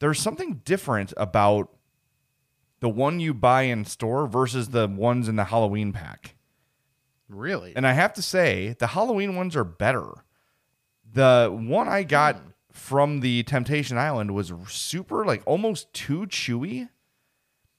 there's 0.00 0.20
something 0.20 0.60
different 0.64 1.12
about 1.16 1.70
the 2.82 2.88
one 2.88 3.20
you 3.20 3.32
buy 3.32 3.62
in 3.62 3.84
store 3.84 4.26
versus 4.26 4.70
the 4.70 4.88
ones 4.88 5.28
in 5.28 5.36
the 5.36 5.44
Halloween 5.44 5.92
pack. 5.92 6.34
Really? 7.28 7.72
And 7.76 7.86
I 7.86 7.92
have 7.92 8.12
to 8.14 8.22
say, 8.22 8.74
the 8.80 8.88
Halloween 8.88 9.36
ones 9.36 9.54
are 9.54 9.62
better. 9.62 10.24
The 11.10 11.48
one 11.48 11.86
I 11.86 12.02
got 12.02 12.42
from 12.72 13.20
the 13.20 13.44
Temptation 13.44 13.98
Island 13.98 14.34
was 14.34 14.52
super, 14.66 15.24
like 15.24 15.42
almost 15.46 15.92
too 15.92 16.26
chewy. 16.26 16.88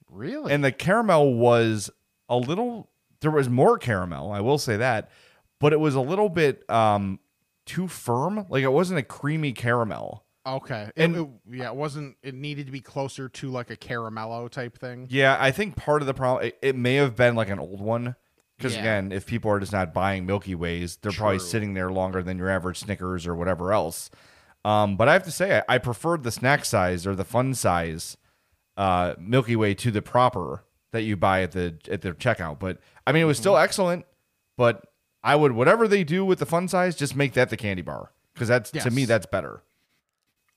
really? 0.09 0.53
And 0.53 0.63
the 0.63 0.71
caramel 0.71 1.33
was 1.33 1.89
a 2.29 2.37
little, 2.37 2.89
there 3.19 3.29
was 3.29 3.49
more 3.49 3.77
caramel, 3.77 4.31
I 4.31 4.39
will 4.39 4.57
say 4.57 4.77
that, 4.77 5.11
but 5.59 5.73
it 5.73 5.81
was 5.81 5.95
a 5.95 6.01
little 6.01 6.29
bit 6.29 6.63
um, 6.69 7.19
too 7.65 7.89
firm. 7.89 8.45
Like 8.47 8.63
it 8.63 8.71
wasn't 8.71 8.99
a 8.99 9.03
creamy 9.03 9.51
caramel. 9.51 10.23
Okay. 10.45 10.89
and- 10.95 11.15
And 11.15 11.39
it, 11.51 11.57
yeah, 11.57 11.67
it 11.67 11.75
wasn't. 11.75 12.17
It 12.23 12.33
needed 12.35 12.65
to 12.67 12.71
be 12.71 12.81
closer 12.81 13.29
to 13.29 13.49
like 13.49 13.69
a 13.69 13.77
caramello 13.77 14.49
type 14.49 14.77
thing. 14.77 15.07
Yeah, 15.09 15.37
I 15.39 15.51
think 15.51 15.75
part 15.75 16.01
of 16.01 16.05
the 16.07 16.13
problem, 16.13 16.47
it, 16.47 16.57
it 16.61 16.75
may 16.75 16.95
have 16.95 17.15
been 17.15 17.35
like 17.35 17.49
an 17.49 17.59
old 17.59 17.81
one. 17.81 18.15
Because 18.57 18.75
Yeah. 18.75 18.81
again, 18.81 19.11
if 19.11 19.25
people 19.25 19.49
are 19.51 19.59
just 19.59 19.71
not 19.73 19.93
buying 19.93 20.25
Milky 20.25 20.53
Ways, 20.55 20.97
they're 21.01 21.11
probably 21.11 21.39
sitting 21.39 21.73
there 21.73 21.91
longer 21.91 22.21
than 22.21 22.37
your 22.37 22.49
average 22.49 22.79
Snickers 22.79 23.25
or 23.25 23.35
whatever 23.35 23.73
else. 23.73 24.09
Um, 24.63 24.95
but 24.95 25.09
I 25.09 25.13
have 25.13 25.23
to 25.23 25.31
say, 25.31 25.57
I, 25.67 25.75
I 25.75 25.77
preferred 25.79 26.23
the 26.23 26.31
snack 26.31 26.63
size 26.63 27.05
or 27.07 27.15
the 27.15 27.25
fun 27.25 27.55
size 27.55 28.15
uh, 28.77 29.15
Milky 29.19 29.55
Way 29.55 29.73
to 29.75 29.91
the 29.91 30.01
proper 30.01 30.63
that 30.91 31.01
you 31.01 31.17
buy 31.17 31.41
at 31.41 31.51
the 31.51 31.75
at 31.89 32.01
the 32.01 32.11
checkout. 32.13 32.59
But 32.59 32.77
I 33.05 33.11
mean, 33.11 33.23
it 33.23 33.25
was 33.25 33.37
still 33.37 33.57
excellent. 33.57 34.05
But 34.55 34.85
I 35.23 35.35
would 35.35 35.51
whatever 35.53 35.87
they 35.87 36.03
do 36.03 36.23
with 36.23 36.39
the 36.39 36.45
fun 36.45 36.67
size, 36.67 36.95
just 36.95 37.15
make 37.15 37.33
that 37.33 37.49
the 37.49 37.57
candy 37.57 37.81
bar 37.81 38.11
because 38.33 38.47
that's 38.47 38.69
to 38.71 38.91
me 38.91 39.05
that's 39.05 39.25
better. 39.25 39.63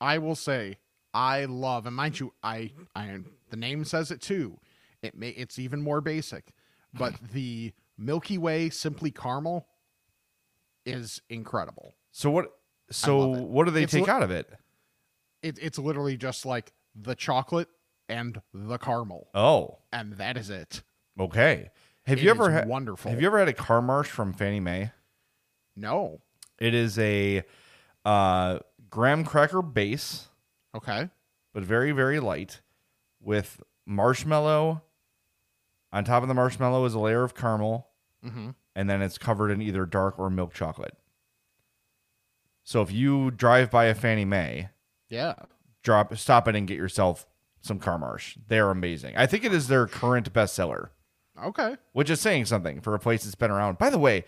I 0.00 0.18
will 0.18 0.34
say 0.34 0.78
I 1.14 1.44
love, 1.46 1.86
and 1.86 1.96
mind 1.96 2.20
you, 2.20 2.32
I, 2.42 2.72
I 2.94 3.20
the 3.50 3.56
name 3.56 3.84
says 3.84 4.10
it 4.10 4.20
too. 4.20 4.58
It 5.02 5.16
may 5.16 5.30
it's 5.30 5.58
even 5.58 5.80
more 5.82 6.00
basic, 6.00 6.52
but 6.94 7.14
the 7.32 7.72
Milky 7.98 8.38
Way 8.38 8.68
Simply 8.70 9.10
Caramel 9.10 9.66
is 10.84 11.20
incredible. 11.28 11.94
So 12.12 12.30
what? 12.30 12.52
So 12.90 13.26
what 13.28 13.64
do 13.64 13.70
they 13.72 13.82
It's 13.84 13.92
take 13.92 14.06
li- 14.06 14.12
out 14.12 14.22
of 14.22 14.30
it? 14.30 14.48
It, 15.42 15.58
it's 15.60 15.78
literally 15.78 16.16
just 16.16 16.46
like 16.46 16.72
the 16.94 17.14
chocolate 17.14 17.68
and 18.08 18.40
the 18.54 18.78
caramel, 18.78 19.28
Oh, 19.34 19.78
and 19.92 20.12
that 20.14 20.36
is 20.36 20.50
it. 20.50 20.82
okay. 21.18 21.70
Have 22.06 22.18
It 22.18 22.24
you 22.24 22.30
ever 22.30 22.50
had 22.50 22.68
wonderful. 22.68 23.10
Have 23.10 23.20
you 23.20 23.26
ever 23.26 23.38
had 23.40 23.48
a 23.48 23.52
car 23.52 23.82
marsh 23.82 24.08
from 24.08 24.32
Fannie 24.32 24.60
May? 24.60 24.90
No, 25.74 26.20
It 26.60 26.72
is 26.72 26.98
a 26.98 27.42
uh, 28.04 28.60
graham 28.96 29.24
cracker 29.24 29.60
base, 29.60 30.28
okay, 30.74 31.10
but 31.52 31.62
very 31.62 31.92
very 31.92 32.18
light, 32.18 32.62
with 33.20 33.62
marshmallow. 33.84 34.80
On 35.92 36.02
top 36.02 36.22
of 36.22 36.28
the 36.28 36.34
marshmallow 36.34 36.82
is 36.86 36.94
a 36.94 36.98
layer 36.98 37.22
of 37.22 37.34
caramel, 37.34 37.88
Mhm. 38.24 38.54
and 38.74 38.88
then 38.88 39.02
it's 39.02 39.18
covered 39.18 39.50
in 39.50 39.60
either 39.60 39.84
dark 39.84 40.18
or 40.18 40.30
milk 40.30 40.54
chocolate. 40.54 40.96
So 42.64 42.80
if 42.80 42.90
you 42.90 43.30
drive 43.30 43.70
by 43.70 43.84
a 43.84 43.94
Fannie 43.94 44.24
May, 44.24 44.70
yeah, 45.08 45.34
drop 45.82 46.16
stop 46.16 46.48
it 46.48 46.56
and 46.56 46.66
get 46.66 46.78
yourself 46.78 47.26
some 47.60 47.78
car 47.78 47.98
marsh. 47.98 48.38
They're 48.48 48.70
amazing. 48.70 49.14
I 49.16 49.26
think 49.26 49.44
it 49.44 49.52
is 49.52 49.68
their 49.68 49.86
current 49.86 50.32
bestseller. 50.32 50.88
okay. 51.44 51.76
which 51.92 52.08
is 52.08 52.18
saying 52.18 52.46
something 52.46 52.80
for 52.80 52.94
a 52.94 52.98
place 52.98 53.24
that's 53.24 53.34
been 53.34 53.50
around. 53.50 53.76
By 53.76 53.90
the 53.90 53.98
way, 53.98 54.24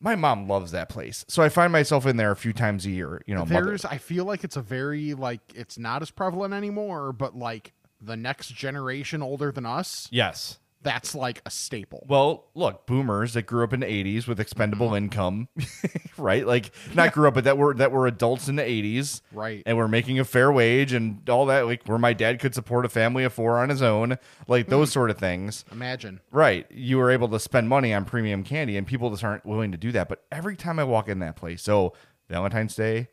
my 0.00 0.14
mom 0.16 0.48
loves 0.48 0.72
that 0.72 0.88
place, 0.88 1.24
so 1.28 1.42
I 1.42 1.48
find 1.48 1.72
myself 1.72 2.06
in 2.06 2.16
there 2.16 2.30
a 2.30 2.36
few 2.36 2.52
times 2.52 2.84
a 2.86 2.90
year. 2.90 3.22
You 3.26 3.34
know, 3.34 3.44
mother- 3.46 3.64
There's, 3.66 3.84
I 3.84 3.98
feel 3.98 4.24
like 4.24 4.44
it's 4.44 4.56
a 4.56 4.62
very 4.62 5.14
like 5.14 5.40
it's 5.54 5.78
not 5.78 6.02
as 6.02 6.10
prevalent 6.10 6.52
anymore, 6.54 7.12
but 7.12 7.36
like 7.36 7.72
the 8.00 8.16
next 8.16 8.48
generation 8.54 9.22
older 9.22 9.50
than 9.50 9.64
us, 9.64 10.08
yes. 10.10 10.58
That's 10.84 11.14
like 11.14 11.42
a 11.44 11.50
staple. 11.50 12.06
Well, 12.08 12.46
look, 12.54 12.86
boomers 12.86 13.34
that 13.34 13.42
grew 13.42 13.64
up 13.64 13.72
in 13.72 13.80
the 13.80 13.86
'80s 13.86 14.28
with 14.28 14.38
expendable 14.38 14.94
income, 14.94 15.48
right? 16.16 16.46
Like 16.46 16.70
not 16.94 17.12
grew 17.12 17.26
up, 17.26 17.34
but 17.34 17.44
that 17.44 17.58
were 17.58 17.74
that 17.74 17.90
were 17.90 18.06
adults 18.06 18.48
in 18.48 18.56
the 18.56 18.62
'80s, 18.62 19.20
Right. 19.32 19.62
And 19.66 19.76
were 19.76 19.88
making 19.88 20.20
a 20.20 20.24
fair 20.24 20.52
wage 20.52 20.92
and 20.92 21.28
all 21.28 21.46
that, 21.46 21.66
like 21.66 21.84
where 21.86 21.98
my 21.98 22.12
dad 22.12 22.38
could 22.38 22.54
support 22.54 22.84
a 22.84 22.88
family 22.88 23.24
of 23.24 23.32
four 23.32 23.58
on 23.58 23.68
his 23.68 23.82
own, 23.82 24.18
like 24.46 24.68
those 24.68 24.92
sort 24.92 25.10
of 25.10 25.18
things. 25.18 25.64
Imagine. 25.72 26.20
Right. 26.30 26.70
You 26.70 26.98
were 26.98 27.10
able 27.10 27.28
to 27.28 27.40
spend 27.40 27.68
money 27.68 27.92
on 27.92 28.04
premium 28.04 28.44
candy, 28.44 28.76
and 28.76 28.86
people 28.86 29.10
just 29.10 29.24
aren't 29.24 29.44
willing 29.44 29.72
to 29.72 29.78
do 29.78 29.90
that. 29.92 30.08
But 30.08 30.24
every 30.30 30.56
time 30.56 30.78
I 30.78 30.84
walk 30.84 31.08
in 31.08 31.18
that 31.20 31.36
place, 31.36 31.62
so 31.62 31.94
Valentine's 32.28 32.76
Day, 32.76 33.08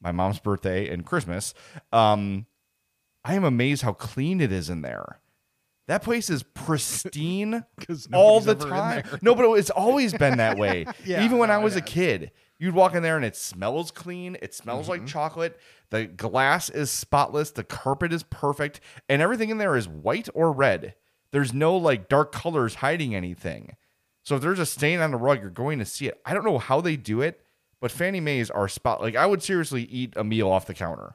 my 0.00 0.12
mom's 0.12 0.38
birthday, 0.38 0.88
and 0.88 1.04
Christmas, 1.04 1.54
um, 1.92 2.46
I 3.24 3.34
am 3.34 3.44
amazed 3.44 3.82
how 3.82 3.92
clean 3.92 4.40
it 4.40 4.52
is 4.52 4.70
in 4.70 4.82
there. 4.82 5.20
That 5.88 6.02
place 6.02 6.30
is 6.30 6.42
pristine 6.42 7.64
all 8.12 8.40
the 8.40 8.54
time. 8.54 9.04
No, 9.22 9.34
but 9.34 9.44
it's 9.54 9.70
always 9.70 10.12
been 10.14 10.36
that 10.38 10.56
way. 10.56 10.86
Yeah, 11.04 11.24
Even 11.24 11.38
when 11.38 11.50
I 11.50 11.58
was 11.58 11.76
a 11.76 11.80
kid, 11.80 12.30
you'd 12.58 12.74
walk 12.74 12.94
in 12.94 13.02
there 13.02 13.16
and 13.16 13.24
it 13.24 13.34
smells 13.36 13.90
clean. 13.90 14.36
It 14.42 14.54
smells 14.54 14.88
like 14.88 15.00
Mm-hmm. 15.00 15.06
chocolate. 15.08 15.58
The 15.90 16.04
glass 16.06 16.68
is 16.70 16.90
spotless. 16.90 17.50
The 17.52 17.64
carpet 17.64 18.12
is 18.12 18.22
perfect. 18.22 18.80
And 19.08 19.20
everything 19.22 19.48
in 19.50 19.58
there 19.58 19.74
is 19.76 19.88
white 19.88 20.28
or 20.34 20.52
red. 20.52 20.94
There's 21.30 21.52
no 21.54 21.76
like 21.76 22.08
dark 22.08 22.32
colors 22.32 22.76
hiding 22.76 23.14
anything. 23.14 23.74
So 24.24 24.36
if 24.36 24.42
there's 24.42 24.58
a 24.58 24.66
stain 24.66 25.00
on 25.00 25.10
the 25.10 25.16
rug, 25.16 25.40
you're 25.40 25.50
going 25.50 25.78
to 25.78 25.84
see 25.86 26.06
it. 26.06 26.20
I 26.26 26.34
don't 26.34 26.44
know 26.44 26.58
how 26.58 26.80
they 26.82 26.96
do 26.96 27.22
it, 27.22 27.40
but 27.80 27.90
Fannie 27.90 28.20
May's 28.20 28.50
are 28.50 28.68
spot. 28.68 29.00
Like 29.00 29.16
I 29.16 29.24
would 29.24 29.42
seriously 29.42 29.84
eat 29.84 30.12
a 30.16 30.24
meal 30.24 30.48
off 30.50 30.66
the 30.66 30.74
counter. 30.74 31.14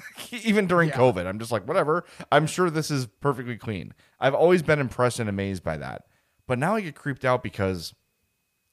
Even 0.30 0.66
during 0.66 0.88
Yeah. 0.90 0.96
COVID, 0.96 1.26
I'm 1.26 1.38
just 1.38 1.52
like, 1.52 1.66
whatever. 1.66 2.04
I'm 2.30 2.46
sure 2.46 2.70
this 2.70 2.90
is 2.90 3.06
perfectly 3.20 3.56
clean. 3.56 3.94
I've 4.20 4.34
always 4.34 4.62
been 4.62 4.78
impressed 4.80 5.18
and 5.20 5.28
amazed 5.28 5.62
by 5.62 5.76
that. 5.78 6.06
But 6.46 6.58
now 6.58 6.74
I 6.74 6.80
get 6.80 6.94
creeped 6.94 7.24
out 7.24 7.42
because 7.42 7.94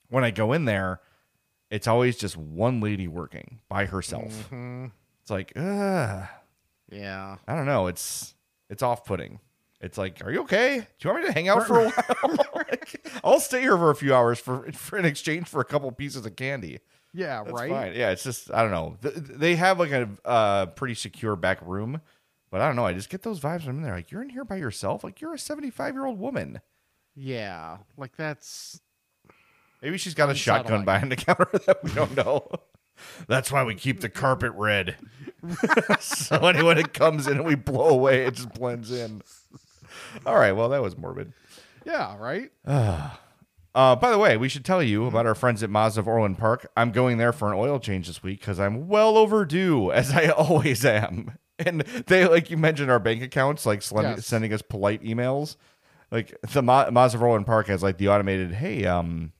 when 0.09 0.23
I 0.23 0.31
go 0.31 0.53
in 0.53 0.65
there, 0.65 1.01
it's 1.69 1.87
always 1.87 2.17
just 2.17 2.35
one 2.35 2.81
lady 2.81 3.07
working 3.07 3.59
by 3.69 3.85
herself. 3.85 4.47
Mm-hmm. 4.49 4.85
It's 5.21 5.29
like, 5.31 5.53
ugh, 5.55 6.27
Yeah. 6.91 7.37
I 7.47 7.55
don't 7.55 7.65
know. 7.67 7.87
It's 7.87 8.33
it's 8.69 8.81
off 8.83 9.05
putting. 9.05 9.39
It's 9.81 9.97
like, 9.97 10.21
are 10.25 10.31
you 10.31 10.41
okay? 10.41 10.79
Do 10.79 11.07
you 11.07 11.13
want 11.13 11.23
me 11.23 11.27
to 11.29 11.33
hang 11.33 11.47
out 11.47 11.65
for 11.67 11.79
a 11.79 11.89
while? 12.21 12.37
Like, 12.55 13.07
I'll 13.23 13.39
stay 13.39 13.61
here 13.61 13.77
for 13.77 13.89
a 13.89 13.95
few 13.95 14.13
hours 14.13 14.39
for, 14.39 14.71
for 14.73 14.97
in 14.97 15.05
exchange 15.05 15.47
for 15.47 15.61
a 15.61 15.65
couple 15.65 15.91
pieces 15.91 16.25
of 16.25 16.35
candy. 16.35 16.79
Yeah. 17.13 17.43
That's 17.43 17.53
right. 17.53 17.69
fine. 17.71 17.93
Yeah, 17.95 18.11
it's 18.11 18.23
just 18.23 18.51
I 18.53 18.61
don't 18.61 18.71
know. 18.71 18.97
Th- 19.01 19.15
They 19.15 19.55
have 19.55 19.79
like 19.79 19.91
a 19.91 20.09
uh, 20.25 20.65
pretty 20.67 20.93
secure 20.95 21.35
back 21.35 21.59
room, 21.61 22.01
but 22.51 22.61
I 22.61 22.67
don't 22.67 22.75
know. 22.75 22.85
I 22.85 22.93
just 22.93 23.09
get 23.09 23.23
those 23.23 23.39
vibes 23.39 23.61
when 23.61 23.69
I'm 23.69 23.77
in 23.77 23.83
there. 23.83 23.95
Like 23.95 24.11
you're 24.11 24.21
in 24.21 24.29
here 24.29 24.45
by 24.45 24.57
yourself. 24.57 25.03
Like 25.03 25.21
you're 25.21 25.33
a 25.33 25.39
75 25.39 25.93
year 25.93 26.05
old 26.05 26.19
woman. 26.19 26.61
Yeah. 27.15 27.77
Like 27.97 28.15
that's 28.15 28.79
Maybe 29.81 29.97
she's 29.97 30.13
got 30.13 30.29
a 30.29 30.35
shotgun 30.35 30.83
behind 30.85 31.11
the 31.11 31.15
counter 31.15 31.47
that 31.65 31.83
we 31.83 31.91
don't 31.93 32.15
know. 32.15 32.47
That's 33.27 33.49
why 33.51 33.63
we 33.63 33.75
keep 33.75 34.01
the 34.01 34.09
carpet 34.09 34.51
red. 34.55 34.97
so 36.01 36.35
anyone 36.47 36.75
that 36.75 36.93
comes 36.93 37.27
in 37.27 37.37
and 37.37 37.45
we 37.45 37.55
blow 37.55 37.87
away, 37.89 38.25
it 38.25 38.33
just 38.35 38.53
blends 38.53 38.91
in. 38.91 39.21
All 40.25 40.35
right. 40.35 40.51
Well, 40.51 40.69
that 40.69 40.81
was 40.81 40.97
morbid. 40.97 41.31
yeah. 41.85 42.17
Right. 42.17 42.51
Uh, 43.75 43.95
by 43.95 44.09
the 44.11 44.17
way, 44.17 44.35
we 44.35 44.49
should 44.49 44.65
tell 44.65 44.81
you 44.81 45.05
about 45.05 45.25
our 45.27 45.35
friends 45.35 45.61
at 45.61 45.69
Mazda 45.69 45.99
of 46.01 46.07
Orland 46.07 46.37
Park. 46.37 46.69
I'm 46.75 46.91
going 46.91 47.17
there 47.17 47.31
for 47.31 47.51
an 47.53 47.57
oil 47.59 47.79
change 47.79 48.07
this 48.07 48.23
week 48.23 48.39
because 48.39 48.59
I'm 48.59 48.87
well 48.87 49.15
overdue, 49.17 49.91
as 49.93 50.11
I 50.11 50.29
always 50.29 50.83
am. 50.83 51.37
And 51.59 51.81
they, 51.81 52.27
like 52.27 52.49
you 52.49 52.57
mentioned, 52.57 52.89
our 52.89 52.99
bank 52.99 53.21
accounts, 53.21 53.65
like 53.65 53.81
slen- 53.81 54.03
Yes. 54.15 54.25
sending 54.25 54.53
us 54.53 54.61
polite 54.61 55.03
emails. 55.03 55.55
Like 56.11 56.35
the 56.51 56.61
Ma- 56.63 56.89
Mazda 56.89 57.17
of 57.19 57.23
Orland 57.23 57.45
Park 57.45 57.67
has 57.67 57.83
like 57.83 57.97
the 57.99 58.07
automated, 58.07 58.53
hey, 58.53 58.85
um, 58.85 59.33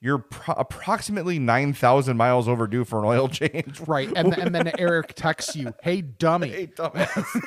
you're 0.00 0.18
pro- 0.18 0.54
approximately 0.54 1.38
nine 1.38 1.72
thousand 1.74 2.16
miles 2.16 2.46
overdue 2.48 2.84
for 2.84 2.98
an 3.00 3.04
oil 3.04 3.28
change. 3.40 3.80
Right. 3.80 4.10
And 4.16 4.32
and 4.38 4.54
then 4.54 4.70
Eric 4.78 5.14
texts 5.14 5.56
you, 5.56 5.74
"Hey, 5.82 6.00
dummy." 6.02 6.48
Hey, 6.48 6.66
dumbass. 6.68 7.38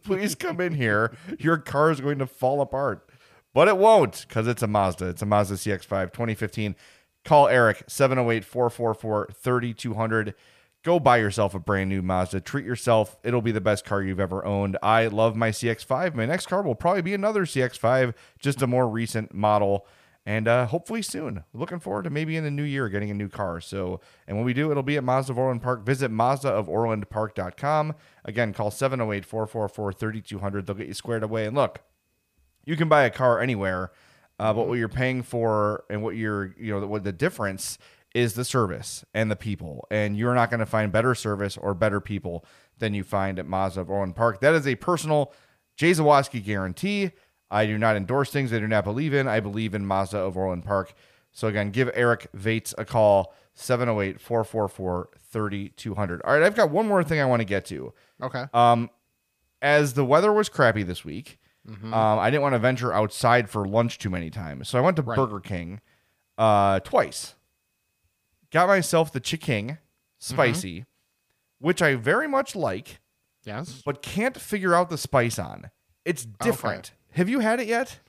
Please 0.04 0.34
come 0.34 0.60
in 0.60 0.74
here. 0.74 1.14
Your 1.38 1.58
car 1.58 1.90
is 1.90 2.00
going 2.00 2.18
to 2.20 2.26
fall 2.26 2.60
apart. 2.60 3.08
But 3.52 3.68
it 3.68 3.76
won't 3.76 4.24
because 4.28 4.46
it's 4.46 4.62
a 4.62 4.66
Mazda. 4.66 5.08
It's 5.08 5.22
a 5.22 5.26
Mazda 5.26 5.54
CX5 5.56 6.12
2015. 6.12 6.76
Call 7.24 7.48
Eric 7.48 7.84
708 7.86 8.44
444 8.44 9.30
3200. 9.34 10.34
Go 10.82 10.98
buy 10.98 11.18
yourself 11.18 11.54
a 11.54 11.58
brand 11.58 11.90
new 11.90 12.00
Mazda. 12.00 12.40
Treat 12.40 12.64
yourself. 12.64 13.18
It'll 13.22 13.42
be 13.42 13.52
the 13.52 13.60
best 13.60 13.84
car 13.84 14.02
you've 14.02 14.20
ever 14.20 14.44
owned. 14.46 14.78
I 14.82 15.08
love 15.08 15.36
my 15.36 15.50
CX5. 15.50 16.14
My 16.14 16.24
next 16.24 16.46
car 16.46 16.62
will 16.62 16.74
probably 16.74 17.02
be 17.02 17.12
another 17.12 17.44
CX5, 17.44 18.14
just 18.38 18.62
a 18.62 18.66
more 18.66 18.88
recent 18.88 19.34
model. 19.34 19.86
And 20.24 20.48
uh, 20.48 20.66
hopefully 20.66 21.02
soon. 21.02 21.44
Looking 21.52 21.80
forward 21.80 22.04
to 22.04 22.10
maybe 22.10 22.36
in 22.36 22.44
the 22.44 22.50
new 22.50 22.62
year 22.62 22.88
getting 22.88 23.10
a 23.10 23.14
new 23.14 23.28
car. 23.28 23.60
So, 23.60 24.00
and 24.26 24.36
when 24.38 24.46
we 24.46 24.54
do, 24.54 24.70
it'll 24.70 24.82
be 24.82 24.96
at 24.96 25.04
Mazda 25.04 25.32
of 25.32 25.38
Orland 25.38 25.60
Park. 25.60 25.84
Visit 25.84 26.10
MazdaofOrlandPark.com. 26.10 27.94
Again, 28.24 28.52
call 28.54 28.70
708 28.70 29.24
444 29.26 29.92
3200. 29.92 30.66
They'll 30.66 30.76
get 30.76 30.88
you 30.88 30.94
squared 30.94 31.22
away. 31.22 31.46
And 31.46 31.56
look, 31.56 31.80
you 32.64 32.76
can 32.76 32.88
buy 32.88 33.04
a 33.04 33.10
car 33.10 33.40
anywhere, 33.40 33.90
uh, 34.38 34.52
but 34.52 34.68
what 34.68 34.78
you're 34.78 34.88
paying 34.88 35.22
for 35.22 35.84
and 35.90 36.02
what 36.02 36.16
you're, 36.16 36.54
you 36.58 36.78
know, 36.78 36.86
what 36.86 37.04
the 37.04 37.12
difference 37.12 37.78
is 38.14 38.34
the 38.34 38.44
service 38.44 39.04
and 39.14 39.30
the 39.30 39.36
people. 39.36 39.86
And 39.90 40.16
you're 40.16 40.34
not 40.34 40.50
going 40.50 40.60
to 40.60 40.66
find 40.66 40.90
better 40.90 41.14
service 41.14 41.56
or 41.56 41.74
better 41.74 42.00
people 42.00 42.44
than 42.78 42.94
you 42.94 43.04
find 43.04 43.38
at 43.38 43.46
Mazda 43.46 43.80
of 43.82 43.90
Orland 43.90 44.16
Park. 44.16 44.40
That 44.40 44.54
is 44.54 44.66
a 44.66 44.74
personal 44.76 45.32
Jay 45.76 45.92
Zawaski 45.92 46.42
guarantee. 46.44 47.10
I 47.50 47.66
do 47.66 47.78
not 47.78 47.96
endorse 47.96 48.30
things 48.30 48.52
I 48.52 48.58
do 48.58 48.68
not 48.68 48.84
believe 48.84 49.14
in. 49.14 49.28
I 49.28 49.40
believe 49.40 49.74
in 49.74 49.84
Mazda 49.86 50.18
of 50.18 50.36
Orland 50.36 50.64
Park. 50.64 50.94
So 51.32 51.48
again, 51.48 51.70
give 51.70 51.90
Eric 51.94 52.28
Vates 52.34 52.74
a 52.78 52.84
call, 52.84 53.34
708 53.54 54.20
444 54.20 55.10
3200. 55.30 56.22
All 56.22 56.32
right, 56.32 56.42
I've 56.42 56.54
got 56.54 56.70
one 56.70 56.86
more 56.86 57.04
thing 57.04 57.20
I 57.20 57.24
want 57.24 57.40
to 57.40 57.44
get 57.44 57.64
to. 57.66 57.92
Okay. 58.22 58.44
Um, 58.52 58.90
as 59.62 59.94
the 59.94 60.04
weather 60.04 60.32
was 60.32 60.48
crappy 60.48 60.82
this 60.82 61.04
week, 61.04 61.38
um, 61.68 61.94
I 61.94 62.30
didn't 62.30 62.42
want 62.42 62.54
to 62.54 62.58
venture 62.58 62.92
outside 62.92 63.48
for 63.50 63.66
lunch 63.66 63.98
too 63.98 64.10
many 64.10 64.30
times. 64.30 64.68
So 64.68 64.78
I 64.78 64.80
went 64.80 64.96
to 64.96 65.02
Right. 65.02 65.16
Burger 65.16 65.40
King 65.40 65.80
uh, 66.38 66.80
twice. 66.80 67.34
Got 68.50 68.66
myself 68.68 69.12
the 69.12 69.20
Ch'King 69.20 69.78
spicy, 70.18 70.86
which 71.60 71.80
I 71.82 71.94
very 71.94 72.26
much 72.26 72.56
like, 72.56 73.00
yes. 73.44 73.82
but 73.84 74.02
can't 74.02 74.38
figure 74.40 74.74
out 74.74 74.90
the 74.90 74.98
spice 74.98 75.38
on. 75.38 75.70
It's 76.04 76.24
different. 76.24 76.92
Have 77.12 77.28
you 77.28 77.40
had 77.40 77.60
it 77.60 77.68
yet? 77.68 78.00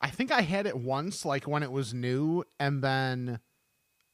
I 0.00 0.08
think 0.08 0.30
I 0.32 0.40
had 0.42 0.66
it 0.66 0.76
once, 0.76 1.24
like 1.24 1.46
when 1.46 1.62
it 1.62 1.70
was 1.70 1.92
new, 1.92 2.44
and 2.58 2.82
then 2.82 3.38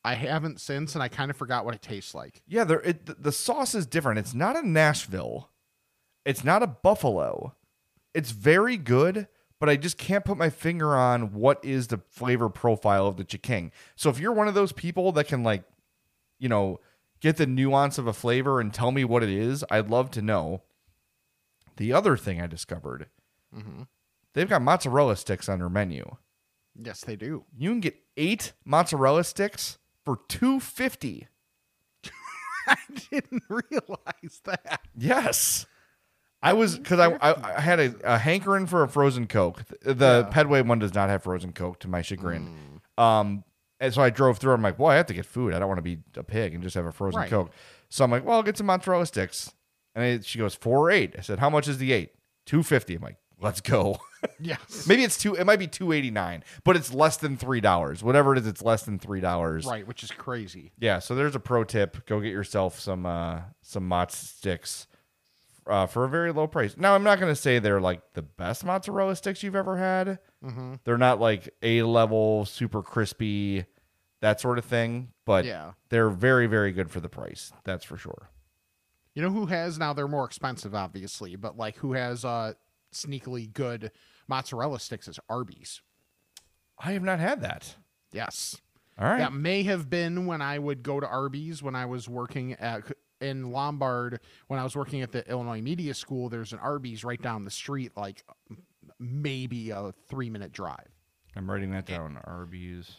I 0.05 0.15
haven't 0.15 0.61
since, 0.61 0.95
and 0.95 1.03
I 1.03 1.09
kind 1.09 1.31
of 1.31 1.37
forgot 1.37 1.65
what 1.65 1.75
it 1.75 1.83
tastes 1.83 2.15
like. 2.15 2.43
Yeah, 2.47 2.65
there. 2.65 2.81
It, 2.81 3.07
the- 3.07 3.15
the 3.15 3.33
sauce 3.33 3.75
is 3.75 3.87
different. 3.87 4.19
It's 4.19 4.35
not 4.35 4.57
a 4.57 4.67
Nashville. 4.67 5.51
It's 6.25 6.43
not 6.45 6.63
a 6.63 6.67
Buffalo. 6.67 7.55
It's 8.19 8.33
very 8.33 8.77
good, 8.77 9.29
but 9.61 9.69
I 9.69 9.77
just 9.77 9.97
can't 9.97 10.25
put 10.25 10.37
my 10.37 10.51
finger 10.51 10.97
on 10.97 11.35
what 11.35 11.65
is 11.65 11.87
the 11.87 12.01
flavor 12.11 12.49
profile 12.49 13.07
of 13.07 13.17
the 13.17 13.25
Ch'King. 13.25 13.71
So 13.95 14.11
if 14.11 14.19
you're 14.19 14.33
one 14.33 14.49
of 14.49 14.55
those 14.55 14.73
people 14.73 15.13
that 15.13 15.29
can 15.29 15.45
like, 15.45 15.63
you 16.41 16.49
know, 16.49 16.81
get 17.21 17.37
the 17.37 17.47
nuance 17.47 17.97
of 17.97 18.09
a 18.09 18.13
flavor 18.13 18.61
and 18.61 18.75
tell 18.75 18.91
me 18.91 19.05
what 19.05 19.23
it 19.23 19.29
is, 19.29 19.65
I'd 19.71 19.89
love 19.89 20.11
to 20.11 20.21
know. 20.21 20.63
The 21.77 21.93
other 21.93 22.17
thing 22.17 22.41
I 22.41 22.49
discovered, 22.49 23.07
mm-hmm. 23.57 23.83
they've 24.35 24.49
got 24.49 24.63
mozzarella 24.63 25.15
sticks 25.15 25.49
on 25.49 25.61
their 25.61 25.69
menu. 25.69 26.17
Yes, 26.75 27.03
they 27.03 27.15
do. 27.15 27.45
You 27.57 27.71
can 27.71 27.79
get 27.79 28.03
eight 28.17 28.53
mozzarella 28.65 29.23
sticks 29.23 29.79
for 30.05 30.19
two 30.27 30.59
fifty. 30.59 31.29
I 32.67 32.79
didn't 33.13 33.45
realize 33.49 34.41
that. 34.43 34.81
Yes. 34.97 35.67
I 36.43 36.53
was 36.53 36.79
because 36.79 37.01
I, 37.01 37.09
I 37.15 37.57
I 37.57 37.61
had 37.61 37.81
a, 37.81 37.95
a 38.05 38.19
hankering 38.19 38.67
for 38.67 38.83
a 38.83 38.89
frozen 38.89 39.27
coke. 39.27 39.63
The 39.83 40.27
Yeah. 40.31 40.33
Pedway 40.33 40.65
one 40.67 40.79
does 40.79 40.95
not 40.95 41.09
have 41.09 41.23
frozen 41.23 41.53
coke 41.53 41.81
to 41.81 41.89
my 41.89 42.03
chagrin. 42.03 42.81
Um, 42.97 43.45
and 43.81 43.93
so 43.95 44.03
I 44.03 44.11
drove 44.11 44.39
through. 44.39 44.53
I'm 44.53 44.63
like, 44.63 44.79
well, 44.79 44.89
I 44.91 44.97
have 44.97 45.07
to 45.07 45.15
get 45.15 45.27
food. 45.27 45.53
I 45.55 45.59
don't 45.59 45.69
want 45.69 45.79
to 45.79 45.83
be 45.83 45.99
a 46.17 46.23
pig 46.23 46.55
and 46.55 46.63
just 46.63 46.75
have 46.75 46.87
a 46.87 46.93
frozen 46.93 47.21
Right. 47.21 47.31
coke. 47.31 47.51
So 47.89 48.05
I'm 48.05 48.11
like, 48.11 48.25
well, 48.25 48.37
I'll 48.37 48.43
get 48.43 48.57
some 48.57 48.67
mozzarella 48.67 49.07
sticks. 49.07 49.53
And 49.95 50.05
I, 50.05 50.19
she 50.21 50.39
goes 50.39 50.55
four 50.55 50.79
or 50.79 50.91
eight. 50.91 51.15
I 51.19 51.23
said, 51.23 51.39
how 51.39 51.49
much 51.51 51.67
is 51.69 51.79
the 51.79 51.93
eight? 51.93 52.11
Two 52.47 52.63
fifty. 52.63 52.95
I'm 52.97 53.03
like, 53.03 53.17
let's 53.41 53.61
go. 53.61 53.99
Yes. 54.41 54.89
Maybe 54.89 55.05
it's 55.05 55.17
two. 55.17 55.37
It 55.37 55.45
might 55.45 55.61
be 55.61 55.69
two 55.69 55.93
eighty 55.93 56.11
nine, 56.11 56.43
but 56.65 56.75
it's 56.75 56.93
less 56.93 57.19
than 57.19 57.37
three 57.37 57.61
dollars. 57.61 58.03
Whatever 58.03 58.33
it 58.33 58.39
is, 58.41 58.49
it's 58.49 58.63
less 58.63 58.83
than 58.83 58.99
three 58.99 59.21
dollars. 59.21 59.65
Right, 59.65 59.87
which 59.87 60.03
is 60.03 60.11
crazy. 60.11 60.73
Yeah, 60.81 60.99
so 60.99 61.15
there's 61.15 61.37
a 61.37 61.41
pro 61.41 61.63
tip. 61.63 62.05
Go 62.05 62.19
get 62.19 62.31
yourself 62.33 62.81
some 62.81 63.07
uh 63.07 63.43
some 63.63 63.89
mozz 63.89 64.11
sticks 64.11 64.88
uh, 65.71 65.87
for 65.87 66.05
a 66.05 66.09
very 66.09 66.33
low 66.33 66.47
price. 66.47 66.77
Now, 66.77 66.95
I'm 66.95 67.03
not 67.05 67.19
going 67.21 67.31
to 67.33 67.41
say 67.41 67.59
they're 67.59 67.81
like 67.81 68.01
the 68.15 68.23
best 68.23 68.65
mozzarella 68.65 69.17
sticks 69.17 69.43
you've 69.43 69.57
ever 69.57 69.77
had. 69.77 70.19
Mm-hmm. 70.45 70.75
They're 70.85 70.99
not 70.99 71.21
like 71.21 71.53
A 71.63 71.83
level, 71.83 72.45
super 72.45 72.83
crispy, 72.83 73.65
that 74.21 74.41
sort 74.41 74.59
of 74.59 74.65
thing, 74.65 75.13
but 75.25 75.45
Yeah. 75.45 75.73
they're 75.91 76.11
very 76.11 76.47
very 76.47 76.73
good 76.73 76.91
for 76.91 77.01
the 77.01 77.09
price. 77.09 77.53
That's 77.65 77.85
for 77.85 77.97
sure. 77.97 78.31
You 79.15 79.23
know 79.23 79.31
who 79.31 79.47
has 79.47 79.79
now? 79.79 79.93
They're 79.93 80.07
more 80.09 80.25
expensive, 80.25 80.75
obviously, 80.75 81.35
but 81.37 81.57
like 81.57 81.77
who 81.79 81.93
has 81.93 82.25
uh 82.25 82.55
sneakily 82.93 83.53
good 83.53 83.91
mozzarella 84.29 84.81
sticks 84.81 85.09
is 85.09 85.19
Arby's. 85.29 85.83
I 86.79 86.93
have 86.93 87.03
not 87.03 87.19
had 87.21 87.43
that. 87.43 87.77
Yes. 88.13 88.61
All 88.99 89.09
right. 89.09 89.19
That 89.19 89.33
may 89.33 89.63
have 89.65 89.89
been 89.91 90.27
when 90.27 90.41
I 90.43 90.59
would 90.59 90.83
go 90.83 90.99
to 91.01 91.07
Arby's 91.07 91.63
when 91.63 91.75
I 91.75 91.87
was 91.87 92.09
working 92.09 92.55
at 92.55 92.83
in 93.21 93.51
Lombard 93.51 94.21
when 94.47 94.61
I 94.61 94.65
was 94.65 94.77
working 94.77 95.03
at 95.03 95.13
the 95.13 95.29
Illinois 95.29 95.61
Media 95.61 95.95
School. 95.95 96.29
There's 96.29 96.53
an 96.53 96.59
Arby's 96.59 97.05
right 97.05 97.21
down 97.21 97.45
the 97.45 97.51
street, 97.51 97.93
like 97.97 98.25
maybe 98.99 99.71
a 99.71 99.93
three 100.09 100.31
minute 100.31 100.53
drive. 100.53 100.89
I'm 101.37 101.51
writing 101.51 101.71
that 101.73 101.87
down. 101.87 102.19
Arby's. 102.25 102.91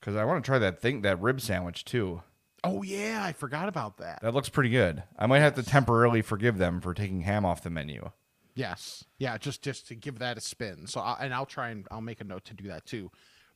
Because 0.00 0.16
I 0.16 0.24
want 0.24 0.44
to 0.44 0.48
try 0.48 0.58
that 0.58 0.80
thing, 0.80 1.02
that 1.02 1.20
rib 1.20 1.40
sandwich 1.40 1.84
too. 1.84 2.22
Oh 2.64 2.82
yeah, 2.82 3.22
I 3.24 3.32
forgot 3.32 3.68
about 3.68 3.98
that. 3.98 4.20
That 4.22 4.34
looks 4.34 4.48
pretty 4.48 4.70
good. 4.70 5.02
I 5.18 5.26
might 5.26 5.40
have 5.40 5.54
to 5.56 5.62
temporarily 5.62 6.22
forgive 6.22 6.58
them 6.58 6.80
for 6.80 6.94
taking 6.94 7.22
ham 7.22 7.44
off 7.44 7.62
the 7.62 7.70
menu. 7.70 8.10
Yes, 8.54 9.04
yeah, 9.18 9.38
just 9.38 9.62
just 9.62 9.88
to 9.88 9.94
give 9.94 10.18
that 10.18 10.36
a 10.36 10.40
spin. 10.40 10.86
So 10.86 11.00
I, 11.00 11.16
and 11.20 11.34
I'll 11.34 11.46
try 11.46 11.70
and 11.70 11.86
I'll 11.90 12.00
make 12.00 12.20
a 12.20 12.24
note 12.24 12.44
to 12.46 12.54
do 12.54 12.68
that 12.68 12.84
too. 12.84 13.10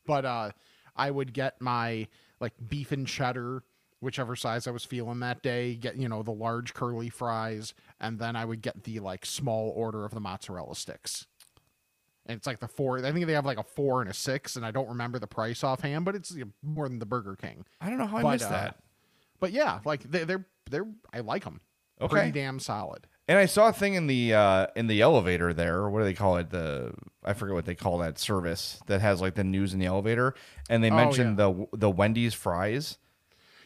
But 0.05 0.25
uh, 0.25 0.51
I 0.95 1.11
would 1.11 1.33
get 1.33 1.61
my 1.61 2.07
like 2.39 2.53
beef 2.67 2.91
and 2.91 3.07
cheddar, 3.07 3.63
whichever 3.99 4.35
size 4.35 4.67
I 4.67 4.71
was 4.71 4.85
feeling 4.85 5.19
that 5.21 5.41
day. 5.41 5.75
Get 5.75 5.97
you 5.97 6.07
know 6.09 6.23
the 6.23 6.31
large 6.31 6.73
curly 6.73 7.09
fries, 7.09 7.73
and 7.99 8.19
then 8.19 8.35
I 8.35 8.45
would 8.45 8.61
get 8.61 8.83
the 8.83 8.99
like 8.99 9.25
small 9.25 9.69
order 9.75 10.05
of 10.05 10.13
the 10.13 10.19
mozzarella 10.19 10.75
sticks. 10.75 11.25
And 12.25 12.35
it's 12.37 12.45
like 12.47 12.59
the 12.59 12.67
four. 12.67 12.97
I 13.05 13.11
think 13.13 13.25
they 13.25 13.33
have 13.33 13.45
like 13.45 13.57
a 13.59 13.63
four 13.63 14.01
and 14.01 14.09
a 14.09 14.13
six, 14.13 14.55
and 14.57 14.65
I 14.65 14.71
don't 14.71 14.89
remember 14.89 15.17
the 15.17 15.27
price 15.27 15.63
offhand, 15.63 16.03
but 16.03 16.13
it's 16.15 16.35
more 16.61 16.89
than 16.89 16.99
the 16.99 17.05
Burger 17.05 17.35
King. 17.35 17.65
I 17.79 17.89
don't 17.89 17.97
know 17.97 18.05
how 18.07 18.17
I 18.17 18.21
But, 18.23 18.31
missed 18.33 18.45
uh, 18.45 18.49
that. 18.49 18.77
But 19.39 19.51
yeah, 19.53 19.79
like 19.85 20.03
they, 20.03 20.23
they're 20.25 20.45
they're 20.69 20.87
I 21.13 21.21
like 21.21 21.43
them. 21.45 21.61
Okay. 22.01 22.11
Pretty 22.11 22.31
damn 22.31 22.59
solid. 22.59 23.07
And 23.29 23.37
I 23.37 23.45
saw 23.45 23.69
a 23.69 23.73
thing 23.73 23.95
in 23.95 24.07
the 24.07 24.33
uh, 24.33 24.67
in 24.75 24.87
the 24.87 25.01
elevator 25.01 25.53
there. 25.53 25.89
What 25.89 25.99
do 25.99 26.05
they 26.05 26.13
call 26.13 26.37
it? 26.37 26.49
The 26.49 26.93
I 27.23 27.33
forget 27.33 27.55
what 27.55 27.65
they 27.65 27.75
call 27.75 27.97
that 27.99 28.19
service 28.19 28.79
that 28.87 28.99
has 29.01 29.21
like 29.21 29.35
the 29.35 29.43
news 29.43 29.73
in 29.73 29.79
the 29.79 29.85
elevator. 29.85 30.33
And 30.69 30.83
they 30.83 30.91
Oh, 30.91 30.95
mentioned 30.95 31.37
the 31.37 31.67
the 31.73 31.89
Wendy's 31.89 32.33
fries. 32.33 32.97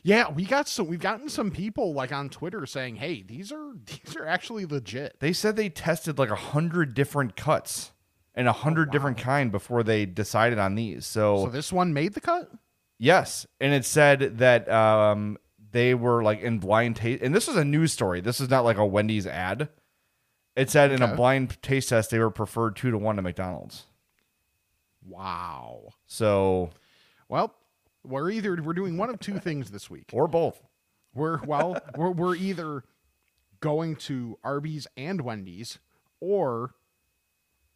Yeah, 0.03 0.31
we 0.31 0.45
got 0.45 0.67
some. 0.67 0.87
We've 0.87 0.99
gotten 0.99 1.29
some 1.29 1.51
people 1.51 1.93
like 1.93 2.11
on 2.11 2.29
Twitter 2.29 2.65
saying, 2.65 2.95
"Hey, 2.95 3.21
these 3.21 3.51
are 3.51 3.73
these 3.85 4.15
are 4.15 4.25
actually 4.25 4.65
legit." 4.65 5.19
They 5.19 5.33
said 5.33 5.55
they 5.55 5.69
tested 5.69 6.17
like 6.17 6.31
a 6.31 6.35
hundred 6.35 6.93
different 6.93 7.35
cuts 7.35 7.91
and 8.33 8.47
a 8.47 8.53
hundred 8.53 8.91
different 8.91 9.17
kind 9.17 9.51
before 9.51 9.83
they 9.83 10.05
decided 10.05 10.57
on 10.57 10.75
these. 10.75 11.05
So, 11.05 11.45
So 11.45 11.49
this 11.51 11.71
one 11.71 11.93
made 11.93 12.13
the 12.13 12.21
cut. 12.21 12.49
yes, 12.97 13.45
and 13.59 13.73
it 13.73 13.85
said 13.85 14.39
that 14.39 14.69
um, 14.69 15.37
they 15.71 15.93
were 15.93 16.23
like 16.23 16.41
in 16.41 16.57
blind 16.59 16.95
taste. 16.95 17.21
And 17.21 17.35
this 17.35 17.47
was 17.47 17.57
a 17.57 17.65
news 17.65 17.91
story. 17.93 18.21
This 18.21 18.39
is 18.41 18.49
not 18.49 18.63
like 18.63 18.77
a 18.77 18.85
Wendy's 18.85 19.27
ad. 19.27 19.69
It 20.55 20.69
said 20.69 20.91
in 20.91 21.01
a 21.01 21.15
blind 21.15 21.61
taste 21.61 21.89
test 21.89 22.09
they 22.09 22.19
were 22.19 22.29
preferred 22.31 22.75
two 22.75 22.91
to 22.91 22.97
one 22.97 23.15
to 23.17 23.21
McDonald's. 23.21 23.85
Wow. 25.05 25.89
So 26.05 26.69
Well, 27.29 27.53
we're 28.03 28.29
either 28.31 28.61
we're 28.61 28.73
doing 28.73 28.97
one 28.97 29.09
of 29.09 29.19
two 29.19 29.39
things 29.39 29.71
this 29.71 29.89
week. 29.89 30.09
or 30.13 30.27
both. 30.27 30.61
We're 31.13 31.39
well, 31.43 31.77
we're 31.97 32.11
we're 32.11 32.35
either 32.35 32.83
going 33.59 33.95
to 33.97 34.37
Arby's 34.43 34.87
and 34.97 35.21
Wendy's, 35.21 35.79
or 36.19 36.73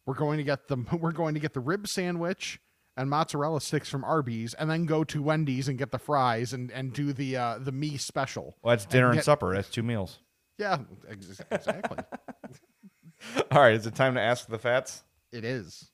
we're 0.06 0.14
going 0.14 0.38
to 0.38 0.44
get 0.44 0.68
the 0.68 0.76
we're 1.00 1.12
going 1.12 1.34
to 1.34 1.40
get 1.40 1.52
the 1.52 1.60
rib 1.60 1.86
sandwich 1.86 2.60
and 2.96 3.10
mozzarella 3.10 3.60
sticks 3.60 3.90
from 3.90 4.04
Arby's, 4.04 4.54
and 4.54 4.70
then 4.70 4.86
go 4.86 5.04
to 5.04 5.22
Wendy's 5.22 5.68
and 5.68 5.76
get 5.78 5.90
the 5.90 5.98
fries 5.98 6.52
and 6.54 6.70
and 6.70 6.92
do 6.94 7.12
the 7.12 7.36
uh 7.36 7.58
the 7.60 7.72
me 7.72 7.96
special. 7.98 8.56
Well, 8.62 8.72
that's 8.72 8.86
dinner 8.86 9.08
and 9.08 9.16
get- 9.16 9.24
supper. 9.24 9.54
That's 9.54 9.68
two 9.68 9.82
meals. 9.82 10.18
Yeah, 10.58 10.78
ex- 11.10 11.40
exactly. 11.50 11.98
All 13.50 13.60
right, 13.60 13.74
is 13.74 13.86
it 13.86 13.94
time 13.94 14.14
to 14.14 14.20
ask 14.20 14.48
the 14.48 14.58
fats? 14.58 15.02
it 15.32 15.44
is. 15.44 15.90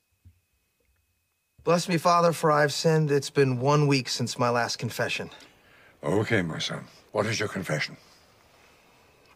Bless 1.63 1.87
me, 1.87 1.97
Father, 1.97 2.33
for 2.33 2.51
I've 2.51 2.73
sinned. 2.73 3.09
It's 3.09 3.29
been 3.29 3.61
one 3.61 3.87
week 3.87 4.09
since 4.09 4.37
my 4.37 4.49
last 4.49 4.77
confession. 4.79 5.29
Okay, 6.03 6.41
my 6.41 6.59
son. 6.59 6.85
What 7.13 7.25
is 7.25 7.39
your 7.39 7.47
confession? 7.47 7.95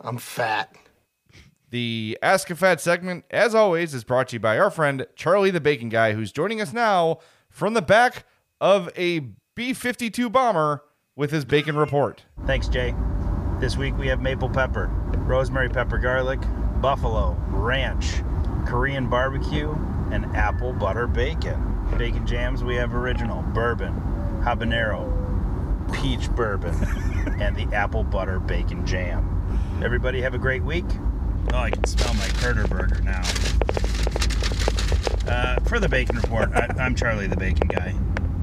I'm 0.01 0.17
fat. 0.17 0.75
The 1.69 2.17
Ask 2.21 2.49
a 2.49 2.55
Fat 2.55 2.81
segment, 2.81 3.23
as 3.31 3.55
always, 3.55 3.93
is 3.93 4.03
brought 4.03 4.29
to 4.29 4.35
you 4.35 4.39
by 4.41 4.59
our 4.59 4.69
friend 4.69 5.07
Charlie 5.15 5.51
the 5.51 5.61
Bacon 5.61 5.87
Guy, 5.87 6.13
who's 6.13 6.33
joining 6.33 6.59
us 6.59 6.73
now 6.73 7.19
from 7.49 7.73
the 7.73 7.81
back 7.81 8.25
of 8.59 8.89
a 8.97 9.19
B 9.55 9.73
52 9.73 10.29
bomber 10.29 10.83
with 11.15 11.31
his 11.31 11.45
bacon 11.45 11.77
report. 11.77 12.23
Thanks, 12.45 12.67
Jay. 12.67 12.93
This 13.59 13.77
week 13.77 13.97
we 13.97 14.07
have 14.07 14.21
maple 14.21 14.49
pepper, 14.49 14.87
rosemary 15.25 15.69
pepper 15.69 15.97
garlic, 15.97 16.39
buffalo, 16.81 17.37
ranch, 17.49 18.21
Korean 18.65 19.09
barbecue, 19.09 19.71
and 20.11 20.25
apple 20.35 20.73
butter 20.73 21.07
bacon. 21.07 21.76
Bacon 21.97 22.25
jams 22.27 22.63
we 22.63 22.75
have 22.75 22.93
original, 22.93 23.41
bourbon, 23.53 23.93
habanero, 24.43 25.05
peach 26.01 26.29
bourbon, 26.31 26.73
and 27.41 27.55
the 27.55 27.67
apple 27.75 28.03
butter 28.03 28.39
bacon 28.39 28.85
jam. 28.85 29.33
Everybody 29.83 30.21
have 30.21 30.33
a 30.33 30.37
great 30.37 30.63
week. 30.63 30.85
Oh, 31.53 31.57
I 31.57 31.71
can 31.71 31.83
smell 31.85 32.13
my 32.15 32.27
Curder 32.39 32.67
burger 32.67 33.01
now. 33.01 33.21
Uh, 35.27 35.59
for 35.67 35.79
the 35.79 35.87
bacon 35.89 36.15
report, 36.17 36.51
I, 36.53 36.67
I'm 36.79 36.95
Charlie 36.95 37.27
the 37.27 37.35
Bacon 37.37 37.67
Guy. 37.67 37.95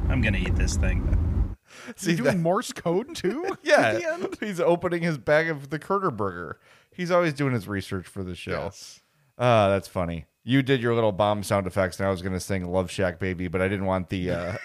I'm 0.08 0.20
gonna 0.20 0.38
eat 0.38 0.54
this 0.56 0.76
thing. 0.76 1.56
Is 1.96 2.04
he 2.04 2.10
See, 2.12 2.16
doing 2.16 2.36
that- 2.36 2.42
Morse 2.42 2.72
code 2.72 3.14
too? 3.14 3.44
at 3.50 3.62
the 3.62 3.68
Yeah, 3.68 4.14
end? 4.14 4.36
he's 4.40 4.60
opening 4.60 5.02
his 5.02 5.16
bag 5.18 5.48
of 5.48 5.70
the 5.70 5.78
Curder 5.78 6.10
Burger. 6.10 6.58
He's 6.92 7.10
always 7.10 7.32
doing 7.34 7.52
his 7.52 7.66
research 7.68 8.06
for 8.06 8.22
the 8.22 8.34
show. 8.34 8.64
Yes. 8.64 9.00
Ah, 9.38 9.68
that's 9.68 9.88
funny. 9.88 10.26
You 10.44 10.62
did 10.62 10.82
your 10.82 10.94
little 10.94 11.12
bomb 11.12 11.42
sound 11.42 11.66
effects, 11.66 11.98
and 11.98 12.06
I 12.06 12.10
was 12.10 12.20
going 12.20 12.34
to 12.34 12.40
sing 12.40 12.64
"Love 12.70 12.90
Shack 12.90 13.18
Baby," 13.18 13.48
but 13.48 13.62
I 13.62 13.68
didn't 13.68 13.86
want 13.86 14.10
the 14.10 14.30
uh, 14.30 14.56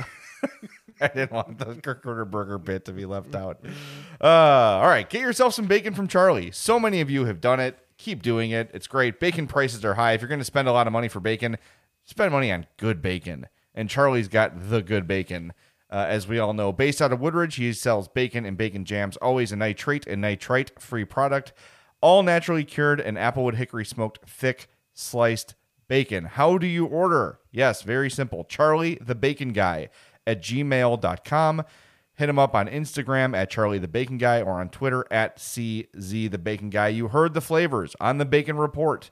I 1.02 1.08
didn't 1.08 1.32
want 1.32 1.58
the 1.58 1.76
Curder 1.76 2.26
Burger 2.26 2.58
bit 2.58 2.86
to 2.86 2.92
be 2.92 3.06
left 3.06 3.34
out. 3.34 3.64
Uh, 4.22 4.28
all 4.28 4.88
right, 4.88 5.10
get 5.10 5.22
yourself 5.22 5.54
some 5.54 5.66
bacon 5.66 5.94
from 5.94 6.08
Charlie. 6.08 6.52
So 6.52 6.80
many 6.80 7.00
of 7.02 7.10
you 7.10 7.26
have 7.26 7.40
done 7.40 7.60
it. 7.60 7.78
Keep 7.98 8.22
doing 8.22 8.52
it. 8.52 8.70
It's 8.74 8.88
great. 8.88 9.20
Bacon 9.20 9.48
prices 9.48 9.84
are 9.86 9.96
high. 9.96 10.14
If 10.14 10.22
you're 10.22 10.30
going 10.30 10.40
to 10.40 10.46
spend 10.46 10.68
a 10.68 10.74
lot 10.74 10.88
of 10.88 10.94
money 10.94 11.08
for 11.08 11.20
bacon, 11.20 11.58
spend 12.06 12.32
money 12.32 12.52
on 12.52 12.66
good 12.78 13.02
bacon. 13.02 13.48
And 13.74 13.90
Charlie's 13.90 14.28
got 14.28 14.70
the 14.70 14.82
good 14.82 15.08
bacon. 15.08 15.54
Uh, 15.92 16.06
as 16.08 16.28
we 16.28 16.38
all 16.38 16.54
know, 16.54 16.72
based 16.72 17.02
out 17.02 17.12
of 17.12 17.20
Woodridge, 17.20 17.56
he 17.56 17.74
sells 17.74 18.08
bacon 18.08 18.46
and 18.46 18.58
bacon 18.58 18.86
jams, 18.86 19.18
always 19.18 19.52
a 19.52 19.56
nitrate 19.56 20.06
and 20.06 20.22
nitrite 20.22 20.80
free 20.80 21.06
product, 21.06 21.52
all 22.00 22.22
naturally 22.22 22.64
cured 22.64 23.00
and 23.02 23.18
applewood 23.18 23.56
hickory 23.56 23.86
smoked 23.86 24.30
thick 24.30 24.68
sliced 24.94 25.56
bacon. 25.90 26.24
How 26.24 26.58
do 26.58 26.68
you 26.68 26.86
order? 26.86 27.40
Yes, 27.52 27.82
very 27.82 28.10
simple. 28.10 28.46
Charlie 28.46 28.98
the 29.02 29.16
Bacon 29.16 29.52
Guy 29.52 29.90
at 30.26 30.42
gmail.com. 30.42 31.64
Hit 32.16 32.30
him 32.30 32.40
up 32.40 32.56
on 32.56 32.68
Instagram 32.68 33.36
at 33.36 33.50
Charlie 33.50 33.80
the 33.80 33.88
Bacon 33.90 34.18
Guy 34.18 34.42
or 34.42 34.60
on 34.60 34.70
Twitter 34.70 35.06
at 35.12 35.38
CZ 35.38 36.32
the 36.32 36.38
Bacon 36.38 36.70
Guy. 36.70 36.90
You 36.90 37.10
heard 37.10 37.34
the 37.34 37.42
flavors 37.42 37.96
on 38.00 38.18
the 38.18 38.26
Bacon 38.26 38.58
Report 38.58 39.12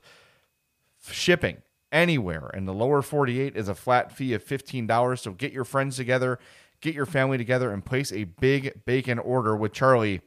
shipping 1.10 1.58
anywhere 1.90 2.50
in 2.54 2.66
the 2.66 2.74
lower 2.74 3.02
48 3.02 3.56
is 3.56 3.68
a 3.68 3.74
flat 3.74 4.12
fee 4.12 4.34
of 4.34 4.44
$15 4.44 5.18
so 5.18 5.32
get 5.32 5.52
your 5.52 5.64
friends 5.64 5.96
together 5.96 6.38
get 6.82 6.94
your 6.94 7.06
family 7.06 7.38
together 7.38 7.72
and 7.72 7.84
place 7.84 8.12
a 8.12 8.24
big 8.24 8.84
bacon 8.84 9.18
order 9.18 9.56
with 9.56 9.72
charlie 9.72 10.20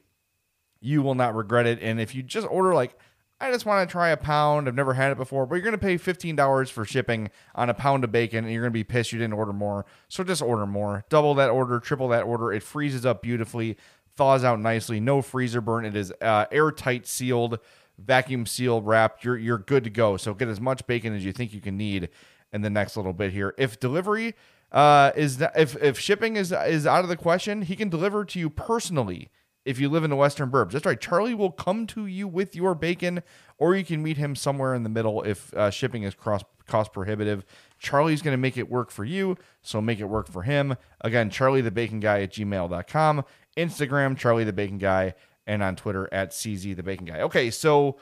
you 0.80 1.02
will 1.02 1.14
not 1.14 1.36
regret 1.36 1.66
it 1.66 1.78
and 1.80 2.00
if 2.00 2.16
you 2.16 2.22
just 2.22 2.48
order 2.48 2.74
like 2.74 2.98
i 3.42 3.50
just 3.50 3.66
want 3.66 3.86
to 3.86 3.92
try 3.92 4.10
a 4.10 4.16
pound. 4.16 4.68
I've 4.68 4.74
never 4.74 4.94
had 4.94 5.12
it 5.12 5.18
before 5.18 5.46
but 5.46 5.56
you're 5.56 5.64
going 5.64 5.72
to 5.72 5.78
pay 5.78 5.96
$15 5.96 6.70
for 6.70 6.84
shipping 6.84 7.30
on 7.54 7.68
a 7.68 7.74
pound 7.74 8.04
of 8.04 8.12
bacon 8.12 8.44
and 8.44 8.52
you're 8.52 8.62
going 8.62 8.72
to 8.72 8.74
be 8.74 8.84
pissed 8.84 9.12
you 9.12 9.18
didn't 9.18 9.34
order 9.34 9.52
more. 9.52 9.84
So 10.08 10.24
just 10.24 10.40
order 10.40 10.66
more. 10.66 11.04
Double 11.08 11.34
that 11.34 11.50
order 11.50 11.80
triple 11.80 12.08
that 12.08 12.22
order. 12.22 12.52
It 12.52 12.62
freezes 12.62 13.04
up 13.04 13.22
beautifully 13.22 13.76
thaws 14.14 14.44
out 14.44 14.60
nicely 14.60 15.00
no 15.00 15.22
freezer 15.22 15.60
burn. 15.60 15.84
It 15.84 15.96
is 15.96 16.12
uh, 16.20 16.46
airtight 16.52 17.06
sealed 17.06 17.58
vacuum 17.98 18.46
sealed 18.46 18.86
wrapped. 18.86 19.24
You're 19.24 19.38
you're 19.38 19.58
good 19.58 19.84
to 19.84 19.90
go. 19.90 20.16
So 20.16 20.34
get 20.34 20.48
as 20.48 20.60
much 20.60 20.86
bacon 20.86 21.14
as 21.14 21.24
you 21.24 21.32
think 21.32 21.52
you 21.52 21.60
can 21.60 21.76
need 21.76 22.08
in 22.52 22.62
the 22.62 22.70
next 22.70 22.96
little 22.96 23.12
bit 23.12 23.32
here. 23.32 23.54
If 23.58 23.80
delivery 23.80 24.34
uh 24.70 25.12
is 25.14 25.42
if 25.54 25.76
if 25.82 25.98
shipping 25.98 26.36
is 26.36 26.50
is 26.50 26.86
out 26.86 27.02
of 27.02 27.08
the 27.08 27.16
question 27.16 27.60
he 27.60 27.76
can 27.76 27.90
deliver 27.90 28.24
to 28.24 28.38
you 28.38 28.48
personally 28.48 29.28
if 29.64 29.78
you 29.78 29.88
live 29.88 30.04
in 30.04 30.10
the 30.10 30.16
western 30.16 30.50
burbs 30.50 30.72
that's 30.72 30.86
right 30.86 31.00
charlie 31.00 31.34
will 31.34 31.52
come 31.52 31.86
to 31.86 32.06
you 32.06 32.26
with 32.26 32.54
your 32.54 32.74
bacon 32.74 33.22
or 33.58 33.74
you 33.74 33.84
can 33.84 34.02
meet 34.02 34.16
him 34.16 34.34
somewhere 34.34 34.74
in 34.74 34.82
the 34.82 34.88
middle 34.88 35.22
if 35.22 35.52
uh, 35.54 35.70
shipping 35.70 36.02
is 36.02 36.14
cross 36.14 36.42
cost 36.66 36.92
prohibitive 36.92 37.44
charlie's 37.78 38.22
going 38.22 38.32
to 38.32 38.38
make 38.38 38.56
it 38.56 38.70
work 38.70 38.90
for 38.90 39.04
you 39.04 39.36
so 39.62 39.80
make 39.80 39.98
it 39.98 40.04
work 40.04 40.28
for 40.28 40.42
him 40.42 40.76
again 41.00 41.28
charlie 41.28 41.60
the 41.60 41.70
bacon 41.70 42.00
guy 42.00 42.22
at 42.22 42.32
gmail.com 42.32 43.24
instagram 43.56 44.16
charlie 44.16 44.44
the 44.44 44.52
bacon 44.52 44.78
guy 44.78 45.14
and 45.46 45.62
on 45.62 45.76
Twitter 45.76 46.08
at 46.12 46.30
CZ 46.30 46.76
the 46.76 46.82
Bacon 46.82 47.06
Guy. 47.06 47.20
Okay, 47.20 47.50
so 47.50 47.96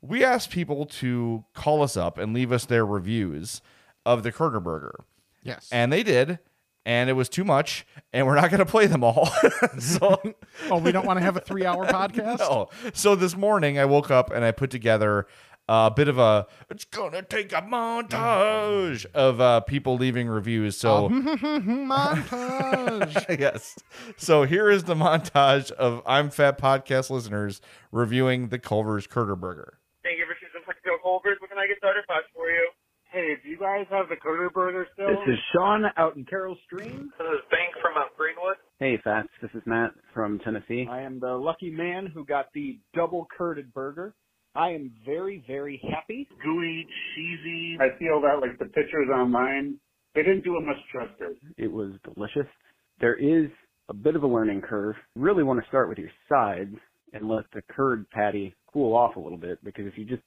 we 0.00 0.24
asked 0.24 0.50
people 0.50 0.86
to 0.86 1.44
call 1.54 1.82
us 1.82 1.96
up 1.96 2.18
and 2.18 2.32
leave 2.32 2.52
us 2.52 2.64
their 2.66 2.86
reviews 2.86 3.60
of 4.04 4.22
the 4.22 4.32
Curder 4.32 4.60
Burger. 4.60 5.04
Yes. 5.42 5.68
And 5.70 5.92
they 5.92 6.02
did, 6.02 6.38
and 6.86 7.10
it 7.10 7.14
was 7.14 7.28
too 7.28 7.44
much, 7.44 7.84
and 8.12 8.26
we're 8.26 8.36
not 8.36 8.48
going 8.48 8.60
to 8.60 8.64
play 8.64 8.86
them 8.86 9.04
all. 9.04 9.26
so, 9.78 10.18
oh, 10.70 10.78
we 10.78 10.92
don't 10.92 11.04
want 11.04 11.18
to 11.18 11.24
have 11.24 11.36
a 11.36 11.40
three-hour 11.40 11.86
podcast. 11.88 12.38
no. 12.38 12.70
So 12.94 13.14
this 13.14 13.36
morning 13.36 13.78
I 13.78 13.84
woke 13.84 14.10
up 14.10 14.30
and 14.30 14.42
I 14.44 14.52
put 14.52 14.70
together 14.70 15.26
a 15.68 15.90
bit 15.90 16.06
of 16.06 16.16
a 16.16 16.46
it's 16.70 16.84
gonna 16.84 17.22
take 17.22 17.52
a 17.52 17.60
montage 17.60 19.04
of 19.14 19.40
uh, 19.40 19.58
people 19.60 19.96
leaving 19.96 20.28
reviews. 20.28 20.76
So 20.76 21.08
Montage. 21.08 23.36
yes. 23.36 23.76
So 24.16 24.44
here 24.44 24.70
is 24.70 24.84
the 24.84 24.94
montage 24.94 25.72
of 25.72 26.02
I'm 26.06 26.30
Fat 26.30 26.56
podcast 26.56 27.10
listeners 27.10 27.60
reviewing 27.90 28.50
the 28.50 28.60
Culver's 28.60 29.08
Curder 29.08 29.34
Burger. 29.34 29.80
Thank 30.04 30.18
you 30.18 30.26
for 30.26 30.34
choosing 30.34 30.60
Mexico 30.68 30.98
Culver's. 31.02 31.38
What 31.40 31.50
can 31.50 31.58
I 31.58 31.66
get 31.66 31.78
started 31.78 32.04
fast 32.06 32.26
for 32.32 32.48
you? 32.48 32.68
Hey, 33.16 33.32
do 33.42 33.48
you 33.48 33.56
guys 33.56 33.86
have 33.88 34.10
the 34.10 34.16
Curder 34.16 34.50
Burger 34.50 34.86
still? 34.92 35.08
This 35.08 35.32
is 35.32 35.38
Sean 35.50 35.84
out 35.96 36.16
in 36.16 36.26
Carol 36.26 36.54
Stream. 36.66 37.10
This 37.18 37.26
is 37.26 37.40
Bank 37.50 37.72
from 37.80 37.94
Mount 37.94 38.14
Greenwood. 38.14 38.56
Hey, 38.78 39.00
Fats. 39.02 39.30
This 39.40 39.50
is 39.54 39.62
Matt 39.64 39.92
from 40.12 40.38
Tennessee. 40.40 40.86
I 40.86 41.00
am 41.00 41.18
the 41.18 41.32
lucky 41.32 41.70
man 41.70 42.08
who 42.12 42.26
got 42.26 42.52
the 42.52 42.78
double 42.94 43.26
curded 43.34 43.72
burger. 43.72 44.14
I 44.54 44.68
am 44.72 44.92
very, 45.06 45.42
very 45.46 45.80
happy. 45.90 46.28
Gooey, 46.44 46.86
cheesy. 47.14 47.78
I 47.80 47.98
feel 47.98 48.20
that 48.20 48.38
like 48.42 48.58
the 48.58 48.66
pictures 48.66 49.08
online, 49.10 49.80
they 50.14 50.22
didn't 50.22 50.44
do 50.44 50.58
it 50.58 50.66
much 50.66 50.76
justice. 50.92 51.38
It 51.56 51.72
was 51.72 51.92
delicious. 52.04 52.52
There 53.00 53.16
is 53.16 53.48
a 53.88 53.94
bit 53.94 54.14
of 54.14 54.24
a 54.24 54.28
learning 54.28 54.60
curve. 54.60 54.94
You 55.14 55.22
really 55.22 55.42
want 55.42 55.58
to 55.62 55.66
start 55.68 55.88
with 55.88 55.96
your 55.96 56.10
sides 56.28 56.76
and 57.14 57.30
let 57.30 57.46
the 57.54 57.62
curd 57.74 58.10
patty 58.10 58.54
cool 58.70 58.94
off 58.94 59.16
a 59.16 59.20
little 59.20 59.38
bit 59.38 59.64
because 59.64 59.86
if 59.86 59.96
you 59.96 60.04
just 60.04 60.22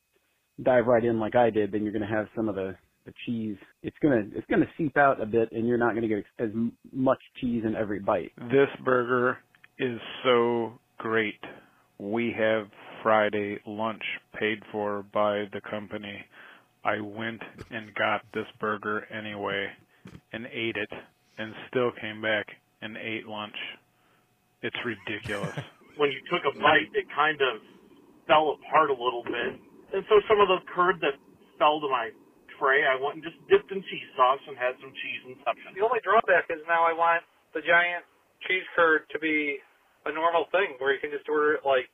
dive 0.63 0.87
right 0.87 1.03
in 1.03 1.19
like 1.19 1.35
I 1.35 1.49
did, 1.49 1.71
then 1.71 1.83
you're 1.83 1.93
going 1.93 2.07
to 2.07 2.15
have 2.15 2.27
some 2.35 2.49
of 2.49 2.55
the 2.55 2.75
the 3.05 3.13
cheese. 3.25 3.57
It's 3.81 3.95
gonna 4.01 4.23
it's 4.35 4.45
gonna 4.49 4.67
seep 4.77 4.97
out 4.97 5.21
a 5.21 5.25
bit, 5.25 5.51
and 5.51 5.67
you're 5.67 5.77
not 5.77 5.91
going 5.91 6.01
to 6.01 6.07
get 6.07 6.25
as 6.37 6.49
much 6.91 7.19
cheese 7.39 7.63
in 7.65 7.75
every 7.75 7.99
bite. 7.99 8.31
Mm-hmm. 8.39 8.49
This 8.49 8.69
burger 8.83 9.37
is 9.77 9.99
so 10.23 10.73
great. 10.97 11.39
We 11.97 12.35
have 12.37 12.67
Friday 13.01 13.59
lunch 13.65 14.03
paid 14.37 14.59
for 14.71 15.03
by 15.13 15.45
the 15.53 15.61
company. 15.69 16.25
I 16.83 16.99
went 17.01 17.41
and 17.71 17.93
got 17.95 18.21
this 18.33 18.45
burger 18.59 19.05
anyway 19.11 19.67
and 20.31 20.45
ate 20.47 20.75
it 20.77 20.89
and 21.37 21.53
still 21.69 21.91
came 21.99 22.21
back 22.21 22.45
and 22.81 22.95
ate 22.97 23.27
lunch. 23.27 23.55
It's 24.61 24.77
ridiculous. 24.85 25.55
when 25.97 26.11
you 26.11 26.19
took 26.31 26.41
a 26.45 26.57
bite, 26.59 26.91
it 26.93 27.05
kind 27.15 27.39
of 27.41 27.61
fell 28.27 28.57
apart 28.59 28.89
a 28.89 28.93
little 28.93 29.23
bit. 29.23 29.59
And 29.93 30.05
so 30.05 30.21
some 30.29 30.37
of 30.37 30.47
the 30.47 30.61
curd 30.69 31.01
that 31.01 31.17
fell 31.57 31.81
to 31.81 31.89
my 31.89 32.13
tray, 32.61 32.85
I 32.85 32.99
went 32.99 33.17
and 33.17 33.23
just 33.25 33.39
dipped 33.49 33.71
in 33.71 33.81
cheese 33.81 34.09
sauce 34.13 34.41
and 34.45 34.53
had 34.53 34.77
some 34.77 34.93
cheese 34.93 35.21
inception. 35.33 35.73
The 35.73 35.81
only 35.81 35.99
drawback 36.05 36.45
is 36.53 36.61
now 36.69 36.85
I 36.85 36.93
want 36.93 37.25
the 37.57 37.61
giant 37.65 38.05
cheese 38.45 38.65
curd 38.77 39.09
to 39.09 39.17
be 39.17 39.57
a 40.05 40.11
normal 40.13 40.45
thing 40.53 40.77
where 40.77 40.93
you 40.93 41.01
can 41.01 41.09
just 41.09 41.27
order 41.27 41.57
it 41.57 41.65
like 41.65 41.89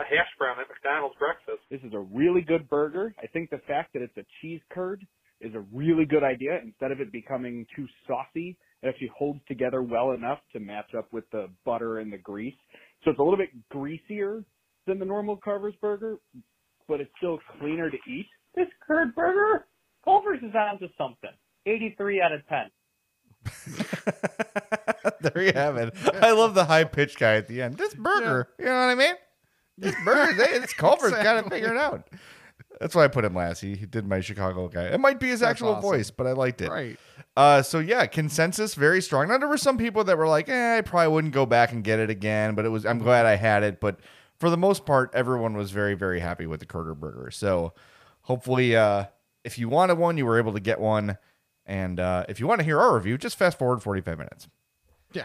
a 0.00 0.04
hash 0.04 0.30
brown 0.38 0.58
at 0.60 0.66
McDonald's 0.68 1.16
breakfast. 1.18 1.62
This 1.70 1.82
is 1.86 1.94
a 1.94 2.02
really 2.10 2.42
good 2.42 2.68
burger. 2.68 3.14
I 3.22 3.26
think 3.26 3.50
the 3.50 3.62
fact 3.66 3.92
that 3.94 4.02
it's 4.02 4.16
a 4.16 4.26
cheese 4.40 4.60
curd 4.70 5.06
is 5.40 5.54
a 5.54 5.62
really 5.72 6.04
good 6.04 6.24
idea. 6.24 6.58
Instead 6.62 6.90
of 6.90 7.00
it 7.00 7.12
becoming 7.12 7.66
too 7.74 7.86
saucy, 8.06 8.58
it 8.82 8.88
actually 8.88 9.10
holds 9.16 9.40
together 9.46 9.82
well 9.82 10.12
enough 10.12 10.38
to 10.52 10.60
match 10.60 10.94
up 10.96 11.12
with 11.12 11.24
the 11.30 11.48
butter 11.64 11.98
and 11.98 12.12
the 12.12 12.18
grease. 12.18 12.54
So 13.04 13.10
it's 13.10 13.20
a 13.20 13.22
little 13.22 13.38
bit 13.38 13.50
greasier 13.70 14.44
than 14.86 14.98
the 14.98 15.04
normal 15.04 15.36
Culver's 15.36 15.74
burger, 15.80 16.18
but 16.88 17.00
it's 17.00 17.10
still 17.18 17.38
cleaner 17.60 17.90
to 17.90 17.98
eat. 18.08 18.26
This 18.54 18.68
curd 18.86 19.14
burger, 19.14 19.66
Culver's 20.04 20.40
is 20.42 20.54
on 20.54 20.78
to 20.80 20.88
something. 20.96 21.30
83 21.66 22.22
out 22.22 22.32
of 22.32 22.40
10. 22.48 22.70
there 25.20 25.42
you 25.42 25.52
have 25.54 25.76
it. 25.76 25.94
I 26.14 26.32
love 26.32 26.54
the 26.54 26.64
high 26.64 26.84
pitched 26.84 27.18
guy 27.18 27.34
at 27.36 27.46
the 27.46 27.62
end. 27.62 27.76
This 27.76 27.94
burger, 27.94 28.48
you 28.58 28.64
know 28.64 28.72
what 28.72 28.90
I 28.90 28.94
mean? 28.94 29.14
This 29.76 29.94
burger, 30.04 30.34
they, 30.34 30.50
it's 30.56 30.72
Culver's 30.72 31.12
got 31.12 31.42
to 31.42 31.50
figure 31.50 31.72
it 31.72 31.78
out. 31.78 32.08
That's 32.80 32.94
why 32.94 33.04
I 33.04 33.08
put 33.08 33.24
him 33.24 33.34
last. 33.34 33.60
He, 33.60 33.74
he 33.74 33.86
did 33.86 34.06
my 34.06 34.20
Chicago 34.20 34.68
guy. 34.68 34.84
It 34.84 35.00
might 35.00 35.18
be 35.20 35.28
his 35.28 35.40
That's 35.40 35.50
actual 35.50 35.70
awesome. 35.70 35.82
voice, 35.82 36.10
but 36.10 36.26
I 36.26 36.32
liked 36.32 36.60
it. 36.60 36.70
Right. 36.70 36.98
Uh, 37.36 37.62
so 37.62 37.78
yeah, 37.78 38.06
consensus 38.06 38.74
very 38.74 39.00
strong. 39.00 39.28
Now 39.28 39.38
there 39.38 39.48
were 39.48 39.56
some 39.58 39.78
people 39.78 40.04
that 40.04 40.18
were 40.18 40.28
like, 40.28 40.48
"Eh, 40.48 40.78
I 40.78 40.80
probably 40.80 41.12
wouldn't 41.12 41.34
go 41.34 41.46
back 41.46 41.72
and 41.72 41.84
get 41.84 41.98
it 42.00 42.10
again," 42.10 42.54
but 42.54 42.64
it 42.64 42.68
was. 42.68 42.84
I'm 42.84 42.98
glad 42.98 43.26
I 43.26 43.36
had 43.36 43.62
it. 43.62 43.80
But 43.80 44.00
for 44.38 44.50
the 44.50 44.56
most 44.56 44.86
part, 44.86 45.10
everyone 45.14 45.56
was 45.56 45.70
very 45.70 45.94
very 45.94 46.20
happy 46.20 46.46
with 46.46 46.60
the 46.60 46.66
Curder 46.66 46.94
Burger. 46.94 47.30
So 47.30 47.72
hopefully, 48.22 48.76
uh, 48.76 49.06
if 49.44 49.58
you 49.58 49.68
wanted 49.68 49.98
one, 49.98 50.16
you 50.18 50.26
were 50.26 50.38
able 50.38 50.52
to 50.52 50.60
get 50.60 50.80
one. 50.80 51.18
And 51.66 52.00
uh, 52.00 52.24
if 52.28 52.40
you 52.40 52.46
want 52.46 52.60
to 52.60 52.64
hear 52.64 52.80
our 52.80 52.94
review, 52.94 53.18
just 53.18 53.36
fast 53.36 53.58
forward 53.58 53.82
45 53.82 54.16
minutes 54.18 54.48
Yeah. 55.12 55.24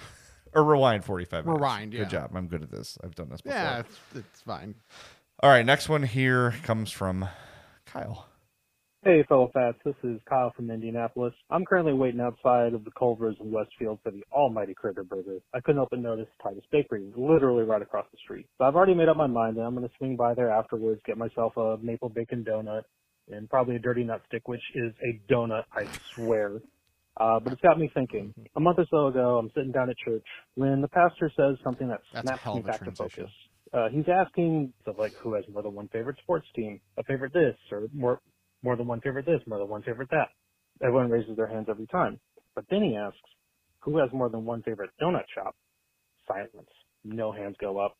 or 0.54 0.64
rewind 0.66 1.06
45 1.06 1.46
minutes. 1.46 1.60
Rewind, 1.62 1.94
yeah. 1.94 2.00
Good 2.02 2.10
job. 2.10 2.32
I'm 2.36 2.48
good 2.48 2.62
at 2.62 2.70
this. 2.70 2.98
I've 3.04 3.16
done 3.16 3.30
this 3.30 3.40
before. 3.42 3.58
Yeah, 3.58 3.80
it's, 3.80 4.00
it's 4.16 4.42
fine. 4.42 4.76
All 5.42 5.50
right, 5.50 5.66
next 5.66 5.88
one 5.88 6.04
here 6.04 6.54
comes 6.64 6.92
from 6.92 7.28
Kyle. 7.86 8.28
Hey, 9.06 9.22
fellow 9.28 9.52
fats. 9.54 9.78
This 9.84 9.96
is 10.06 10.22
Kyle 10.30 10.54
from 10.56 10.72
Indianapolis. 10.72 11.34
I'm 11.50 11.66
currently 11.66 11.92
waiting 11.92 12.22
outside 12.22 12.74
of 12.74 12.86
the 12.86 12.92
Culver's 12.98 13.36
in 13.42 13.52
Westfield 13.52 14.00
for 14.02 14.12
the 14.12 14.24
almighty 14.32 14.74
Critter 14.74 15.04
Burger. 15.04 15.40
I 15.54 15.60
couldn't 15.60 15.76
help 15.76 15.90
but 15.90 16.00
notice 16.00 16.28
Titus 16.42 16.64
Bakery 16.72 17.04
is 17.04 17.14
literally 17.18 17.64
right 17.66 17.82
across 17.82 18.06
the 18.14 18.18
street. 18.24 18.48
So 18.58 18.64
I've 18.64 18.78
already 18.78 18.94
made 18.94 19.10
up 19.10 19.18
my 19.18 19.28
mind 19.28 19.58
that 19.58 19.64
I'm 19.64 19.76
going 19.76 19.86
to 19.86 19.94
swing 19.98 20.16
by 20.16 20.34
there 20.34 20.50
afterwards, 20.50 21.02
get 21.06 21.18
myself 21.18 21.58
a 21.58 21.76
maple 21.82 22.08
bacon 22.08 22.46
donut, 22.50 22.84
and 23.30 23.50
probably 23.50 23.76
a 23.76 23.80
dirty 23.80 24.06
nut 24.06 24.22
stick, 24.28 24.48
which 24.48 24.64
is 24.74 24.94
a 25.04 25.20
donut, 25.30 25.64
I 25.74 25.86
swear. 26.16 26.62
Uh, 27.20 27.42
but 27.42 27.52
it's 27.52 27.62
got 27.62 27.78
me 27.78 27.92
thinking. 27.94 28.34
A 28.56 28.60
month 28.62 28.80
or 28.80 28.86
so 28.90 29.08
ago, 29.08 29.38
I'm 29.38 29.52
sitting 29.54 29.74
down 29.74 29.90
at 29.90 29.98
church 29.98 30.24
when 30.56 30.80
the 30.80 30.88
pastor 30.88 31.30
says 31.36 31.58
something 31.62 31.90
that 31.90 32.00
snaps 32.10 32.46
me 32.56 32.62
back 32.62 32.86
to 32.86 32.92
focus. 32.92 33.30
Uh, 33.74 33.90
he's 33.90 34.06
asking 34.08 34.72
stuff 34.84 34.96
like 34.98 35.14
who 35.16 35.34
has 35.34 35.44
more 35.52 35.62
than 35.62 35.74
one 35.74 35.90
favorite 35.90 36.16
sports 36.24 36.48
team, 36.56 36.80
a 36.98 37.04
favorite 37.04 37.34
this, 37.34 37.56
or 37.70 37.88
more 37.92 38.22
more 38.64 38.76
than 38.76 38.88
one 38.88 39.02
favorite 39.02 39.26
this, 39.26 39.42
more 39.46 39.60
than 39.60 39.68
one 39.68 39.84
favorite 39.84 40.10
that. 40.12 40.30
Everyone 40.82 41.10
raises 41.10 41.36
their 41.36 41.48
hands 41.48 41.68
every 41.70 41.88
time. 41.88 42.20
But 42.56 42.66
then 42.70 42.82
he 42.82 42.96
asks, 42.96 43.18
who 43.80 43.98
has 43.98 44.10
more 44.14 44.30
than 44.30 44.46
one 44.46 44.64
favorite 44.64 44.92
donut 45.02 45.26
shop? 45.34 45.56
Silence. 46.28 46.70
No 47.04 47.32
hands 47.32 47.56
go 47.60 47.78
up. 47.78 47.98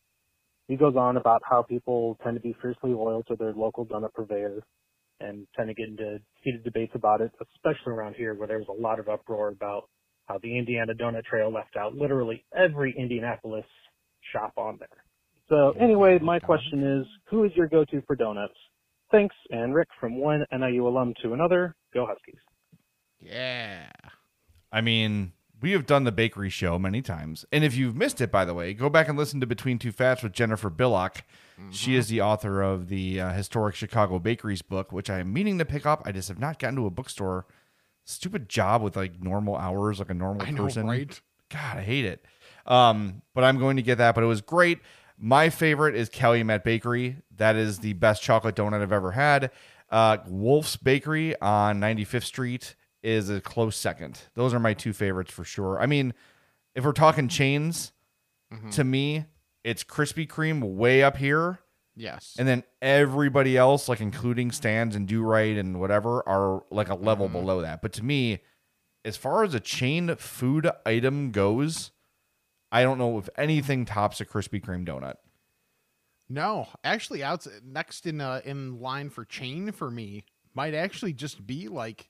He 0.68 0.78
goes 0.78 0.96
on 0.96 1.18
about 1.18 1.42
how 1.46 1.62
people 1.62 2.18
tend 2.24 2.36
to 2.36 2.42
be 2.42 2.56
fiercely 2.62 2.92
loyal 2.92 3.24
to 3.24 3.36
their 3.36 3.54
local 3.54 3.86
donut 3.86 4.14
purveyor 4.14 4.64
and 5.20 5.46
tend 5.56 5.68
to 5.68 5.74
get 5.74 5.90
into 5.90 6.20
heated 6.42 6.64
debates 6.64 6.94
about 6.96 7.22
it, 7.22 7.32
especially 7.56 7.94
around 7.94 8.16
here 8.16 8.34
where 8.34 8.48
there 8.48 8.60
was 8.60 8.68
a 8.70 8.82
lot 8.82 9.00
of 9.00 9.10
uproar 9.10 9.50
about 9.50 9.90
how 10.28 10.38
the 10.42 10.58
Indiana 10.58 10.94
Donut 10.94 11.26
Trail 11.26 11.52
left 11.52 11.76
out 11.76 11.96
literally 11.96 12.46
every 12.56 12.96
Indianapolis 12.98 13.66
shop 14.32 14.54
on 14.58 14.78
there. 14.80 15.04
So 15.50 15.74
anyway, 15.80 16.18
my 16.20 16.40
question 16.40 17.02
is, 17.02 17.06
who 17.30 17.44
is 17.44 17.52
your 17.56 17.68
go-to 17.68 18.02
for 18.08 18.16
donuts? 18.16 18.54
Thanks, 19.14 19.36
and 19.52 19.76
Rick 19.76 19.90
from 20.00 20.18
one 20.18 20.44
NIU 20.52 20.88
alum 20.88 21.14
to 21.22 21.34
another, 21.34 21.76
go 21.94 22.06
Huskies. 22.06 22.42
Yeah. 23.22 23.86
I 24.72 24.82
mean, 24.82 25.34
we 25.62 25.72
have 25.72 25.86
done 25.86 26.04
the 26.04 26.12
bakery 26.12 26.50
show 26.50 26.80
many 26.80 27.04
times. 27.04 27.46
And 27.52 27.64
if 27.64 27.76
you've 27.76 27.96
missed 27.96 28.20
it, 28.22 28.32
by 28.32 28.44
the 28.44 28.56
way, 28.56 28.74
go 28.74 28.90
back 28.90 29.08
and 29.08 29.16
listen 29.16 29.40
to 29.40 29.46
Between 29.46 29.78
Two 29.78 29.92
Fats 29.92 30.24
with 30.24 30.34
Jennifer 30.34 30.72
Billock. 30.72 31.22
She 31.70 31.96
is 31.96 32.08
the 32.08 32.20
author 32.22 32.64
of 32.64 32.90
the 32.90 33.22
uh, 33.22 33.34
Historic 33.34 33.76
Chicago 33.76 34.18
Bakeries 34.18 34.64
book, 34.64 34.92
which 34.92 35.12
I 35.12 35.20
am 35.20 35.32
meaning 35.32 35.60
to 35.60 35.66
pick 35.66 35.86
up. 35.86 36.02
I 36.06 36.12
just 36.12 36.28
have 36.28 36.40
not 36.40 36.58
gotten 36.58 36.76
to 36.78 36.88
a 36.88 36.90
bookstore. 36.90 37.46
Stupid 38.06 38.50
job 38.50 38.82
with 38.82 38.98
like 38.98 39.22
normal 39.22 39.56
hours, 39.56 40.00
like 40.00 40.10
a 40.10 40.16
normal 40.16 40.46
I 40.46 40.50
know, 40.50 40.64
person. 40.64 40.88
right? 40.88 41.22
God, 41.50 41.78
I 41.78 41.82
hate 41.82 42.06
it. 42.06 42.26
Um, 42.66 43.22
but 43.36 43.44
I'm 43.44 43.60
going 43.60 43.76
to 43.78 43.84
get 43.84 44.00
that. 44.00 44.16
But 44.16 44.24
it 44.24 44.28
was 44.28 44.42
great. 44.42 44.80
My 45.26 45.50
favorite 45.50 45.96
is 45.96 46.10
Calumet 46.10 46.66
Bakery. 46.66 47.16
That 47.38 47.56
is 47.56 47.80
the 47.80 47.94
best 47.94 48.22
chocolate 48.22 48.56
donut 48.58 48.82
I've 48.82 48.92
ever 48.92 49.12
had. 49.12 49.52
Uh, 49.90 50.18
Wolf's 50.28 50.76
Bakery 50.76 51.40
on 51.40 51.80
95th 51.80 52.24
Street 52.26 52.76
is 53.02 53.30
a 53.30 53.40
close 53.40 53.78
second. 53.78 54.20
Those 54.36 54.54
are 54.54 54.60
my 54.60 54.74
two 54.74 54.92
favorites 54.92 55.32
for 55.32 55.46
sure. 55.46 55.80
I 55.80 55.86
mean, 55.86 56.14
if 56.76 56.84
we're 56.84 56.92
talking 56.92 57.28
chains, 57.30 57.94
Mm-hmm. 58.54 58.70
to 58.72 58.84
me, 58.84 59.26
it's 59.64 59.84
Krispy 59.84 60.28
Kreme 60.28 60.62
way 60.76 61.02
up 61.04 61.16
here. 61.18 61.60
Yes. 61.96 62.36
And 62.38 62.46
then 62.48 62.64
everybody 62.82 63.56
else, 63.58 63.88
like 63.90 64.02
including 64.02 64.52
Stan's 64.52 64.96
and 64.96 65.08
Do-Rite 65.08 65.58
and 65.58 65.80
whatever, 65.80 66.22
are 66.28 66.64
like 66.70 66.90
a 66.90 66.96
level 66.96 67.28
Mm-hmm. 67.28 67.34
below 67.40 67.62
that. 67.62 67.82
But 67.82 67.94
to 67.94 68.04
me, 68.04 68.42
as 69.06 69.16
far 69.16 69.44
as 69.46 69.54
a 69.54 69.60
chain 69.62 70.14
food 70.18 70.70
item 70.86 71.32
goes, 71.32 71.92
I 72.74 72.82
don't 72.82 72.98
know 72.98 73.20
if 73.20 73.30
anything 73.38 73.86
tops 73.86 74.20
a 74.20 74.26
Krispy 74.26 74.60
Kreme 74.60 74.86
donut. 74.86 75.16
No, 76.28 76.68
actually, 76.84 77.24
out 77.24 77.46
next 77.64 78.08
in 78.08 78.20
uh, 78.20 78.42
in 78.44 78.80
line 78.82 79.12
for 79.12 79.24
chain 79.24 79.72
for 79.72 79.92
me 79.92 80.26
might 80.56 80.74
actually 80.74 81.14
just 81.14 81.46
be 81.46 81.68
like 81.68 82.10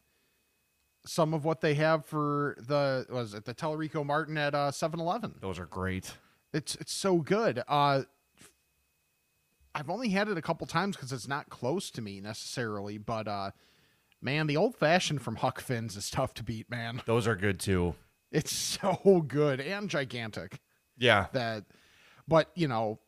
some 1.05 1.33
of 1.33 1.43
what 1.43 1.59
they 1.59 1.73
have 1.73 2.05
for 2.05 2.55
the 2.59 3.05
was 3.09 3.33
it 3.33 3.43
the 3.43 3.53
Tellerico 3.53 4.05
Martin 4.05 4.37
at 4.37 4.55
uh 4.55 4.71
7-Eleven. 4.71 5.35
Those 5.41 5.59
are 5.59 5.65
great. 5.65 6.13
It's 6.53 6.75
it's 6.75 6.93
so 6.93 7.17
good. 7.17 7.61
Uh 7.67 8.03
I've 9.75 9.89
only 9.89 10.09
had 10.09 10.29
it 10.29 10.37
a 10.37 10.41
couple 10.41 10.67
times 10.67 10.95
because 10.95 11.11
it's 11.11 11.27
not 11.27 11.49
close 11.49 11.89
to 11.91 12.01
me 12.01 12.21
necessarily, 12.21 12.97
but 12.97 13.27
uh 13.27 13.51
man, 14.21 14.47
the 14.47 14.55
old 14.55 14.75
fashioned 14.75 15.21
from 15.21 15.37
Huck 15.37 15.59
Finn's 15.59 15.97
is 15.97 16.09
tough 16.09 16.33
to 16.35 16.43
beat, 16.43 16.69
man. 16.69 17.01
Those 17.05 17.27
are 17.27 17.35
good 17.35 17.59
too. 17.59 17.95
It's 18.33 18.51
so 18.51 19.23
good 19.27 19.61
and 19.61 19.89
gigantic. 19.89 20.59
Yeah. 20.97 21.27
That 21.33 21.65
but 22.27 22.49
you 22.55 22.67
know, 22.67 22.99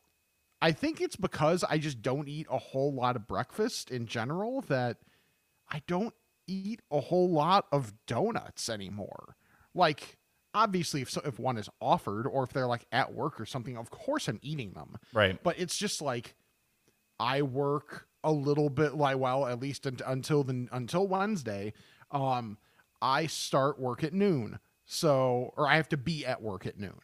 I 0.62 0.72
think 0.72 1.02
it's 1.02 1.16
because 1.16 1.64
I 1.64 1.78
just 1.78 2.02
don't 2.02 2.30
eat 2.30 2.48
a 2.50 2.58
whole 2.58 2.94
lot 2.94 3.16
of 3.16 3.28
breakfast 3.28 3.92
in 3.92 4.06
general 4.06 4.62
that 4.62 4.98
I 5.70 5.82
don't 5.88 6.14
eat 6.48 6.82
a 6.92 7.02
whole 7.02 7.30
lot 7.30 7.66
of 7.72 7.94
donuts 8.06 8.70
anymore. 8.70 9.36
Like 9.74 10.18
obviously 10.54 11.02
if 11.02 11.10
so, 11.10 11.22
if 11.26 11.40
one 11.40 11.58
is 11.58 11.70
offered 11.82 12.26
or 12.28 12.44
if 12.44 12.54
they're 12.54 12.68
like 12.68 12.86
at 12.92 13.14
work 13.14 13.40
or 13.40 13.46
something, 13.46 13.78
of 13.78 13.90
course 13.90 14.28
I'm 14.28 14.40
eating 14.42 14.74
them. 14.74 14.98
Right. 15.14 15.42
But 15.44 15.60
it's 15.60 15.78
just 15.78 16.02
like 16.02 16.36
I 17.20 17.42
work 17.42 18.08
a 18.24 18.32
little 18.32 18.70
bit 18.70 18.96
like 18.96 19.18
well, 19.18 19.46
at 19.46 19.60
least 19.60 19.86
un- 19.86 20.00
until 20.06 20.44
the 20.44 20.68
until 20.72 21.08
Wednesday. 21.08 21.74
Um, 22.12 22.58
I 23.02 23.28
start 23.28 23.80
work 23.80 24.04
at 24.04 24.14
noon, 24.14 24.60
so 24.86 25.54
or 25.58 25.68
I 25.68 25.76
have 25.78 25.90
to 25.90 25.98
be 25.98 26.26
at 26.26 26.42
work 26.42 26.66
at 26.66 26.80
noon, 26.80 27.00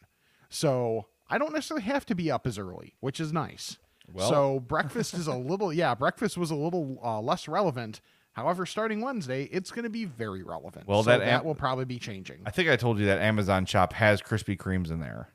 so 0.50 1.08
I 1.30 1.38
don't 1.38 1.54
necessarily 1.54 1.84
have 1.86 2.06
to 2.08 2.16
be 2.16 2.30
up 2.32 2.46
as 2.48 2.58
early, 2.58 2.96
which 3.00 3.20
is 3.20 3.32
nice. 3.34 3.78
Well- 4.14 4.30
so 4.30 4.60
breakfast 4.60 5.14
is 5.14 5.28
a 5.28 5.36
little 5.36 5.72
yeah, 5.84 5.96
breakfast 5.96 6.38
was 6.38 6.52
a 6.52 6.56
little 6.56 7.00
uh, 7.04 7.22
less 7.22 7.48
relevant. 7.48 8.02
However, 8.34 8.66
starting 8.66 9.02
Wednesday, 9.02 9.44
it's 9.52 9.72
going 9.72 9.84
to 9.84 9.90
be 9.90 10.06
very 10.06 10.42
relevant. 10.42 10.88
Well, 10.88 11.04
So 11.04 11.10
that 11.10 11.20
that, 11.20 11.28
am- 11.28 11.44
will 11.44 11.56
probably 11.56 11.84
be 11.86 12.00
changing. 12.00 12.40
I 12.46 12.52
think 12.52 12.70
I 12.70 12.78
told 12.78 12.98
you 12.98 13.06
that 13.08 13.20
Amazon 13.20 13.66
shop 13.66 13.92
has 13.94 14.22
Krispy 14.22 14.58
Kremes 14.58 14.90
in 14.90 15.02
there. 15.02 15.30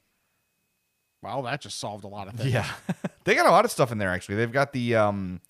Well, 1.23 1.43
that 1.43 1.61
just 1.61 1.79
solved 1.79 2.05
a 2.05 2.09
lot 2.09 2.29
of 2.29 2.35
things. 2.35 2.53
Yeah. 2.53 2.71
they 3.25 3.35
got 3.35 3.47
a 3.47 3.51
lot 3.51 3.65
of 3.65 3.71
stuff 3.71 3.91
in 3.93 3.99
there 3.99 4.11
actually. 4.13 4.37
They've 4.37 4.53
got 4.53 4.73
the 4.73 4.95
um 4.97 5.41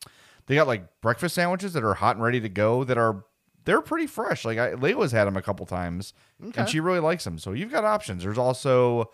they 0.46 0.54
got 0.54 0.66
like 0.66 1.00
breakfast 1.00 1.34
sandwiches 1.34 1.72
that 1.74 1.84
are 1.84 1.94
hot 1.94 2.16
and 2.16 2.24
ready 2.24 2.40
to 2.40 2.48
go 2.48 2.84
that 2.84 2.96
are 2.98 3.24
they're 3.66 3.82
pretty 3.82 4.06
fresh. 4.06 4.44
Like 4.46 4.56
I, 4.58 4.72
Leila's 4.72 5.12
had 5.12 5.24
them 5.26 5.36
a 5.36 5.42
couple 5.42 5.66
times 5.66 6.14
Okay. 6.42 6.60
and 6.62 6.68
she 6.70 6.80
really 6.80 7.00
likes 7.00 7.24
them. 7.24 7.38
So 7.38 7.52
you've 7.52 7.70
got 7.70 7.84
options. 7.84 8.22
There's 8.22 8.38
also 8.38 9.10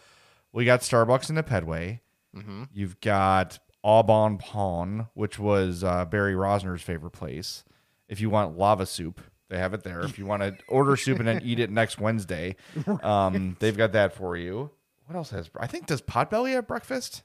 we 0.53 0.65
got 0.65 0.81
Starbucks 0.81 1.29
in 1.29 1.35
the 1.35 1.43
Pedway. 1.43 1.99
Mhm. 2.37 2.69
You've 2.73 3.01
got 3.01 3.59
Au 3.83 4.03
Bon 4.05 4.39
Pain, 4.39 5.09
which 5.15 5.39
was 5.39 5.83
uh, 5.83 6.05
Barry 6.05 6.35
Rozner's 6.35 6.83
favorite 6.83 7.11
place. 7.11 7.65
If 8.09 8.21
you 8.21 8.31
want 8.31 8.57
lava 8.57 8.87
soup, 8.87 9.21
they 9.49 9.59
have 9.59 9.75
it 9.75 9.83
there. 9.83 10.01
If 10.01 10.19
you 10.19 10.25
want 10.27 10.43
to 10.43 10.57
order 10.69 10.97
soup 10.97 11.19
and 11.19 11.27
then 11.29 11.41
eat 11.45 11.59
it 11.59 11.71
next 11.71 11.99
Wednesday, 11.99 12.57
um, 13.03 13.57
they've 13.59 13.77
got 13.77 13.93
that 13.93 14.15
for 14.15 14.37
you. 14.37 14.71
What 15.07 15.17
else 15.17 15.31
has? 15.31 15.51
I 15.59 15.67
think 15.67 15.87
does 15.87 16.01
Potbelly 16.01 16.53
have 16.53 16.67
breakfast? 16.67 17.23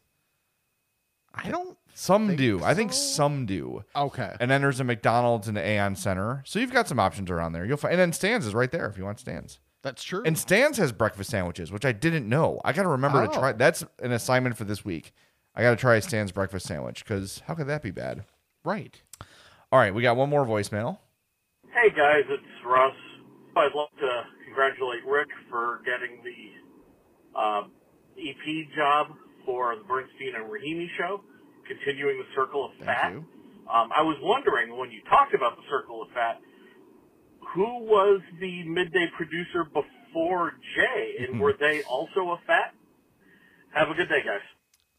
I 1.33 1.49
don't. 1.49 1.77
Some 1.99 2.27
think 2.27 2.37
do. 2.37 2.63
I 2.63 2.75
think 2.75 2.93
so. 2.93 2.99
some 2.99 3.45
do. 3.47 3.83
Okay. 3.95 4.35
And 4.39 4.51
then 4.51 4.61
there's 4.61 4.79
a 4.79 4.83
McDonald's 4.83 5.47
and 5.47 5.57
the 5.57 5.67
Aon 5.67 5.95
Center. 5.95 6.43
So 6.45 6.59
you've 6.59 6.71
got 6.71 6.87
some 6.87 6.99
options 6.99 7.31
around 7.31 7.53
there. 7.53 7.65
You'll 7.65 7.77
find, 7.77 7.93
and 7.93 7.99
then 7.99 8.13
Stan's 8.13 8.45
is 8.45 8.53
right 8.53 8.69
there 8.71 8.85
if 8.87 8.97
you 8.99 9.03
want 9.03 9.19
Stan's. 9.19 9.59
That's 9.81 10.03
true. 10.03 10.21
And 10.23 10.37
Stan's 10.37 10.77
has 10.77 10.91
breakfast 10.91 11.31
sandwiches, 11.31 11.71
which 11.71 11.85
I 11.85 11.91
didn't 11.93 12.29
know. 12.29 12.61
I 12.63 12.71
got 12.73 12.83
to 12.83 12.89
remember 12.89 13.25
to 13.25 13.31
Oh. 13.31 13.39
try. 13.39 13.51
That's 13.53 13.83
an 13.99 14.11
assignment 14.11 14.57
for 14.57 14.63
this 14.63 14.85
week. 14.85 15.11
I 15.55 15.63
got 15.63 15.71
to 15.71 15.75
try 15.75 15.95
a 15.95 16.01
Stan's 16.01 16.31
breakfast 16.31 16.67
sandwich 16.67 17.03
because 17.03 17.41
how 17.47 17.55
could 17.55 17.67
that 17.67 17.81
be 17.81 17.89
bad? 17.91 18.25
Right. 18.63 19.01
All 19.71 19.79
right, 19.79 19.93
we 19.93 20.01
got 20.03 20.17
one 20.17 20.29
more 20.29 20.45
voicemail. 20.45 20.99
Hey 21.71 21.89
guys, 21.89 22.25
it's 22.29 22.43
Russ. 22.65 22.93
I'd 23.55 23.73
love 23.73 23.89
to 24.01 24.23
congratulate 24.45 25.03
Rick 25.05 25.29
for 25.49 25.81
getting 25.83 26.21
the 26.23 27.39
uh, 27.39 27.63
EP 28.19 28.67
job 28.75 29.07
for 29.45 29.75
the 29.75 29.83
Bernstein 29.83 30.35
and 30.35 30.45
Rahimi 30.45 30.87
show, 30.97 31.21
continuing 31.67 32.17
the 32.19 32.25
Circle 32.35 32.65
of 32.65 32.85
Fat. 32.85 33.11
Um, 33.13 33.89
I 33.95 34.01
was 34.01 34.17
wondering 34.21 34.77
when 34.77 34.91
you 34.91 35.01
talked 35.09 35.33
about 35.33 35.55
the 35.57 35.63
Circle 35.69 36.01
of 36.01 36.09
Fat, 36.13 36.39
who 37.53 37.79
was 37.83 38.21
the 38.39 38.63
midday 38.63 39.07
producer 39.15 39.63
before 39.65 40.53
Jay, 40.75 41.15
and 41.27 41.39
were 41.39 41.53
they 41.59 41.81
also 41.83 42.31
a 42.31 42.39
fat? 42.47 42.73
Have 43.73 43.89
a 43.89 43.93
good 43.93 44.09
day, 44.09 44.21
guys. 44.25 44.41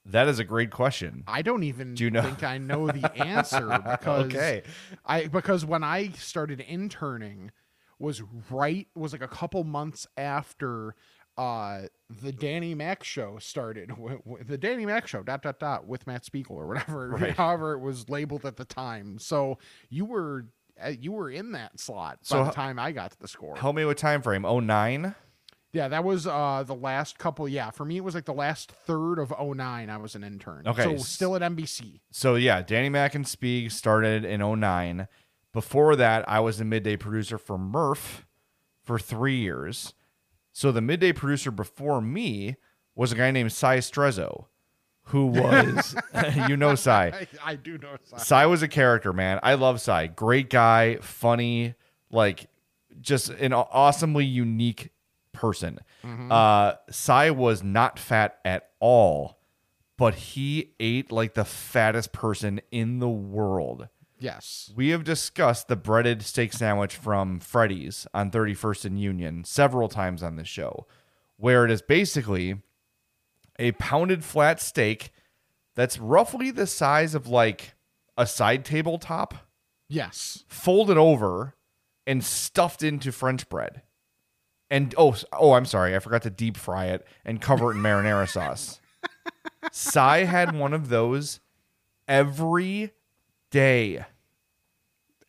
That 0.07 0.29
is 0.29 0.39
a 0.39 0.45
great 0.45 0.71
question. 0.71 1.25
I 1.27 1.43
don't 1.43 1.65
even 1.65 1.95
Do 1.95 2.05
you 2.05 2.11
know? 2.11 2.23
think 2.23 2.43
I 2.43 2.59
know 2.59 2.87
the 2.91 3.11
answer 3.21 3.67
because 3.79 4.35
Okay. 4.35 4.63
I 5.05 5.27
because 5.27 5.65
when 5.67 5.85
I 5.85 6.11
started 6.13 6.61
interning 6.61 7.51
was 7.99 8.23
right 8.51 8.87
was 8.95 9.13
like 9.13 9.23
a 9.23 9.29
couple 9.29 9.65
months 9.65 10.07
after 10.17 10.95
uh 11.39 11.83
the 12.23 12.33
Danny 12.33 12.75
Mac 12.75 13.05
show 13.05 13.39
started 13.39 13.89
W- 13.97 14.19
w- 14.27 14.45
the 14.45 14.59
Danny 14.59 14.85
Mac 14.85 15.07
show 15.07 15.23
dot 15.23 15.43
dot 15.43 15.59
dot 15.61 15.87
with 15.87 16.07
Matt 16.07 16.25
Spiegel 16.25 16.57
or 16.57 16.67
whatever 16.67 17.09
Right. 17.21 17.35
however 17.37 17.73
it 17.75 17.79
was 17.81 18.09
labeled 18.11 18.45
at 18.45 18.57
the 18.57 18.65
time 18.65 19.19
so 19.19 19.59
you 19.89 20.05
were 20.05 20.47
uh, 20.85 20.89
you 20.89 21.13
were 21.13 21.31
in 21.31 21.53
that 21.53 21.79
slot 21.81 22.19
So 22.23 22.41
by 22.41 22.45
the 22.49 22.53
time 22.53 22.79
I 22.79 22.93
got 22.93 23.13
to 23.13 23.19
the 23.21 23.29
score 23.29 23.57
Help 23.57 23.77
me 23.77 23.85
with 23.85 23.97
time 23.99 24.21
frame. 24.23 24.45
Oh 24.45 24.61
nine. 24.61 25.15
yeah 25.73 25.87
that 25.89 26.03
was 26.05 26.27
uh 26.27 26.65
the 26.67 26.75
last 26.75 27.19
couple 27.19 27.49
yeah 27.49 27.71
for 27.71 27.85
me 27.85 27.99
it 27.99 28.05
was 28.05 28.15
like 28.15 28.25
the 28.25 28.33
last 28.35 28.73
third 28.73 29.19
of 29.19 29.33
09 29.41 29.91
I 29.91 29.97
was 29.97 30.15
an 30.15 30.25
intern 30.25 30.67
Okay, 30.67 30.83
so 30.85 30.97
still 30.99 31.37
at 31.37 31.43
NBC 31.43 32.01
So 32.11 32.35
yeah, 32.35 32.63
Danny 32.63 32.89
Mac 32.89 33.15
and 33.15 33.27
Spieg 33.27 33.71
started 33.71 34.25
in 34.25 34.41
09. 34.41 35.07
Before 35.55 35.97
that, 35.97 36.29
I 36.29 36.41
was 36.41 36.61
a 36.61 36.65
midday 36.65 36.97
producer 36.97 37.39
for 37.39 37.57
Murph 37.59 38.27
for 38.85 38.99
three 38.99 39.37
years. 39.39 39.95
So 40.59 40.73
the 40.73 40.81
midday 40.81 41.13
producer 41.13 41.53
before 41.53 42.01
me 42.01 42.57
was 42.97 43.13
a 43.13 43.15
guy 43.15 43.31
named 43.31 43.53
Cy 43.53 43.79
Strezzo, 43.79 44.49
who 45.05 45.27
was 45.27 45.95
you 46.49 46.57
know 46.57 46.75
Cy. 46.75 47.13
I, 47.45 47.53
I 47.53 47.55
do 47.55 47.79
know 47.79 47.95
Cy. 48.03 48.17
Cy 48.19 48.47
was 48.47 48.61
a 48.61 48.67
character, 48.67 49.13
man. 49.13 49.39
I 49.45 49.55
love 49.55 49.81
Cy. 49.81 50.09
Great 50.09 50.51
guy, 50.51 50.97
funny, 50.97 51.77
like 52.11 52.49
just 53.01 53.29
an 53.29 53.53
awesomely 53.53 54.25
unique 54.25 54.91
person. 55.31 55.79
Mhm. 56.05 56.33
Uh, 56.33 56.75
Sai 56.91 57.31
was 57.31 57.63
not 57.63 58.01
fat 58.01 58.39
at 58.45 58.71
all, 58.81 59.39
but 59.97 60.17
he 60.17 60.73
ate 60.81 61.13
like 61.13 61.35
the 61.35 61.45
fattest 61.45 62.11
person 62.11 62.61
in 62.73 62.99
the 62.99 63.09
world. 63.09 63.87
Yes. 64.19 64.73
We 64.75 64.89
have 64.91 65.05
discussed 65.05 65.69
the 65.69 65.77
breaded 65.77 66.23
steak 66.23 66.53
sandwich 66.53 66.97
from 66.97 67.41
Freddy's 67.41 68.07
on 68.13 68.31
31st 68.31 68.85
and 68.87 69.01
Union 69.01 69.45
several 69.45 69.89
times 69.89 70.23
on 70.23 70.37
this 70.37 70.49
show, 70.49 70.87
where 71.37 71.65
it 71.65 71.71
is 71.71 71.83
basically 71.83 72.61
a 73.59 73.73
pounded 73.73 74.25
flat 74.25 74.61
steak 74.61 75.11
that's 75.75 75.99
roughly 75.99 76.51
the 76.51 76.67
size 76.67 77.15
of 77.15 77.29
like 77.29 77.75
a 78.17 78.27
side 78.27 78.65
table 78.65 78.99
top, 78.99 79.35
Yes. 79.89 80.45
folded 80.49 80.99
over 80.99 81.55
and 82.07 82.25
stuffed 82.25 82.83
into 82.83 83.13
French 83.13 83.49
bread. 83.49 83.83
And 84.71 84.95
oh, 84.99 85.17
oh, 85.33 85.53
I'm 85.53 85.65
sorry, 85.65 85.95
I 85.95 85.99
forgot 86.01 86.23
to 86.23 86.31
deep 86.31 86.57
fry 86.57 86.87
it 86.87 87.07
and 87.25 87.41
cover 87.41 87.71
it 87.71 87.77
in 87.77 87.83
marinara 87.83 88.29
sauce. 88.29 88.81
Sai 89.73 90.25
had 90.25 90.55
one 90.57 90.75
of 90.75 90.89
those 90.89 91.41
every 92.07 92.91
day. 93.51 94.05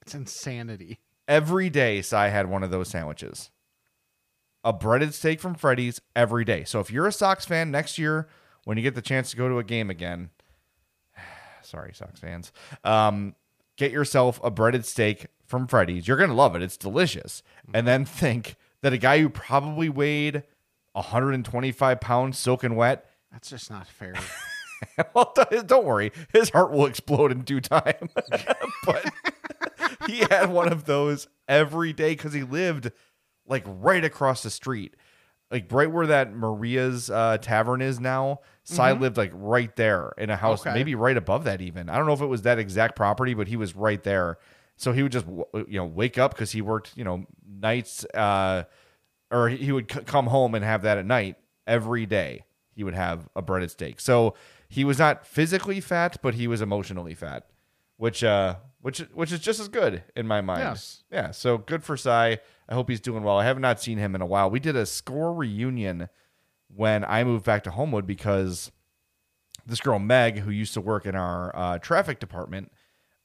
It's 0.01 0.13
insanity. 0.15 0.99
Every 1.27 1.69
day, 1.69 2.01
Sai 2.01 2.29
had 2.29 2.49
one 2.49 2.63
of 2.63 2.71
those 2.71 2.89
sandwiches. 2.89 3.51
A 4.63 4.73
breaded 4.73 5.13
steak 5.13 5.39
from 5.39 5.55
Freddy's 5.55 6.01
every 6.15 6.43
day. 6.43 6.63
So 6.63 6.79
if 6.79 6.91
you're 6.91 7.07
a 7.07 7.11
Sox 7.11 7.45
fan 7.45 7.71
next 7.71 7.97
year, 7.97 8.27
when 8.65 8.77
you 8.77 8.83
get 8.83 8.95
the 8.95 9.01
chance 9.01 9.31
to 9.31 9.37
go 9.37 9.47
to 9.47 9.59
a 9.59 9.63
game 9.63 9.89
again, 9.89 10.31
sorry, 11.61 11.93
Sox 11.93 12.19
fans, 12.19 12.51
um, 12.83 13.35
get 13.77 13.91
yourself 13.91 14.39
a 14.43 14.51
breaded 14.51 14.85
steak 14.85 15.27
from 15.45 15.67
Freddy's. 15.67 16.07
You're 16.07 16.17
gonna 16.17 16.33
love 16.33 16.55
it. 16.55 16.61
It's 16.61 16.77
delicious. 16.77 17.41
And 17.73 17.87
then 17.87 18.05
think 18.05 18.55
that 18.81 18.93
a 18.93 18.97
guy 18.97 19.19
who 19.19 19.29
probably 19.29 19.89
weighed 19.89 20.43
125 20.93 21.99
pounds, 22.01 22.37
soaking 22.37 22.75
wet, 22.75 23.09
That's 23.31 23.49
just 23.49 23.69
not 23.69 23.87
fair. 23.87 24.15
well, 25.13 25.33
don't- 25.65 25.85
worry, 25.85 26.11
his 26.33 26.49
heart 26.49 26.71
will 26.71 26.85
explode 26.85 27.31
in 27.31 27.41
due 27.41 27.61
time. 27.61 28.09
but 28.85 29.05
he 30.07 30.19
had 30.19 30.49
one 30.51 30.71
of 30.71 30.85
those 30.85 31.27
every 31.47 31.93
day 31.93 32.11
because 32.11 32.33
he 32.33 32.43
lived 32.43 32.91
like 33.47 33.63
right 33.65 34.03
across 34.03 34.43
the 34.43 34.49
street, 34.49 34.95
like 35.51 35.71
right 35.71 35.91
where 35.91 36.07
that 36.07 36.33
Maria's 36.33 37.09
uh, 37.09 37.37
Tavern 37.41 37.81
is 37.81 37.99
now. 37.99 38.39
Sai 38.63 38.93
Mhm. 38.93 38.99
lived 38.99 39.17
like 39.17 39.31
right 39.33 39.75
there 39.75 40.13
in 40.17 40.29
a 40.29 40.35
house, 40.35 40.61
Okay. 40.61 40.73
maybe 40.75 40.93
right 40.95 41.17
above 41.17 41.45
that. 41.45 41.59
Even 41.61 41.89
I 41.89 41.97
don't 41.97 42.05
know 42.05 42.13
if 42.13 42.21
it 42.21 42.27
was 42.27 42.43
that 42.43 42.59
exact 42.59 42.95
property, 42.95 43.33
but 43.33 43.47
he 43.47 43.55
was 43.55 43.75
right 43.75 44.01
there. 44.03 44.37
So 44.75 44.91
he 44.93 45.01
would 45.03 45.11
just 45.11 45.25
you 45.27 45.65
know 45.79 45.85
wake 45.85 46.17
up 46.17 46.33
because 46.35 46.51
he 46.51 46.61
worked 46.61 46.95
you 46.95 47.03
know 47.03 47.25
nights, 47.47 48.05
uh, 48.13 48.63
or 49.31 49.49
he 49.49 49.71
would 49.71 49.91
c- 49.91 50.01
come 50.01 50.27
home 50.27 50.53
and 50.55 50.63
have 50.63 50.83
that 50.83 50.97
at 50.99 51.05
night 51.05 51.37
every 51.67 52.05
day. 52.05 52.43
He 52.75 52.83
would 52.83 52.93
have 52.93 53.27
a 53.35 53.41
breaded 53.41 53.71
steak. 53.71 53.99
So 53.99 54.35
he 54.69 54.85
was 54.85 54.99
not 54.99 55.25
physically 55.25 55.81
fat, 55.81 56.17
but 56.21 56.35
he 56.35 56.47
was 56.47 56.61
emotionally 56.61 57.15
fat, 57.15 57.49
which 57.97 58.23
uh, 58.23 58.55
which 58.81 58.99
which 59.13 59.31
is 59.31 59.39
just 59.39 59.59
as 59.59 59.67
good 59.67 60.03
in 60.15 60.27
my 60.27 60.41
mind. 60.41 60.61
Yes. 60.61 61.03
Yeah. 61.11 61.31
So 61.31 61.57
good 61.57 61.83
for 61.83 61.97
Sai. 61.97 62.39
I 62.69 62.73
hope 62.73 62.87
he's 62.87 63.01
doing 63.01 63.23
well. 63.23 63.37
I 63.37 63.45
have 63.45 63.59
not 63.59 63.81
seen 63.81 63.97
him 63.97 64.13
in 64.13 64.21
a 64.21 64.25
while. 64.27 64.49
We 64.49 64.59
did 64.59 64.75
a 64.75 64.85
score 64.85 65.33
reunion 65.33 66.07
when 66.73 67.03
I 67.03 67.23
moved 67.23 67.45
back 67.45 67.63
to 67.63 67.71
Homewood 67.71 68.05
because 68.05 68.71
this 69.65 69.81
girl 69.81 69.97
Meg, 69.97 70.39
who 70.39 70.51
used 70.51 70.75
to 70.75 70.81
work 70.81 71.07
in 71.07 71.15
our 71.15 71.55
uh, 71.55 71.79
traffic 71.79 72.19
department, 72.19 72.71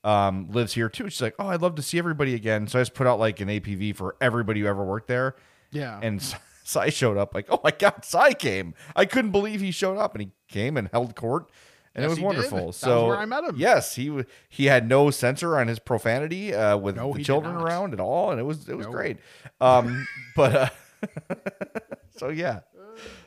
um, 0.03 0.49
lives 0.51 0.73
here 0.73 0.89
too. 0.89 1.11
She's 1.11 1.21
like, 1.21 1.35
"Oh, 1.39 1.49
I'd 1.49 1.61
love 1.61 1.75
to 1.75 1.83
see 1.83 1.99
everybody 1.99 2.35
again." 2.35 2.67
So 2.69 2.79
I 2.79 2.83
just 2.83 2.95
put 2.95 3.07
out 3.07 3.19
like 3.19 3.41
an 3.41 3.49
APB 3.49 3.95
for 3.95 4.17
everybody 4.21 4.61
who 4.61 4.67
ever 4.67 4.83
worked 4.83 5.09
there. 5.09 5.37
Yeah. 5.71 6.01
And 6.03 6.21
Sai 6.65 6.89
showed 6.91 7.17
up. 7.17 7.35
Like, 7.35 7.47
oh 7.51 7.61
my 7.63 7.71
god, 7.71 8.05
Sai 8.05 8.33
came! 8.35 8.75
I 8.97 9.05
couldn't 9.05 9.31
believe 9.31 9.61
he 9.61 9.71
showed 9.71 9.99
up, 9.99 10.15
and 10.15 10.23
he 10.23 10.31
came 10.49 10.77
and 10.77 10.89
held 10.93 11.15
court, 11.15 11.51
and 11.95 12.03
Yes, 12.03 12.07
it 12.07 12.09
was 12.09 12.19
he 12.19 12.23
did. 12.23 12.27
wonderful. 12.27 12.59
That 12.59 12.67
was 12.67 12.77
so 12.77 13.07
where 13.07 13.19
I 13.19 13.25
met 13.27 13.45
him. 13.45 13.55
Yes, 13.57 13.95
he 13.95 14.07
w- 14.07 14.25
he 14.49 14.65
had 14.67 14.89
no 14.89 15.11
censor 15.11 15.57
on 15.59 15.69
his 15.69 15.79
profanity 15.79 16.53
uh, 16.55 16.77
with 16.79 16.97
No, 16.97 17.13
the 17.13 17.23
children 17.23 17.55
around 17.55 17.93
at 17.93 18.01
all, 18.01 18.31
and 18.31 18.41
it 18.41 18.45
was 18.45 18.69
it 18.69 18.77
was 18.77 18.87
No. 18.87 18.93
great. 18.93 19.19
Um, 19.61 20.07
but 20.37 20.55
uh, 20.57 20.69
so 22.17 22.29
yeah, 22.31 22.61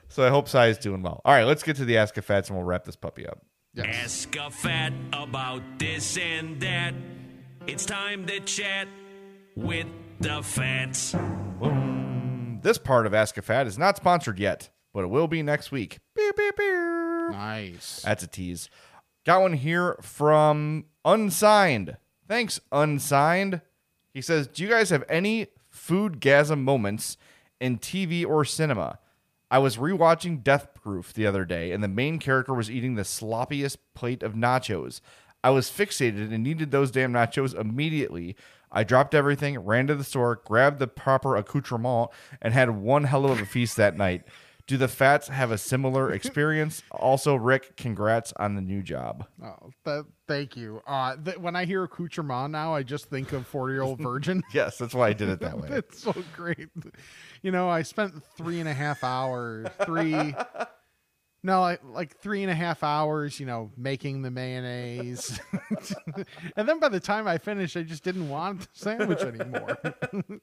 so 0.09 0.25
I 0.25 0.29
hope 0.29 0.49
Sai 0.49 0.67
is 0.67 0.77
doing 0.77 1.01
well. 1.03 1.21
All 1.23 1.33
right, 1.33 1.43
let's 1.45 1.63
get 1.63 1.75
to 1.77 1.85
the 1.85 1.97
Ask 1.97 2.17
a 2.17 2.21
Fats, 2.21 2.49
and 2.49 2.57
we'll 2.57 2.65
wrap 2.65 2.83
this 2.85 2.95
puppy 2.95 3.27
up. 3.27 3.39
Ask 3.77 4.35
a 4.35 4.49
fat 4.49 4.91
about 5.13 5.61
this 5.77 6.17
and 6.17 6.59
that. 6.61 6.95
It's 7.67 7.85
time 7.85 8.25
to 8.25 8.39
chat 8.39 8.88
with 9.55 9.85
the 10.19 10.41
fats. 10.41 11.13
This 12.62 12.78
part 12.78 13.05
of 13.05 13.14
Ask 13.14 13.38
a 13.38 13.41
Fat 13.41 13.68
is 13.68 13.78
not 13.78 13.97
sponsored 13.97 14.39
yet, 14.39 14.70
but 14.93 15.03
it 15.03 15.08
will 15.08 15.28
be 15.28 15.43
next 15.43 15.72
week. 15.72 15.99
Beep, 16.16 16.36
beep, 16.36 16.58
beep. 16.58 16.68
Nice. 17.32 18.01
That's 18.03 18.24
a 18.24 18.28
tease. 18.28 18.70
Got 19.26 19.41
one 19.41 19.53
here 19.53 19.97
from 20.01 20.86
Unsigned. 21.05 21.97
Thanks, 22.28 22.60
Unsigned. 22.72 23.62
He 24.14 24.22
says, 24.22 24.47
Do 24.47 24.64
you 24.64 24.70
guys 24.70 24.89
have 24.89 25.03
any 25.10 25.47
food 25.70 26.20
gasm 26.20 26.62
moments 26.62 27.18
in 27.60 27.78
TV 27.78 28.26
or 28.26 28.43
cinema? 28.45 28.99
I 29.49 29.60
was 29.60 29.78
rewatching 29.78 30.43
Death 30.43 30.74
Proof 30.74 31.14
the 31.14 31.26
other 31.26 31.45
day, 31.45 31.72
and 31.72 31.84
the 31.84 31.88
main 31.88 32.20
character 32.20 32.53
was 32.53 32.70
eating 32.72 32.95
the 32.95 33.03
sloppiest 33.03 33.78
plate 33.95 34.24
of 34.24 34.34
nachos. 34.34 34.99
I 35.43 35.51
was 35.51 35.70
fixated 35.70 36.34
and 36.34 36.43
needed 36.43 36.72
those 36.72 36.91
damn 36.91 37.14
nachos 37.14 37.58
immediately. 37.58 38.36
I 38.72 38.84
dropped 38.84 39.15
everything, 39.15 39.57
ran 39.59 39.88
to 39.88 39.95
the 39.95 40.03
store, 40.03 40.41
grabbed 40.45 40.80
the 40.80 40.88
proper 40.88 41.36
accoutrement, 41.36 42.09
and 42.41 42.53
had 42.53 42.70
one 42.72 43.05
hell 43.05 43.26
of 43.26 43.39
a 43.39 43.45
feast 43.45 43.78
that 43.78 43.95
night. 43.97 44.24
Do 44.68 44.76
the 44.76 44.89
fats 44.89 45.30
have 45.30 45.49
a 45.51 45.57
similar 45.57 46.11
experience? 46.13 46.84
Also, 46.91 47.36
Rick, 47.36 47.78
congrats 47.78 48.34
on 48.36 48.55
the 48.55 48.61
new 48.61 48.84
job. 48.84 49.26
Oh, 49.41 49.70
that, 49.86 50.05
thank 50.28 50.57
you. 50.57 50.82
Uh, 50.86 51.15
th- 51.15 51.38
when 51.38 51.55
I 51.55 51.63
hear 51.63 51.86
accoutrement 51.86 52.51
now, 52.51 52.76
I 52.76 52.84
just 52.84 53.05
think 53.09 53.32
of 53.32 53.47
40 53.47 53.74
year 53.74 53.82
old 53.82 53.99
virgin. 54.01 54.43
Yes, 54.53 54.78
that's 54.78 54.93
why 54.93 55.07
I 55.07 55.13
did 55.13 55.30
it 55.30 55.39
that 55.39 55.57
way. 55.61 55.70
It's 55.72 56.03
so 56.03 56.13
great. 56.36 56.68
You 57.41 57.51
know, 57.51 57.70
I 57.70 57.82
spent 57.84 58.22
three 58.36 58.59
and 58.59 58.68
a 58.68 58.74
half 58.74 59.05
hours, 59.05 59.68
three, 59.86 60.36
no, 61.48 61.62
like, 61.62 61.80
like 61.86 62.18
three 62.18 62.43
and 62.43 62.52
a 62.52 62.56
half 62.56 62.84
hours, 62.84 63.39
you 63.39 63.45
know, 63.45 63.72
making 63.78 64.22
the 64.22 64.30
mayonnaise. 64.30 65.39
and 66.58 66.68
then 66.68 66.78
by 66.82 66.89
the 66.89 67.00
time 67.00 67.26
I 67.26 67.38
finished, 67.38 67.78
I 67.78 67.84
just 67.84 68.04
didn't 68.04 68.28
want 68.28 68.62
the 68.62 68.68
sandwich 68.74 69.22
anymore. 69.22 69.78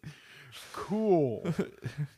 cool. 0.72 1.46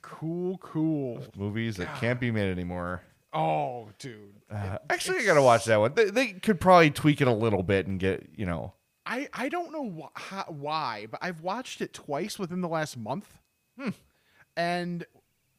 Cool, 0.03 0.59
cool. 0.59 1.21
Movies 1.37 1.77
that 1.79 1.97
can't 1.97 2.21
be 2.21 2.31
made 2.31 2.49
anymore. 2.49 3.03
Oh, 3.33 3.89
dude. 3.99 4.35
Uh, 4.49 4.79
actually, 4.89 5.19
I 5.19 5.25
gotta 5.25 5.43
watch 5.43 5.65
that 5.65 5.81
one. 5.81 5.93
They, 5.95 6.11
they 6.11 6.27
could 6.29 6.61
probably 6.61 6.93
tweak 6.93 7.21
it 7.21 7.27
a 7.27 7.33
little 7.33 7.65
bit 7.65 7.89
and 7.89 7.99
get 7.99 8.29
you 8.37 8.47
know. 8.47 8.73
I, 9.05 9.29
I 9.33 9.49
don't 9.49 9.73
know 9.73 10.05
wh- 10.15 10.21
how, 10.21 10.45
why, 10.49 11.09
but 11.11 11.19
I've 11.23 11.41
watched 11.41 11.81
it 11.81 11.93
twice 11.93 12.39
within 12.39 12.61
the 12.61 12.69
last 12.69 12.97
month. 12.97 13.37
And 14.57 15.05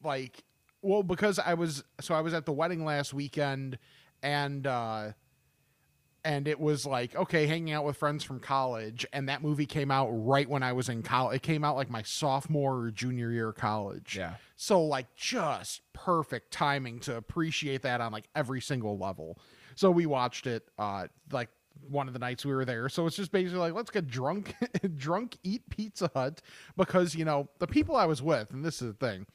like, 0.02 0.44
well, 0.82 1.04
because 1.04 1.40
I 1.40 1.54
was 1.54 1.84
so 2.00 2.14
I 2.16 2.22
was 2.22 2.34
at 2.34 2.46
the 2.46 2.52
wedding 2.52 2.86
last 2.86 3.14
weekend, 3.14 3.78
and 4.22 4.66
uh, 4.66 5.12
and 6.24 6.48
it 6.48 6.60
was 6.60 6.86
like 6.86 7.16
okay, 7.16 7.48
hanging 7.48 7.74
out 7.74 7.86
with 7.86 7.98
friends 7.98 8.24
from 8.24 8.40
college, 8.40 9.06
and 9.14 9.30
that 9.30 9.42
movie 9.42 9.66
came 9.66 9.92
out 9.92 10.10
right 10.12 10.48
when 10.48 10.64
I 10.64 10.74
was 10.74 10.90
in 10.90 11.04
college. 11.04 11.38
It 11.38 11.44
came 11.44 11.64
out 11.64 11.76
like 11.76 11.90
my 11.90 12.04
sophomore 12.04 12.78
or 12.78 12.92
junior 12.92 13.32
year 13.32 13.50
of 13.50 13.56
college. 13.56 14.16
Yeah. 14.18 14.36
So 14.56 14.84
like 14.84 15.16
just 15.16 15.82
perfect 15.94 16.52
timing 16.52 17.00
to 17.02 17.16
appreciate 17.16 17.82
that 17.84 18.02
on 18.02 18.12
like 18.12 18.28
every 18.36 18.62
single 18.62 18.98
level. 18.98 19.40
So 19.76 19.92
we 19.92 20.06
watched 20.06 20.48
it 20.48 20.68
uh 20.78 21.08
like 21.32 21.50
one 21.90 22.08
of 22.08 22.14
the 22.14 22.20
nights 22.20 22.46
we 22.46 22.54
were 22.54 22.66
there. 22.66 22.90
So 22.90 23.06
it's 23.06 23.16
just 23.16 23.32
basically 23.32 23.60
like 23.60 23.74
let's 23.74 23.92
get 23.92 24.08
drunk 24.08 24.56
drunk 24.96 25.38
eat 25.44 25.70
Pizza 25.70 26.10
Hut 26.14 26.42
because 26.76 27.16
you 27.16 27.26
know 27.26 27.50
the 27.60 27.68
people 27.68 27.96
I 27.96 28.06
was 28.06 28.22
with 28.22 28.52
and 28.52 28.64
this 28.64 28.82
is 28.82 28.94
the 28.94 29.08
thing. 29.08 29.28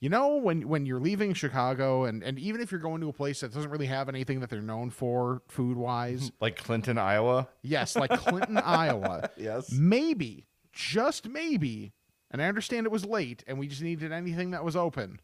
You 0.00 0.08
know 0.08 0.36
when 0.36 0.66
when 0.66 0.86
you're 0.86 0.98
leaving 1.00 1.34
Chicago 1.34 2.04
and 2.04 2.22
and 2.22 2.38
even 2.38 2.62
if 2.62 2.70
you're 2.72 2.80
going 2.80 3.02
to 3.02 3.10
a 3.10 3.12
place 3.12 3.40
that 3.40 3.52
doesn't 3.52 3.70
really 3.70 3.86
have 3.86 4.08
anything 4.08 4.40
that 4.40 4.48
they're 4.48 4.62
known 4.62 4.88
for 4.88 5.42
food 5.48 5.76
wise, 5.76 6.32
Like 6.40 6.56
Clinton, 6.56 6.96
Iowa. 6.96 7.48
Yes, 7.62 7.96
like 7.96 8.10
Clinton, 8.10 8.56
Iowa. 8.64 9.28
Yes. 9.36 9.70
Maybe, 9.70 10.46
just 10.72 11.28
maybe, 11.28 11.92
and 12.30 12.40
I 12.40 12.46
understand 12.46 12.86
it 12.86 12.92
was 12.92 13.04
late 13.04 13.44
and 13.46 13.58
we 13.58 13.66
just 13.68 13.82
needed 13.82 14.10
anything 14.10 14.52
that 14.52 14.64
was 14.64 14.74
open. 14.74 15.20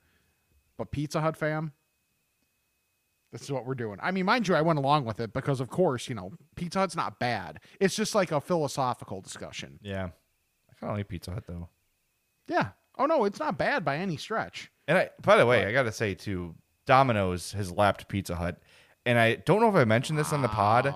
But 0.76 0.90
Pizza 0.90 1.22
Hut 1.22 1.38
fam, 1.38 1.72
this 3.32 3.40
is 3.40 3.50
what 3.50 3.64
we're 3.64 3.74
doing. 3.74 3.98
I 4.02 4.10
mean, 4.10 4.26
mind 4.26 4.46
you, 4.46 4.54
I 4.54 4.60
went 4.60 4.78
along 4.78 5.06
with 5.06 5.20
it 5.20 5.32
because 5.32 5.58
of 5.60 5.70
course, 5.70 6.06
you 6.06 6.14
know, 6.14 6.32
Pizza 6.54 6.80
Hut's 6.80 6.94
not 6.96 7.18
bad. 7.18 7.60
It's 7.80 7.96
just 7.96 8.14
like 8.14 8.30
a 8.30 8.42
philosophical 8.42 9.22
discussion. 9.22 9.78
Yeah, 9.82 10.10
I 10.70 10.74
kind 10.78 10.90
of 10.90 10.98
like 10.98 11.08
Pizza 11.08 11.30
Hut 11.30 11.44
though. 11.46 11.70
Yeah. 12.46 12.68
Oh 12.96 13.06
no, 13.06 13.24
it's 13.24 13.38
not 13.38 13.58
bad 13.58 13.84
by 13.84 13.96
any 13.96 14.16
stretch. 14.16 14.70
And 14.88 14.98
I, 14.98 15.10
by 15.22 15.36
the 15.36 15.46
way, 15.46 15.66
I 15.66 15.72
gotta 15.72 15.92
say 15.92 16.14
too, 16.14 16.54
Domino's 16.86 17.52
has 17.52 17.72
lapped 17.72 18.08
Pizza 18.08 18.34
Hut, 18.36 18.60
and 19.04 19.18
I 19.18 19.36
don't 19.36 19.60
know 19.60 19.68
if 19.68 19.74
I 19.74 19.84
mentioned 19.84 20.18
this 20.18 20.32
on 20.32 20.42
the 20.42 20.48
pod. 20.48 20.94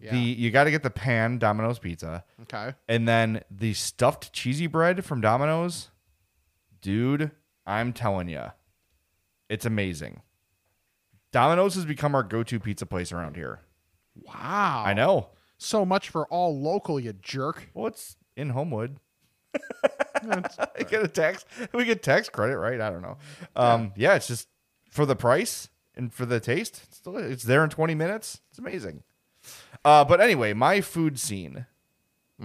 Yeah. 0.00 0.12
The 0.12 0.18
you 0.18 0.52
got 0.52 0.64
to 0.64 0.70
get 0.70 0.84
the 0.84 0.90
pan 0.90 1.38
Domino's 1.38 1.80
pizza. 1.80 2.24
Okay. 2.42 2.72
And 2.88 3.08
then 3.08 3.42
the 3.50 3.74
stuffed 3.74 4.32
cheesy 4.32 4.68
bread 4.68 5.04
from 5.04 5.20
Domino's. 5.20 5.90
Dude, 6.80 7.32
I'm 7.66 7.92
telling 7.92 8.28
you. 8.28 8.44
It's 9.48 9.66
amazing. 9.66 10.22
Domino's 11.32 11.74
has 11.74 11.84
become 11.84 12.14
our 12.14 12.22
go-to 12.22 12.60
pizza 12.60 12.86
place 12.86 13.10
around 13.10 13.34
here. 13.34 13.60
Wow. 14.14 14.84
I 14.86 14.94
know. 14.94 15.30
So 15.56 15.84
much 15.84 16.10
for 16.10 16.26
all 16.28 16.56
local, 16.56 17.00
you 17.00 17.12
jerk. 17.12 17.68
Well, 17.74 17.88
it's 17.88 18.16
in 18.36 18.50
Homewood. 18.50 18.98
I 20.14 20.82
get 20.88 21.02
a 21.02 21.08
tax. 21.08 21.44
We 21.72 21.84
get 21.84 22.02
tax 22.02 22.28
credit, 22.28 22.58
right? 22.58 22.80
I 22.80 22.90
don't 22.90 23.02
know. 23.02 23.18
Um, 23.56 23.92
yeah, 23.96 24.14
it's 24.14 24.26
just 24.28 24.48
for 24.90 25.06
the 25.06 25.16
price 25.16 25.68
and 25.94 26.12
for 26.12 26.26
the 26.26 26.40
taste. 26.40 26.82
It's, 26.86 26.96
still, 26.98 27.16
it's 27.16 27.44
there 27.44 27.64
in 27.64 27.70
20 27.70 27.94
minutes. 27.94 28.40
It's 28.50 28.58
amazing. 28.58 29.02
Uh, 29.84 30.04
but 30.04 30.20
anyway, 30.20 30.52
my 30.52 30.80
food 30.80 31.18
scene 31.18 31.66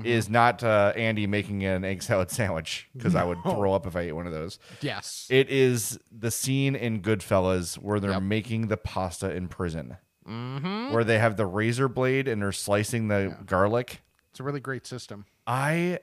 is 0.03 0.27
not 0.27 0.63
uh, 0.63 0.91
Andy 0.95 1.27
making 1.27 1.63
an 1.65 1.83
egg 1.85 2.01
salad 2.01 2.31
sandwich 2.31 2.89
because 2.95 3.13
I 3.13 3.23
would 3.23 3.37
throw 3.43 3.73
up 3.73 3.85
if 3.85 3.95
I 3.95 4.01
ate 4.01 4.11
one 4.13 4.25
of 4.25 4.33
those. 4.33 4.57
Yes. 4.81 5.27
It 5.29 5.49
is 5.51 5.99
the 6.11 6.31
scene 6.31 6.75
in 6.75 7.01
Goodfellas 7.03 7.75
where 7.77 7.99
they're 7.99 8.19
making 8.19 8.67
the 8.69 8.77
pasta 8.77 9.29
in 9.35 9.47
prison, 9.49 9.97
Mhm. 10.27 10.91
where 10.93 11.03
they 11.03 11.19
have 11.19 11.37
the 11.37 11.45
razor 11.45 11.87
blade 11.87 12.27
and 12.27 12.41
they're 12.41 12.51
slicing 12.51 13.07
the 13.07 13.37
garlic. 13.45 14.01
It's 14.31 14.39
a 14.39 14.43
really 14.43 14.59
great 14.61 14.87
system. 14.87 15.25
I 15.45 15.99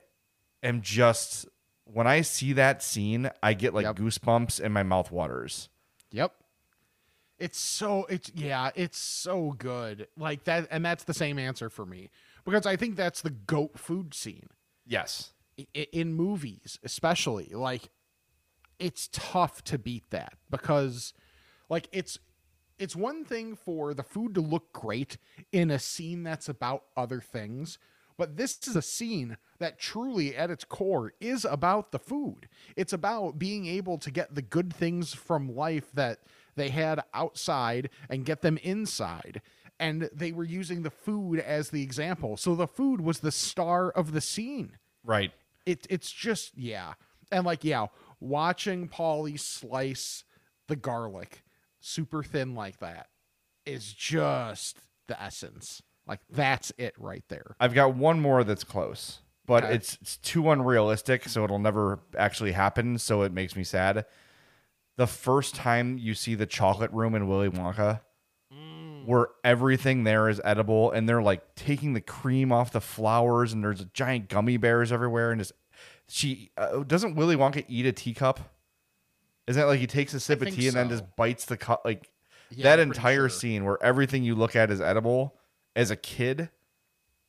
am 0.63 0.81
just 0.81 1.47
when 1.85 2.07
I 2.07 2.21
see 2.21 2.53
that 2.53 2.81
scene, 2.81 3.29
I 3.43 3.53
get 3.53 3.73
like 3.73 3.85
goosebumps 3.95 4.59
and 4.63 4.73
my 4.73 4.83
mouth 4.83 5.11
waters. 5.11 5.69
Yep. 6.11 6.33
It's 7.39 7.59
so 7.59 8.05
it's 8.05 8.31
yeah, 8.35 8.69
it's 8.75 8.97
so 8.97 9.55
good. 9.57 10.07
Like 10.15 10.43
that 10.45 10.67
and 10.71 10.85
that's 10.85 11.03
the 11.05 11.13
same 11.13 11.39
answer 11.39 11.69
for 11.69 11.85
me 11.85 12.09
because 12.45 12.65
I 12.65 12.75
think 12.75 12.95
that's 12.95 13.21
the 13.21 13.31
goat 13.31 13.77
food 13.79 14.13
scene. 14.13 14.47
Yes. 14.85 15.33
I- 15.59 15.67
i- 15.75 15.87
In 15.91 16.13
movies, 16.13 16.79
especially. 16.83 17.49
Like 17.53 17.89
it's 18.79 19.09
tough 19.11 19.63
to 19.65 19.77
beat 19.79 20.09
that 20.11 20.33
because 20.49 21.13
like 21.69 21.87
it's 21.91 22.19
it's 22.79 22.95
one 22.95 23.23
thing 23.25 23.55
for 23.55 23.93
the 23.93 24.01
food 24.03 24.33
to 24.35 24.41
look 24.41 24.71
great 24.73 25.17
in 25.51 25.69
a 25.69 25.77
scene 25.79 26.23
that's 26.23 26.49
about 26.49 26.83
other 26.97 27.21
things, 27.21 27.77
but 28.21 28.37
this 28.37 28.59
is 28.67 28.75
a 28.75 28.83
scene 28.83 29.35
that 29.57 29.79
truly 29.79 30.35
at 30.35 30.51
its 30.51 30.63
core 30.63 31.13
is 31.19 31.43
about 31.43 31.91
the 31.91 31.97
food. 31.97 32.47
It's 32.75 32.93
about 32.93 33.39
being 33.39 33.65
able 33.65 33.97
to 33.97 34.11
get 34.11 34.35
the 34.35 34.43
good 34.43 34.71
things 34.71 35.11
from 35.11 35.55
life 35.55 35.91
that 35.95 36.19
they 36.55 36.69
had 36.69 37.01
outside 37.15 37.89
and 38.11 38.23
get 38.23 38.43
them 38.43 38.57
inside. 38.57 39.41
And 39.79 40.07
they 40.13 40.33
were 40.33 40.43
using 40.43 40.83
the 40.83 40.91
food 40.91 41.39
as 41.39 41.71
the 41.71 41.81
example. 41.81 42.37
So 42.37 42.53
the 42.53 42.67
food 42.67 43.01
was 43.01 43.21
the 43.21 43.31
star 43.31 43.89
of 43.89 44.11
the 44.11 44.21
scene 44.21 44.77
Right. 45.03 45.31
it 45.65 45.87
it's 45.89 46.11
just 46.11 46.55
yeah 46.55 46.93
and 47.31 47.43
like 47.43 47.63
yeah 47.63 47.87
watching 48.19 48.87
Polly 48.87 49.35
slice 49.35 50.25
the 50.67 50.75
garlic 50.75 51.41
super 51.79 52.21
thin 52.21 52.53
like 52.53 52.77
that 52.81 53.07
is 53.65 53.93
just 53.93 54.77
the 55.07 55.19
essence 55.19 55.81
like 56.11 56.19
that's 56.29 56.71
it 56.77 56.93
right 56.99 57.23
there 57.29 57.55
I've 57.59 57.73
got 57.73 57.95
one 57.95 58.19
more 58.19 58.43
that's 58.43 58.63
close, 58.63 59.19
but 59.47 59.63
Okay. 59.63 59.75
it's, 59.75 59.97
it's 60.01 60.17
too 60.17 60.51
unrealistic, 60.51 61.27
so 61.27 61.43
it'll 61.43 61.57
never 61.57 61.99
actually 62.17 62.51
happen. 62.51 62.97
So 62.97 63.23
it 63.23 63.31
makes 63.31 63.55
me 63.55 63.63
sad. 63.63 64.05
The 64.97 65.07
first 65.07 65.55
time 65.55 65.97
you 65.97 66.13
see 66.13 66.35
the 66.35 66.45
chocolate 66.45 66.91
room 66.91 67.15
in 67.15 67.27
Willy 67.27 67.49
Wonka, 67.49 68.01
where 69.05 69.29
everything 69.43 70.03
there 70.03 70.29
is 70.29 70.39
edible, 70.43 70.91
and 70.91 71.07
they're 71.09 71.21
like 71.23 71.55
taking 71.55 71.93
the 71.93 72.01
cream 72.01 72.51
off 72.51 72.71
the 72.71 72.81
flowers, 72.81 73.53
and 73.53 73.63
there's 73.63 73.83
giant 73.93 74.29
gummy 74.29 74.57
bears 74.57 74.91
everywhere, 74.91 75.31
and 75.31 75.39
just 75.39 75.53
she 76.07 76.51
uh, 76.57 76.83
doesn't 76.83 77.15
Willy 77.15 77.35
Wonka 77.35 77.63
eat 77.67 77.85
a 77.85 77.91
teacup? 77.91 78.39
Isn't 79.47 79.59
that 79.59 79.67
like 79.67 79.79
he 79.79 79.87
takes 79.87 80.13
a 80.13 80.19
sip 80.19 80.39
of 80.41 80.45
think 80.45 80.57
tea 80.57 80.67
and 80.67 80.77
then 80.77 80.89
just 80.89 81.03
bites 81.15 81.45
the 81.45 81.57
cup? 81.57 81.81
Like 81.83 82.09
Yeah, 82.51 82.63
that 82.63 82.79
entire 82.79 83.27
sure. 83.27 83.29
scene 83.29 83.65
where 83.65 83.81
everything 83.81 84.23
you 84.23 84.35
look 84.35 84.55
at 84.55 84.69
is 84.69 84.81
edible 84.81 85.35
as 85.75 85.91
a 85.91 85.95
kid 85.95 86.49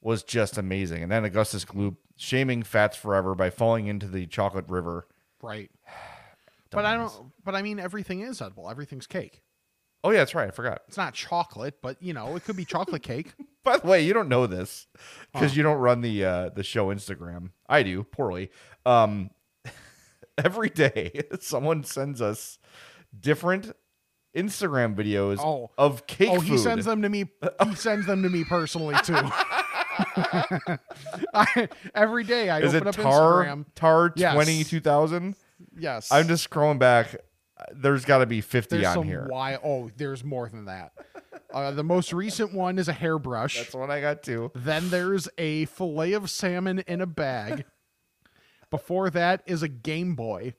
was 0.01 0.23
just 0.23 0.59
amazing. 0.59 1.03
And 1.03 1.13
then 1.13 1.25
Augustus 1.25 1.65
Gloop 1.65 1.97
shaming 2.17 2.63
Fats 2.63 2.97
forever 2.97 3.35
by 3.35 3.51
falling 3.51 3.87
into 3.87 4.07
the 4.07 4.27
chocolate 4.27 4.69
river. 4.69 5.07
right 5.43 5.71
but 6.71 6.85
i 6.87 6.95
don't 6.95 7.13
but 7.45 7.55
i 7.55 7.61
mean 7.63 7.79
everything 7.79 8.21
is 8.21 8.41
edible 8.41 8.69
everything's 8.71 9.07
cake 9.07 9.43
Oh 10.05 10.11
yeah, 10.11 10.19
that's 10.19 10.35
right. 10.35 10.49
I 10.49 10.51
forgot. 10.51 10.83
it's 10.89 10.97
not 10.97 11.15
chocolate 11.15 11.81
but 11.81 11.97
you 12.03 12.13
know 12.13 12.35
it 12.35 12.45
could 12.45 12.57
be 12.57 12.65
chocolate 12.65 13.03
cake 13.05 13.35
By 13.65 13.77
the 13.77 13.87
way, 13.87 14.03
you 14.05 14.13
don't 14.13 14.29
know 14.29 14.49
this 14.49 14.89
because 15.33 15.53
Huh. 15.53 15.57
you 15.57 15.63
don't 15.63 15.79
run 15.79 16.01
the 16.01 16.25
uh, 16.25 16.49
the 16.49 16.65
show 16.65 16.89
Instagram. 16.89 17.51
I 17.69 17.85
do 17.85 18.03
poorly. 18.03 18.51
Um, 18.85 19.31
every 20.39 20.69
day, 20.71 21.23
someone 21.41 21.85
sends 21.85 22.21
us 22.21 22.59
different 23.19 23.71
Instagram 24.37 24.95
videos 24.95 25.39
Oh. 25.41 25.71
of 25.77 26.07
cake 26.07 26.31
oh 26.31 26.37
food. 26.41 26.45
he 26.49 26.59
sends 26.59 26.85
them 26.87 27.03
to 27.03 27.09
me 27.09 27.31
he 27.65 27.75
sends 27.75 28.07
them 28.07 28.23
to 28.23 28.29
me 28.29 28.45
personally 28.45 28.97
too 29.05 29.15
I, 31.35 31.69
every 31.95 32.25
day 32.25 32.49
i 32.49 32.61
Is 32.61 32.75
open 32.75 32.89
it 32.89 32.99
up 32.99 33.03
tar 33.03 33.45
instagram 33.45 33.67
tar 33.75 34.13
Yes. 34.17 34.35
twenty 34.35 34.65
two 34.65 34.81
thousand? 34.81 35.37
yes 35.77 36.11
I'm 36.11 36.29
just 36.29 36.49
scrolling 36.49 36.79
back. 36.79 37.15
There's 37.75 38.05
got 38.05 38.19
to 38.19 38.27
be 38.27 38.41
fifty 38.41 38.77
There's 38.79 38.89
on 38.89 38.95
some 38.95 39.05
here. 39.05 39.27
Why? 39.29 39.57
Oh, 39.63 39.91
there's 39.97 40.25
more 40.25 40.49
than 40.49 40.65
that. 40.65 40.93
Uh, 41.53 41.71
the 41.71 41.85
most 41.85 42.13
recent 42.13 42.53
one 42.55 42.79
is 42.79 42.89
a 42.89 42.93
hairbrush. 42.93 43.57
That's 43.59 43.75
what 43.75 43.91
I 43.91 44.01
got 44.01 44.23
too. 44.23 44.51
Then 44.55 44.89
there's 44.91 45.29
a 45.39 45.67
fillet 45.67 46.15
of 46.15 46.29
salmon 46.31 46.81
in 46.89 47.01
a 47.01 47.07
bag. 47.07 47.65
Before 48.71 49.11
that 49.11 49.43
is 49.47 49.63
a 49.63 49.69
Game 49.69 50.15
Boy. 50.17 50.55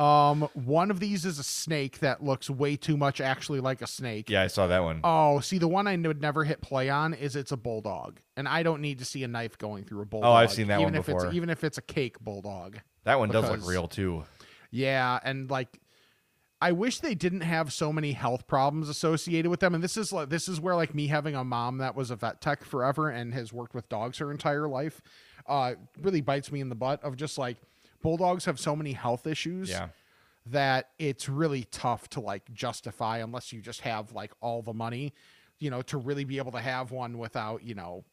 Um, 0.00 0.48
one 0.54 0.90
of 0.90 0.98
these 0.98 1.26
is 1.26 1.38
a 1.38 1.42
snake 1.42 1.98
that 1.98 2.24
looks 2.24 2.48
way 2.48 2.74
too 2.76 2.96
much 2.96 3.20
actually 3.20 3.60
like 3.60 3.82
a 3.82 3.86
snake. 3.86 4.30
Yeah, 4.30 4.42
I 4.42 4.46
saw 4.46 4.66
that 4.66 4.82
one. 4.82 5.00
Oh, 5.04 5.40
see, 5.40 5.58
the 5.58 5.68
one 5.68 5.86
I 5.86 5.96
would 5.96 6.22
never 6.22 6.44
hit 6.44 6.62
play 6.62 6.88
on 6.88 7.12
is 7.12 7.36
it's 7.36 7.52
a 7.52 7.56
bulldog, 7.56 8.18
and 8.36 8.48
I 8.48 8.62
don't 8.62 8.80
need 8.80 9.00
to 9.00 9.04
see 9.04 9.22
a 9.24 9.28
knife 9.28 9.58
going 9.58 9.84
through 9.84 10.00
a 10.02 10.06
bulldog. 10.06 10.30
Oh, 10.30 10.32
I've 10.32 10.52
seen 10.52 10.68
that 10.68 10.80
even 10.80 10.84
one 10.84 10.94
if 10.94 11.06
before. 11.06 11.26
It's, 11.26 11.34
even 11.34 11.50
if 11.50 11.64
it's 11.64 11.76
a 11.76 11.82
cake 11.82 12.18
bulldog. 12.20 12.78
That 13.04 13.18
one 13.18 13.28
does 13.28 13.44
look 13.44 13.56
Because- 13.56 13.68
real 13.68 13.88
too. 13.88 14.24
Yeah, 14.70 15.18
and 15.22 15.50
like 15.50 15.78
I 16.62 16.72
wish 16.72 17.00
they 17.00 17.14
didn't 17.14 17.40
have 17.40 17.72
so 17.72 17.92
many 17.92 18.12
health 18.12 18.46
problems 18.46 18.88
associated 18.88 19.50
with 19.50 19.60
them. 19.60 19.74
And 19.74 19.82
this 19.82 19.96
is 19.96 20.12
like 20.12 20.28
this 20.28 20.48
is 20.48 20.60
where 20.60 20.76
like 20.76 20.94
me 20.94 21.08
having 21.08 21.34
a 21.34 21.42
mom 21.44 21.78
that 21.78 21.96
was 21.96 22.10
a 22.10 22.16
vet 22.16 22.40
tech 22.40 22.64
forever 22.64 23.08
and 23.08 23.32
has 23.34 23.52
worked 23.52 23.74
with 23.74 23.88
dogs 23.88 24.18
her 24.18 24.30
entire 24.30 24.68
life, 24.68 25.00
uh, 25.46 25.74
really 26.00 26.20
bites 26.20 26.52
me 26.52 26.60
in 26.60 26.68
the 26.68 26.74
butt 26.74 27.02
of 27.02 27.16
just 27.16 27.36
like 27.38 27.56
bulldogs 28.02 28.44
have 28.46 28.58
so 28.60 28.74
many 28.76 28.92
health 28.92 29.26
issues. 29.26 29.70
Yeah. 29.70 29.88
That 30.46 30.88
it's 30.98 31.28
really 31.28 31.64
tough 31.70 32.08
to 32.10 32.20
like 32.20 32.50
justify 32.52 33.18
unless 33.18 33.52
you 33.52 33.60
just 33.60 33.82
have 33.82 34.12
like 34.12 34.32
all 34.40 34.62
the 34.62 34.72
money, 34.72 35.12
you 35.58 35.70
know, 35.70 35.82
to 35.82 35.98
really 35.98 36.24
be 36.24 36.38
able 36.38 36.52
to 36.52 36.60
have 36.60 36.90
one 36.90 37.18
without, 37.18 37.62
you 37.62 37.74
know, 37.74 38.04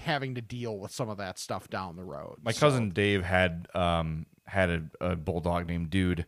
having 0.00 0.34
to 0.36 0.40
deal 0.40 0.78
with 0.78 0.90
some 0.90 1.08
of 1.08 1.18
that 1.18 1.38
stuff 1.38 1.68
down 1.68 1.96
the 1.96 2.02
road. 2.04 2.36
My 2.42 2.50
So- 2.52 2.60
cousin 2.60 2.90
Dave 2.90 3.24
had 3.24 3.68
um 3.74 4.26
had 4.46 4.70
a, 4.70 4.82
a 5.00 5.16
bulldog 5.16 5.66
named 5.66 5.90
Dude. 5.90 6.26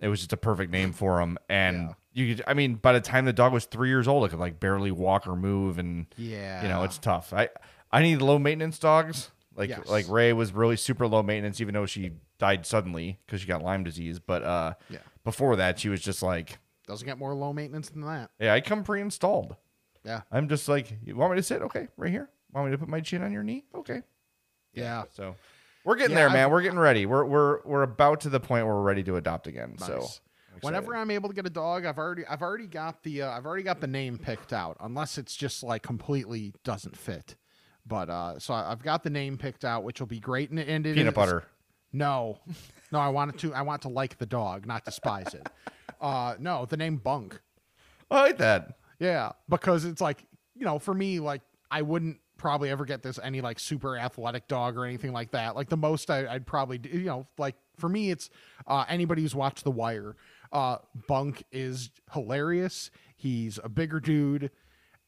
It 0.00 0.08
was 0.08 0.20
just 0.20 0.32
a 0.32 0.36
perfect 0.36 0.70
name 0.72 0.92
for 0.92 1.20
him, 1.20 1.38
and 1.48 1.94
you 2.12 2.34
could. 2.34 2.44
I 2.46 2.52
mean, 2.54 2.74
by 2.74 2.92
the 2.92 3.00
time 3.00 3.24
the 3.24 3.32
dog 3.32 3.52
was 3.52 3.64
three 3.66 3.88
years 3.88 4.06
old, 4.08 4.24
it 4.26 4.28
could 4.30 4.38
like 4.38 4.60
barely 4.60 4.90
walk 4.90 5.26
or 5.26 5.34
move, 5.36 5.78
and 5.78 6.06
yeah, 6.16 6.62
you 6.62 6.68
know 6.68 6.82
it's 6.84 6.98
tough. 6.98 7.32
I 7.32 7.48
I 7.92 8.02
need 8.02 8.20
low 8.22 8.38
maintenance 8.38 8.78
dogs. 8.78 9.30
Like 9.56 9.70
Yes. 9.70 9.86
like 9.88 10.08
Ray 10.08 10.32
was 10.32 10.52
really 10.52 10.76
super 10.76 11.06
low 11.06 11.22
maintenance, 11.22 11.60
even 11.60 11.74
though 11.74 11.86
she 11.86 12.12
died 12.38 12.66
suddenly 12.66 13.20
because 13.26 13.40
she 13.40 13.46
got 13.46 13.62
Lyme 13.62 13.84
disease. 13.84 14.18
But 14.18 14.42
uh, 14.42 14.74
Yeah. 14.90 14.98
before 15.24 15.56
that, 15.56 15.78
she 15.78 15.88
was 15.88 16.00
just 16.00 16.22
like, 16.22 16.58
doesn't 16.86 17.06
get 17.06 17.18
more 17.18 17.34
low 17.34 17.52
maintenance 17.52 17.88
than 17.90 18.02
that. 18.02 18.30
yeah, 18.38 18.52
I 18.54 18.60
come 18.60 18.84
pre-installed. 18.84 19.56
Yeah. 20.04 20.22
I'm 20.30 20.48
just 20.48 20.68
like, 20.68 20.98
you 21.04 21.16
want 21.16 21.32
me 21.32 21.36
to 21.38 21.42
sit? 21.42 21.62
Okay, 21.62 21.88
right 21.96 22.10
here. 22.10 22.28
Want 22.52 22.66
me 22.66 22.72
to 22.72 22.78
put 22.78 22.88
my 22.88 23.00
chin 23.00 23.22
on 23.22 23.32
your 23.32 23.42
knee? 23.42 23.64
Okay. 23.74 24.02
Yeah. 24.74 25.04
So 25.12 25.36
we're 25.84 25.96
getting 25.96 26.10
Yeah, 26.12 26.16
there, 26.16 26.26
I've- 26.28 26.34
man. 26.34 26.50
We're 26.50 26.62
getting 26.62 26.78
ready. 26.78 27.06
We're 27.06 27.24
we're 27.24 27.60
we're 27.64 27.82
about 27.82 28.20
to 28.22 28.28
the 28.28 28.40
point 28.40 28.66
where 28.66 28.74
we're 28.74 28.82
ready 28.82 29.02
to 29.04 29.16
adopt 29.16 29.46
again. 29.46 29.78
So 29.78 29.98
Nice. 30.00 30.20
Whenever 30.62 30.94
I'm 30.94 31.10
able 31.10 31.28
to 31.30 31.34
get 31.34 31.46
a 31.46 31.50
dog, 31.50 31.84
I've 31.84 31.98
already 31.98 32.24
I've 32.26 32.40
already 32.42 32.66
got 32.68 33.02
the 33.02 33.22
uh, 33.22 33.30
I've 33.30 33.44
already 33.44 33.64
got 33.64 33.80
the 33.80 33.86
name 33.88 34.18
picked 34.18 34.52
out, 34.52 34.76
unless 34.80 35.18
it's 35.18 35.34
just 35.34 35.62
like 35.64 35.82
completely 35.82 36.54
doesn't 36.64 36.96
fit. 36.96 37.34
But 37.86 38.08
uh, 38.10 38.38
so 38.38 38.54
I- 38.54 38.70
I've 38.72 38.82
got 38.82 39.02
the 39.02 39.10
name 39.10 39.36
picked 39.36 39.64
out, 39.64 39.84
which 39.84 40.00
will 40.00 40.06
be 40.06 40.20
great. 40.20 40.50
And, 40.50 40.58
and 40.58 40.86
it 40.86 40.94
Peanut 40.94 41.12
is- 41.12 41.14
butter. 41.14 41.44
No, 41.92 42.38
no, 42.92 42.98
I 42.98 43.08
want 43.08 43.34
it 43.34 43.38
to 43.40 43.54
I 43.54 43.62
want 43.62 43.82
to 43.82 43.88
like 43.88 44.18
the 44.18 44.26
dog, 44.26 44.66
not 44.66 44.84
despise 44.84 45.34
it. 45.34 45.48
Uh, 46.00 46.34
no, 46.38 46.66
the 46.66 46.76
name 46.76 46.96
Bunk. 46.96 47.40
I 48.10 48.20
like 48.22 48.38
that. 48.38 48.76
Yeah, 48.98 49.32
because 49.48 49.86
it's 49.86 50.02
like 50.02 50.26
you 50.54 50.64
know, 50.66 50.78
for 50.78 50.92
me, 50.92 51.18
like 51.18 51.40
I 51.70 51.80
wouldn't 51.80 52.18
probably 52.36 52.68
ever 52.68 52.84
get 52.84 53.02
this 53.02 53.18
any 53.22 53.40
like 53.40 53.58
super 53.58 53.96
athletic 53.96 54.46
dog 54.48 54.76
or 54.76 54.84
anything 54.84 55.12
like 55.14 55.30
that. 55.30 55.54
Like 55.56 55.70
the 55.70 55.78
most 55.78 56.10
I, 56.10 56.26
I'd 56.26 56.46
probably 56.46 56.76
do, 56.78 56.90
you 56.90 57.04
know, 57.04 57.26
like 57.38 57.54
for 57.78 57.88
me, 57.88 58.10
it's 58.10 58.28
uh, 58.66 58.84
anybody 58.88 59.22
who's 59.22 59.34
watched 59.34 59.64
The 59.64 59.70
Wire. 59.70 60.16
Uh, 60.52 60.78
Bunk 61.08 61.42
is 61.52 61.90
hilarious. 62.12 62.90
He's 63.16 63.58
a 63.64 63.68
bigger 63.70 63.98
dude, 64.00 64.50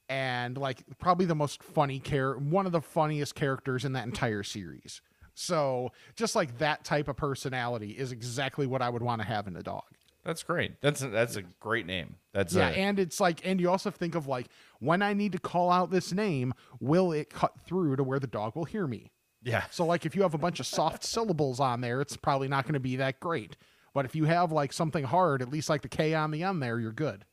and 0.09 0.57
like 0.57 0.84
probably 0.98 1.26
the 1.26 1.34
most 1.34 1.62
funny 1.62 1.98
care 1.98 2.34
one 2.34 2.66
of 2.66 2.72
the 2.72 2.80
funniest 2.80 3.34
characters 3.34 3.84
in 3.84 3.92
that 3.92 4.04
entire 4.04 4.42
series. 4.42 5.00
So 5.34 5.92
just 6.14 6.34
like 6.34 6.59
that 6.59 6.84
type 6.84 7.09
of 7.09 7.16
personality 7.16 7.90
is 7.90 8.11
exactly 8.11 8.66
what 8.66 8.80
I 8.82 8.88
would 8.88 9.02
want 9.02 9.20
to 9.20 9.28
have 9.28 9.46
in 9.46 9.57
a 9.57 9.62
dog. 9.62 9.84
That's 10.24 10.42
great. 10.42 10.80
That's 10.80 11.02
a, 11.02 11.09
that's 11.09 11.36
a 11.36 11.42
great 11.61 11.86
name. 11.86 12.16
That's 12.32 12.54
yeah, 12.54 12.70
a, 12.70 12.72
and 12.72 12.98
it's 12.98 13.20
like, 13.20 13.46
and 13.46 13.61
you 13.61 13.70
also 13.70 13.92
think 13.92 14.16
of 14.16 14.26
like 14.26 14.48
when 14.80 15.00
I 15.00 15.12
need 15.12 15.32
to 15.32 15.38
call 15.38 15.70
out 15.70 15.90
this 15.90 16.12
name, 16.12 16.52
will 16.80 17.12
it 17.12 17.30
cut 17.30 17.52
through 17.64 17.96
to 17.96 18.02
where 18.02 18.18
the 18.18 18.26
dog 18.26 18.57
will 18.57 18.64
hear 18.64 18.86
me? 18.86 19.12
Yeah. 19.42 19.64
So 19.70 19.84
like 19.86 20.04
if 20.04 20.16
you 20.16 20.22
have 20.22 20.34
a 20.34 20.38
bunch 20.38 20.59
of 20.59 20.66
soft 20.66 21.04
syllables 21.04 21.61
on 21.61 21.80
there, 21.80 22.00
it's 22.00 22.16
probably 22.16 22.48
not 22.48 22.64
going 22.64 22.74
to 22.74 22.80
be 22.80 22.96
that 22.96 23.20
great. 23.20 23.57
But 23.94 24.04
if 24.04 24.16
you 24.16 24.24
have 24.24 24.50
like 24.50 24.72
something 24.72 25.04
hard, 25.04 25.42
at 25.42 25.50
least 25.50 25.68
like 25.68 25.82
the 25.82 25.88
K 25.88 26.12
on 26.14 26.32
the 26.32 26.42
end 26.42 26.61
there, 26.61 26.80
you're 26.80 26.92
good. 26.92 27.24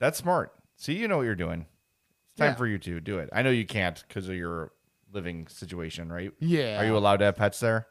That's 0.00 0.18
smart. 0.18 0.52
See, 0.76 0.94
you 0.94 1.06
know 1.08 1.18
what 1.18 1.22
you're 1.22 1.36
doing. 1.36 1.66
Time 2.36 2.48
Yeah. 2.48 2.54
for 2.54 2.66
you 2.66 2.78
to 2.78 3.00
do 3.00 3.18
it. 3.18 3.30
I 3.32 3.42
know 3.42 3.50
you 3.50 3.66
can't 3.66 4.02
because 4.06 4.28
of 4.28 4.34
your 4.34 4.72
living 5.12 5.46
situation, 5.48 6.12
right? 6.12 6.32
Yeah. 6.38 6.80
Are 6.82 6.84
you 6.86 6.96
allowed 6.96 7.18
to 7.18 7.24
have 7.26 7.36
pets 7.36 7.60
there? 7.60 7.86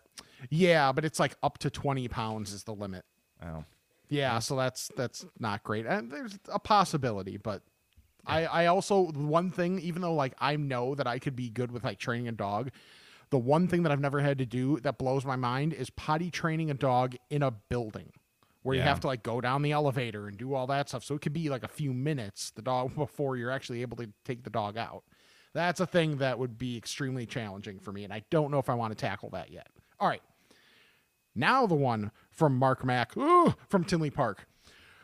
Yeah, 0.50 0.91
but 0.91 1.04
it's 1.06 1.20
like 1.20 1.36
up 1.41 1.58
to 1.60 1.70
20 1.70 2.08
pounds 2.08 2.54
is 2.54 2.64
the 2.64 2.74
limit. 2.74 3.06
Oh. 3.43 3.64
Yeah, 4.08 4.38
so 4.39 4.56
that's 4.56 4.91
that's 4.96 5.26
not 5.39 5.64
great. 5.64 5.88
And 5.88 6.12
there's 6.12 6.38
a 6.50 6.60
possibility, 6.60 7.38
but 7.38 7.64
I 8.28 8.46
I 8.46 8.66
also 8.68 9.06
one 9.12 9.50
thing 9.50 9.80
even 9.80 10.04
though 10.04 10.14
like 10.14 10.34
I 10.39 10.56
know 10.58 10.93
that 10.96 11.08
I 11.08 11.18
could 11.18 11.36
be 11.36 11.50
good 11.50 11.72
with 11.72 11.84
like 11.84 11.98
training 11.98 12.28
a 12.28 12.32
dog, 12.32 12.70
the 13.32 13.39
one 13.39 13.68
thing 13.68 13.82
that 13.84 13.91
I've 13.91 14.00
never 14.00 14.20
had 14.20 14.38
to 14.38 14.46
do 14.46 14.80
that 14.82 15.00
blows 15.00 15.26
my 15.26 15.36
mind 15.36 15.74
is 15.74 15.89
potty 15.89 16.30
training 16.30 16.70
a 16.70 16.76
dog 16.76 17.16
in 17.32 17.41
a 17.41 17.50
building 17.50 18.12
where 18.66 18.76
you 18.76 18.82
have 18.82 18.99
to 18.99 19.05
like 19.05 19.22
go 19.22 19.39
down 19.39 19.61
the 19.61 19.72
elevator 19.72 20.28
and 20.28 20.39
do 20.39 20.55
all 20.55 20.66
that 20.66 20.89
stuff. 20.89 21.03
So 21.03 21.13
it 21.13 21.22
could 21.22 21.34
be 21.34 21.49
like 21.49 21.63
a 21.63 21.68
few 21.68 21.93
minutes 21.93 22.49
the 22.49 22.63
dog 22.63 22.95
before 22.97 23.38
you're 23.38 23.51
actually 23.51 23.84
able 23.84 23.95
to 23.97 24.09
take 24.24 24.43
the 24.43 24.49
dog 24.49 24.76
out. 24.76 25.03
That's 25.53 25.80
a 25.80 25.86
thing 25.86 26.18
that 26.18 26.39
would 26.39 26.57
be 26.57 26.76
extremely 26.76 27.28
challenging 27.28 27.80
for 27.80 27.91
me 27.91 28.05
and 28.05 28.11
I 28.11 28.24
don't 28.32 28.49
know 28.49 28.57
if 28.57 28.68
I 28.68 28.74
want 28.74 28.91
to 28.91 28.99
tackle 28.99 29.30
that 29.30 29.51
yet. 29.51 29.68
All 29.99 30.07
right. 30.07 30.24
Now 31.36 31.68
the 31.68 31.76
one 31.76 32.09
from 32.32 32.57
Mark 32.57 32.84
Mack, 32.84 33.16
ooh, 33.16 33.53
from 33.70 33.84
Tinley 33.84 34.09
Park. 34.09 34.47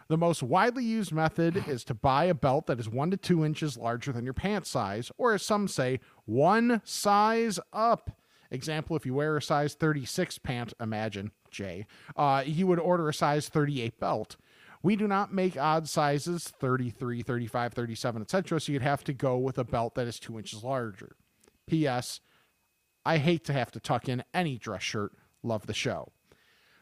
The 0.08 0.18
most 0.18 0.42
widely 0.42 0.84
used 0.84 1.12
method 1.12 1.64
is 1.68 1.84
to 1.84 1.94
buy 1.94 2.26
a 2.26 2.34
belt 2.34 2.66
that 2.66 2.80
is 2.80 2.90
one 2.90 3.12
to 3.12 3.18
two 3.18 3.46
inches 3.46 3.78
larger 3.78 4.12
than 4.12 4.24
your 4.24 4.34
pant 4.34 4.66
size, 4.66 5.12
or 5.20 5.36
as 5.36 5.44
some 5.44 5.68
say, 5.68 6.00
one 6.26 6.82
size 6.84 7.60
up. 7.72 8.10
Example, 8.52 8.96
if 8.96 9.06
you 9.06 9.14
wear 9.14 9.38
a 9.38 9.42
size 9.42 9.74
36 9.74 10.38
pant, 10.40 10.74
imagine, 10.80 11.32
Jay, 11.50 11.88
uh, 12.18 12.44
you 12.46 12.68
would 12.68 12.80
order 12.80 13.08
a 13.08 13.14
size 13.14 13.48
38 13.48 14.00
belt. 14.00 14.36
We 14.84 14.96
do 14.96 15.08
not 15.08 15.34
make 15.34 15.58
odd 15.58 15.88
sizes 15.88 16.44
33, 16.44 17.22
35, 17.22 17.74
37, 17.74 18.22
etc., 18.24 18.60
so 18.60 18.72
you'd 18.72 18.82
have 18.82 19.04
to 19.06 19.14
go 19.14 19.38
with 19.38 19.58
a 19.58 19.64
belt 19.64 19.96
that 19.96 20.08
is 20.08 20.20
two 20.20 20.38
inches 20.38 20.64
larger. 20.64 21.16
P.S. 21.68 22.20
I 23.06 23.18
hate 23.18 23.46
to 23.46 23.54
have 23.54 23.72
to 23.72 23.80
tuck 23.80 24.10
in 24.10 24.24
any 24.34 24.58
dress 24.58 24.84
shirt. 24.84 25.14
Love 25.44 25.68
the 25.68 25.74
show. 25.74 26.12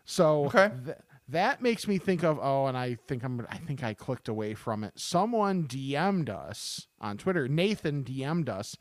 So 0.05 0.49
th- 0.51 0.97
that 1.28 1.61
makes 1.61 1.88
me 1.88 1.97
think 1.99 2.24
of 2.24 2.39
oh, 2.41 2.65
and 2.65 2.76
I 2.76 2.97
think 3.07 3.24
I'm 3.24 3.45
I 3.49 3.57
think 3.57 3.84
I 3.84 3.93
clicked 3.93 4.28
away 4.28 4.55
from 4.55 4.84
it. 4.84 4.93
Someone 4.95 5.67
DM'd 5.67 6.30
us 6.30 6.88
on 6.99 7.17
Twitter. 7.17 7.47
Nathan 7.47 8.03
DM'd 8.03 8.49
us 8.49 8.76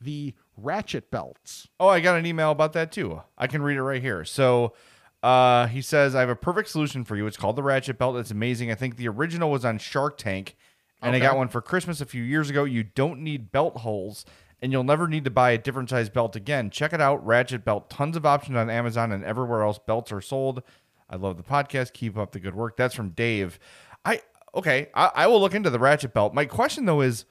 the 0.00 0.34
ratchet 0.62 1.10
belts. 1.10 1.68
Oh, 1.80 1.88
I 1.88 2.00
got 2.00 2.18
an 2.18 2.26
email 2.26 2.50
about 2.50 2.72
that 2.74 2.92
too. 2.92 3.22
I 3.36 3.46
can 3.46 3.62
read 3.62 3.76
it 3.76 3.82
right 3.82 4.02
here. 4.02 4.24
So 4.24 4.74
uh, 5.22 5.66
he 5.66 5.80
says, 5.80 6.14
I 6.14 6.20
have 6.20 6.28
a 6.28 6.36
perfect 6.36 6.68
solution 6.68 7.04
for 7.04 7.16
you. 7.16 7.26
It's 7.26 7.36
called 7.36 7.56
the 7.56 7.62
Ratchet 7.62 7.98
Belt. 7.98 8.16
It's 8.16 8.30
amazing. 8.30 8.70
I 8.70 8.74
think 8.74 8.96
the 8.96 9.08
original 9.08 9.50
was 9.50 9.64
on 9.64 9.78
Shark 9.78 10.16
Tank, 10.16 10.56
and 11.02 11.14
I 11.14 11.18
got 11.18 11.36
one 11.36 11.48
for 11.48 11.60
Christmas 11.60 12.00
a 12.00 12.06
few 12.06 12.22
years 12.22 12.50
ago. 12.50 12.64
You 12.64 12.84
don't 12.84 13.20
need 13.20 13.50
belt 13.50 13.78
holes, 13.78 14.24
and 14.62 14.70
you'll 14.70 14.84
never 14.84 15.08
need 15.08 15.24
to 15.24 15.30
buy 15.30 15.50
a 15.50 15.58
different 15.58 15.90
size 15.90 16.08
belt 16.08 16.36
again. 16.36 16.70
Check 16.70 16.92
it 16.92 17.00
out, 17.00 17.24
Ratchet 17.26 17.64
Belt. 17.64 17.90
Tons 17.90 18.16
of 18.16 18.26
options 18.26 18.56
on 18.56 18.70
Amazon 18.70 19.12
and 19.12 19.24
everywhere 19.24 19.62
else 19.62 19.78
belts 19.78 20.12
are 20.12 20.20
sold. 20.20 20.62
I 21.10 21.16
love 21.16 21.36
the 21.36 21.42
podcast. 21.42 21.94
Keep 21.94 22.16
up 22.16 22.32
the 22.32 22.40
good 22.40 22.54
work. 22.54 22.76
That's 22.76 22.94
from 22.94 23.10
Dave. 23.10 23.58
I 24.04 24.22
okay. 24.54 24.88
I, 24.94 25.10
I 25.14 25.26
will 25.26 25.40
look 25.40 25.54
into 25.54 25.70
the 25.70 25.78
Ratchet 25.78 26.14
Belt. 26.14 26.34
My 26.34 26.44
question 26.44 26.84
though 26.84 27.00
is, 27.00 27.24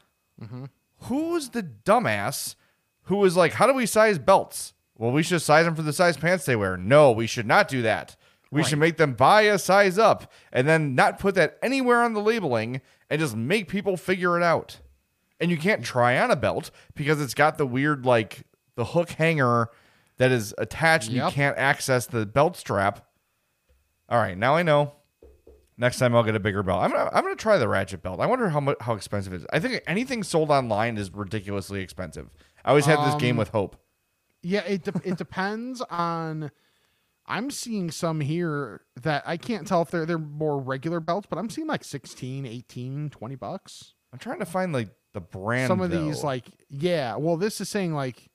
who's 1.03 1.49
the 1.49 1.63
dumbass 1.63 2.55
who 3.07 3.17
was 3.17 3.35
like, 3.35 3.53
"How 3.53 3.67
do 3.67 3.73
we 3.73 3.85
size 3.85 4.19
belts?" 4.19 4.73
Well, 4.97 5.11
we 5.11 5.23
should 5.23 5.41
size 5.41 5.65
them 5.65 5.75
for 5.75 5.81
the 5.81 5.93
size 5.93 6.17
pants 6.17 6.45
they 6.45 6.55
wear. 6.55 6.75
No, 6.77 7.11
we 7.11 7.27
should 7.27 7.45
not 7.45 7.67
do 7.67 7.81
that. 7.83 8.15
We 8.49 8.63
should 8.63 8.79
make 8.79 8.97
them 8.97 9.13
buy 9.13 9.41
a 9.41 9.59
size 9.59 9.97
up 9.97 10.31
and 10.53 10.67
then 10.67 10.95
not 10.95 11.19
put 11.19 11.35
that 11.35 11.57
anywhere 11.61 12.01
on 12.01 12.13
the 12.13 12.21
labeling 12.21 12.81
and 13.09 13.19
just 13.19 13.35
make 13.35 13.67
people 13.67 13.97
figure 13.97 14.37
it 14.37 14.43
out. 14.43 14.79
And 15.39 15.51
you 15.51 15.57
can't 15.57 15.83
try 15.83 16.17
on 16.17 16.31
a 16.31 16.35
belt 16.35 16.71
because 16.95 17.21
it's 17.21 17.33
got 17.33 17.57
the 17.57 17.67
weird 17.67 18.05
like 18.05 18.43
the 18.75 18.85
hook 18.85 19.11
hanger 19.11 19.69
that 20.17 20.31
is 20.31 20.55
attached 20.57 21.07
and 21.09 21.17
you 21.17 21.29
can't 21.29 21.57
access 21.57 22.07
the 22.07 22.25
belt 22.25 22.55
strap. 22.57 23.05
All 24.09 24.17
right, 24.17 24.37
now 24.37 24.55
I 24.55 24.63
know. 24.63 24.93
Next 25.77 25.99
time 25.99 26.15
I'll 26.15 26.23
get 26.23 26.35
a 26.35 26.39
bigger 26.39 26.63
belt. 26.63 26.81
I'm 26.81 26.91
gonna 26.91 27.09
I'm 27.13 27.23
gonna 27.23 27.35
try 27.35 27.57
the 27.57 27.67
ratchet 27.67 28.01
belt. 28.01 28.19
I 28.19 28.25
wonder 28.25 28.49
how 28.49 28.59
much 28.59 28.77
how 28.79 28.93
expensive 28.95 29.33
it 29.33 29.37
is. 29.37 29.45
I 29.53 29.59
think 29.59 29.83
anything 29.85 30.23
sold 30.23 30.49
online 30.49 30.97
is 30.97 31.13
ridiculously 31.13 31.81
expensive. 31.81 32.29
I 32.67 32.69
always 32.71 32.85
have 32.85 33.03
this 33.05 33.15
game 33.15 33.35
Um, 33.35 33.37
with 33.37 33.49
hope. 33.49 33.75
Yeah, 34.43 34.59
it 34.61 34.83
de- 34.83 35.01
it 35.09 35.17
depends 35.17 35.81
on. 35.89 36.51
I'm 37.25 37.49
seeing 37.51 37.91
some 37.91 38.21
here 38.21 38.81
that 39.01 39.23
I 39.25 39.35
can't 39.37 39.67
tell 39.67 39.81
if 39.81 39.89
they're 39.91 40.05
they're 40.05 40.17
more 40.17 40.59
regular 40.59 40.99
belts, 40.99 41.27
but 41.29 41.39
I'm 41.39 41.49
seeing 41.49 41.67
like 41.67 41.83
16, 41.83 42.45
18, 42.45 43.09
20 43.09 43.35
bucks. 43.35 43.93
I'm 44.13 44.19
trying 44.19 44.39
to 44.39 44.45
find 44.45 44.71
like 44.71 44.89
the 45.13 45.19
brand. 45.21 45.67
some 45.67 45.81
of 45.81 45.89
these 45.91 46.23
like 46.23 46.45
yeah 46.69 47.15
well 47.15 47.37
this 47.37 47.59
is 47.59 47.67
saying 47.69 47.93
like 47.93 48.25
it 48.25 48.29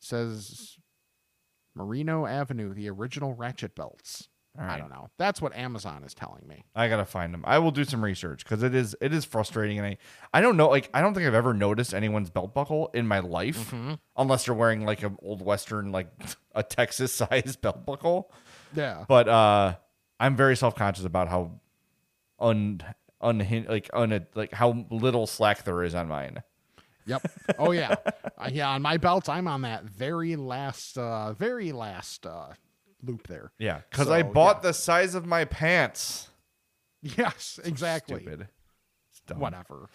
says 0.00 0.76
Marino 1.74 2.26
Avenue 2.26 2.72
the 2.74 2.88
original 2.88 3.34
ratchet 3.34 3.74
belts 3.74 4.28
i 4.60 4.76
don't 4.78 4.90
know 4.90 5.08
that's 5.18 5.40
what 5.40 5.54
amazon 5.56 6.02
is 6.04 6.14
telling 6.14 6.46
me 6.48 6.64
I 6.74 6.88
gotta 6.88 7.04
find 7.04 7.32
them. 7.34 7.42
I 7.46 7.58
will 7.58 7.70
do 7.70 7.84
some 7.84 8.02
research 8.04 8.44
because 8.44 8.62
it 8.62 8.74
is 8.74 8.94
it 9.00 9.12
is 9.12 9.24
frustrating, 9.24 9.78
and 9.78 9.86
I 9.86 9.96
I 10.32 10.40
don't 10.40 10.56
know 10.56 10.68
like 10.68 10.88
I 10.94 11.00
don't 11.00 11.12
think 11.14 11.26
I've 11.26 11.34
ever 11.34 11.52
noticed 11.54 11.92
anyone's 11.94 12.30
belt 12.30 12.54
buckle 12.54 12.90
in 12.94 13.06
my 13.06 13.18
life 13.20 13.70
Mm-hmm. 13.72 13.94
unless 14.16 14.46
you're 14.46 14.56
wearing 14.56 14.84
like 14.84 15.02
an 15.02 15.16
old 15.22 15.42
western 15.42 15.90
like 15.92 16.08
a 16.54 16.62
Texas 16.62 17.12
size 17.20 17.56
belt 17.56 17.84
buckle. 17.86 18.30
Yeah. 18.74 19.04
But 19.08 19.28
uh, 19.28 19.76
I'm 20.20 20.36
very 20.36 20.56
self 20.56 20.74
conscious 20.76 21.04
about 21.04 21.28
how 21.28 21.60
un 22.38 22.82
unhin 23.22 23.68
like 23.68 23.90
un 23.92 24.26
like 24.34 24.52
how 24.52 24.86
little 24.90 25.26
slack 25.26 25.64
there 25.64 25.82
is 25.82 25.94
on 25.94 26.06
mine. 26.08 26.42
yep 27.06 27.22
oh 27.58 27.72
yeah 27.72 27.94
uh, 28.38 28.48
yeah 28.52 28.68
on 28.70 28.82
my 28.82 28.96
belts 28.98 29.28
i'm 29.28 29.48
on 29.48 29.62
that 29.62 29.82
very 29.84 30.36
last 30.36 30.96
uh 30.98 31.32
very 31.32 31.72
last 31.72 32.26
uh 32.26 32.48
loop 33.02 33.26
there 33.26 33.52
Yeah, 33.58 33.80
because 33.90 34.06
So, 34.08 34.12
I 34.12 34.22
bought 34.22 34.62
the 34.62 34.72
size 34.72 35.14
of 35.14 35.24
my 35.26 35.44
pants. 35.44 36.28
yes 37.02 37.58
exactly 37.64 38.20
Stupid. 38.22 38.48
Whatever 39.40 39.88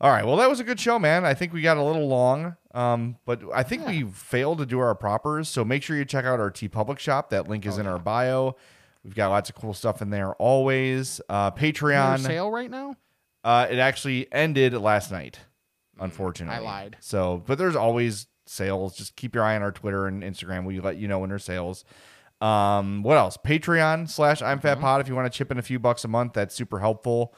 All 0.00 0.10
right. 0.12 0.24
Well, 0.24 0.36
that 0.36 0.48
was 0.48 0.60
a 0.60 0.64
good 0.64 0.78
show, 0.78 0.98
man. 1.00 1.24
I 1.24 1.34
think 1.34 1.52
we 1.52 1.60
got 1.60 1.76
a 1.76 1.82
little 1.82 2.06
long, 2.06 2.54
um, 2.72 3.16
but 3.26 3.42
I 3.52 3.64
think 3.64 3.84
we 3.86 4.04
failed 4.04 4.58
to 4.58 4.66
do 4.66 4.78
our 4.78 4.94
propers. 4.94 5.48
So 5.48 5.64
make 5.64 5.82
sure 5.82 5.96
you 5.96 6.04
check 6.04 6.24
out 6.24 6.38
our 6.38 6.52
TeePublic 6.52 7.00
shop. 7.00 7.30
That 7.30 7.48
link 7.48 7.66
is 7.66 7.78
Oh, 7.78 7.80
in 7.80 7.86
our 7.88 7.98
bio. 7.98 8.54
We've 9.02 9.14
got 9.16 9.30
lots 9.30 9.50
of 9.50 9.56
cool 9.56 9.74
stuff 9.74 10.00
in 10.00 10.10
there 10.10 10.34
always. 10.34 11.20
Uh, 11.28 11.50
Is 11.56 11.60
there 11.60 11.68
a 11.68 11.72
Patreon. 11.72 12.18
sale 12.20 12.50
right 12.52 12.70
now 12.70 12.94
Uh, 13.42 13.66
it 13.68 13.78
actually 13.80 14.32
ended 14.32 14.72
last 14.74 15.10
night, 15.10 15.40
unfortunately. 15.98 16.56
I 16.56 16.60
lied. 16.60 16.96
So, 17.00 17.42
but 17.46 17.58
there's 17.58 17.74
always 17.76 18.28
sales. 18.46 18.96
Just 18.96 19.16
keep 19.16 19.34
your 19.34 19.42
eye 19.44 19.56
on 19.56 19.62
our 19.62 19.72
Twitter 19.72 20.06
and 20.06 20.22
Instagram. 20.22 20.64
We 20.64 20.78
let 20.80 20.96
you 20.98 21.08
know 21.08 21.18
when 21.18 21.30
there's 21.30 21.44
sales. 21.44 21.84
Um, 22.40 23.02
what 23.02 23.16
else? 23.16 23.36
Patreon 23.36 24.08
slash 24.08 24.42
I'm 24.42 24.58
Mm-hmm. 24.58 24.66
Fat 24.66 24.80
Pod. 24.80 25.00
If 25.00 25.08
you 25.08 25.14
want 25.14 25.30
to 25.32 25.36
chip 25.36 25.50
in 25.50 25.58
a 25.58 25.62
few 25.62 25.78
bucks 25.78 26.04
a 26.04 26.08
month, 26.08 26.34
that's 26.34 26.54
super 26.54 26.78
helpful. 26.78 27.34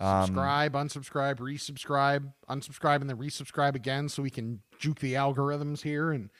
Um, 0.00 0.26
subscribe 0.26 0.72
unsubscribe 0.72 1.36
resubscribe 1.36 2.32
unsubscribe 2.50 3.00
and 3.00 3.08
then 3.08 3.16
resubscribe 3.16 3.76
again 3.76 4.08
so 4.08 4.24
we 4.24 4.30
can 4.30 4.58
juke 4.76 4.98
the 4.98 5.14
algorithms 5.14 5.82
here 5.82 6.10
and 6.10 6.30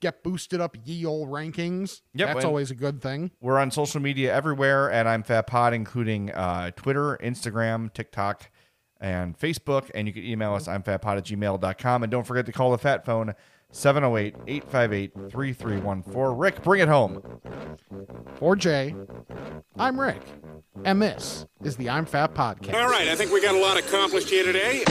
get 0.00 0.24
boosted 0.24 0.60
up 0.60 0.76
ye 0.84 1.06
old 1.06 1.28
rankings 1.28 2.00
Yep, 2.14 2.34
that's 2.34 2.44
always 2.44 2.72
a 2.72 2.74
good 2.74 3.00
thing 3.00 3.30
We're 3.40 3.60
on 3.60 3.70
social 3.70 4.00
media 4.00 4.34
everywhere 4.34 4.90
at 4.90 5.06
I'm 5.06 5.22
Fat 5.22 5.46
Pod, 5.46 5.74
including 5.74 6.32
uh, 6.32 6.72
Twitter, 6.72 7.16
Instagram, 7.22 7.92
TikTok, 7.92 8.50
and 9.00 9.38
Facebook. 9.38 9.92
And 9.94 10.08
you 10.08 10.12
can 10.12 10.24
email 10.24 10.54
us, 10.54 10.66
I'm 10.66 10.82
fatpod 10.82 11.18
at 11.18 11.24
gmail.com. 11.24 12.02
And 12.02 12.10
don't 12.10 12.26
forget 12.26 12.46
to 12.46 12.52
call 12.52 12.72
the 12.72 12.78
Fat 12.78 13.04
Phone, 13.04 13.34
708 13.74 14.36
858 14.46 15.12
3314. 15.32 16.38
Rick, 16.38 16.62
bring 16.62 16.80
it 16.80 16.88
home. 16.88 17.20
for 18.36 18.54
jay 18.56 18.94
i'm 19.78 19.98
rick 20.00 20.20
and 20.84 21.02
this 21.02 21.44
is 21.64 21.76
the 21.76 21.90
i'm 21.90 22.06
fat 22.06 22.34
podcast 22.34 22.74
All 22.74 22.88
right, 22.88 23.08
I 23.08 23.16
think 23.16 23.32
we 23.32 23.40
got 23.42 23.54
a 23.54 23.58
lot 23.60 23.76
accomplished 23.76 24.30
here 24.30 24.44
today. 24.44 24.84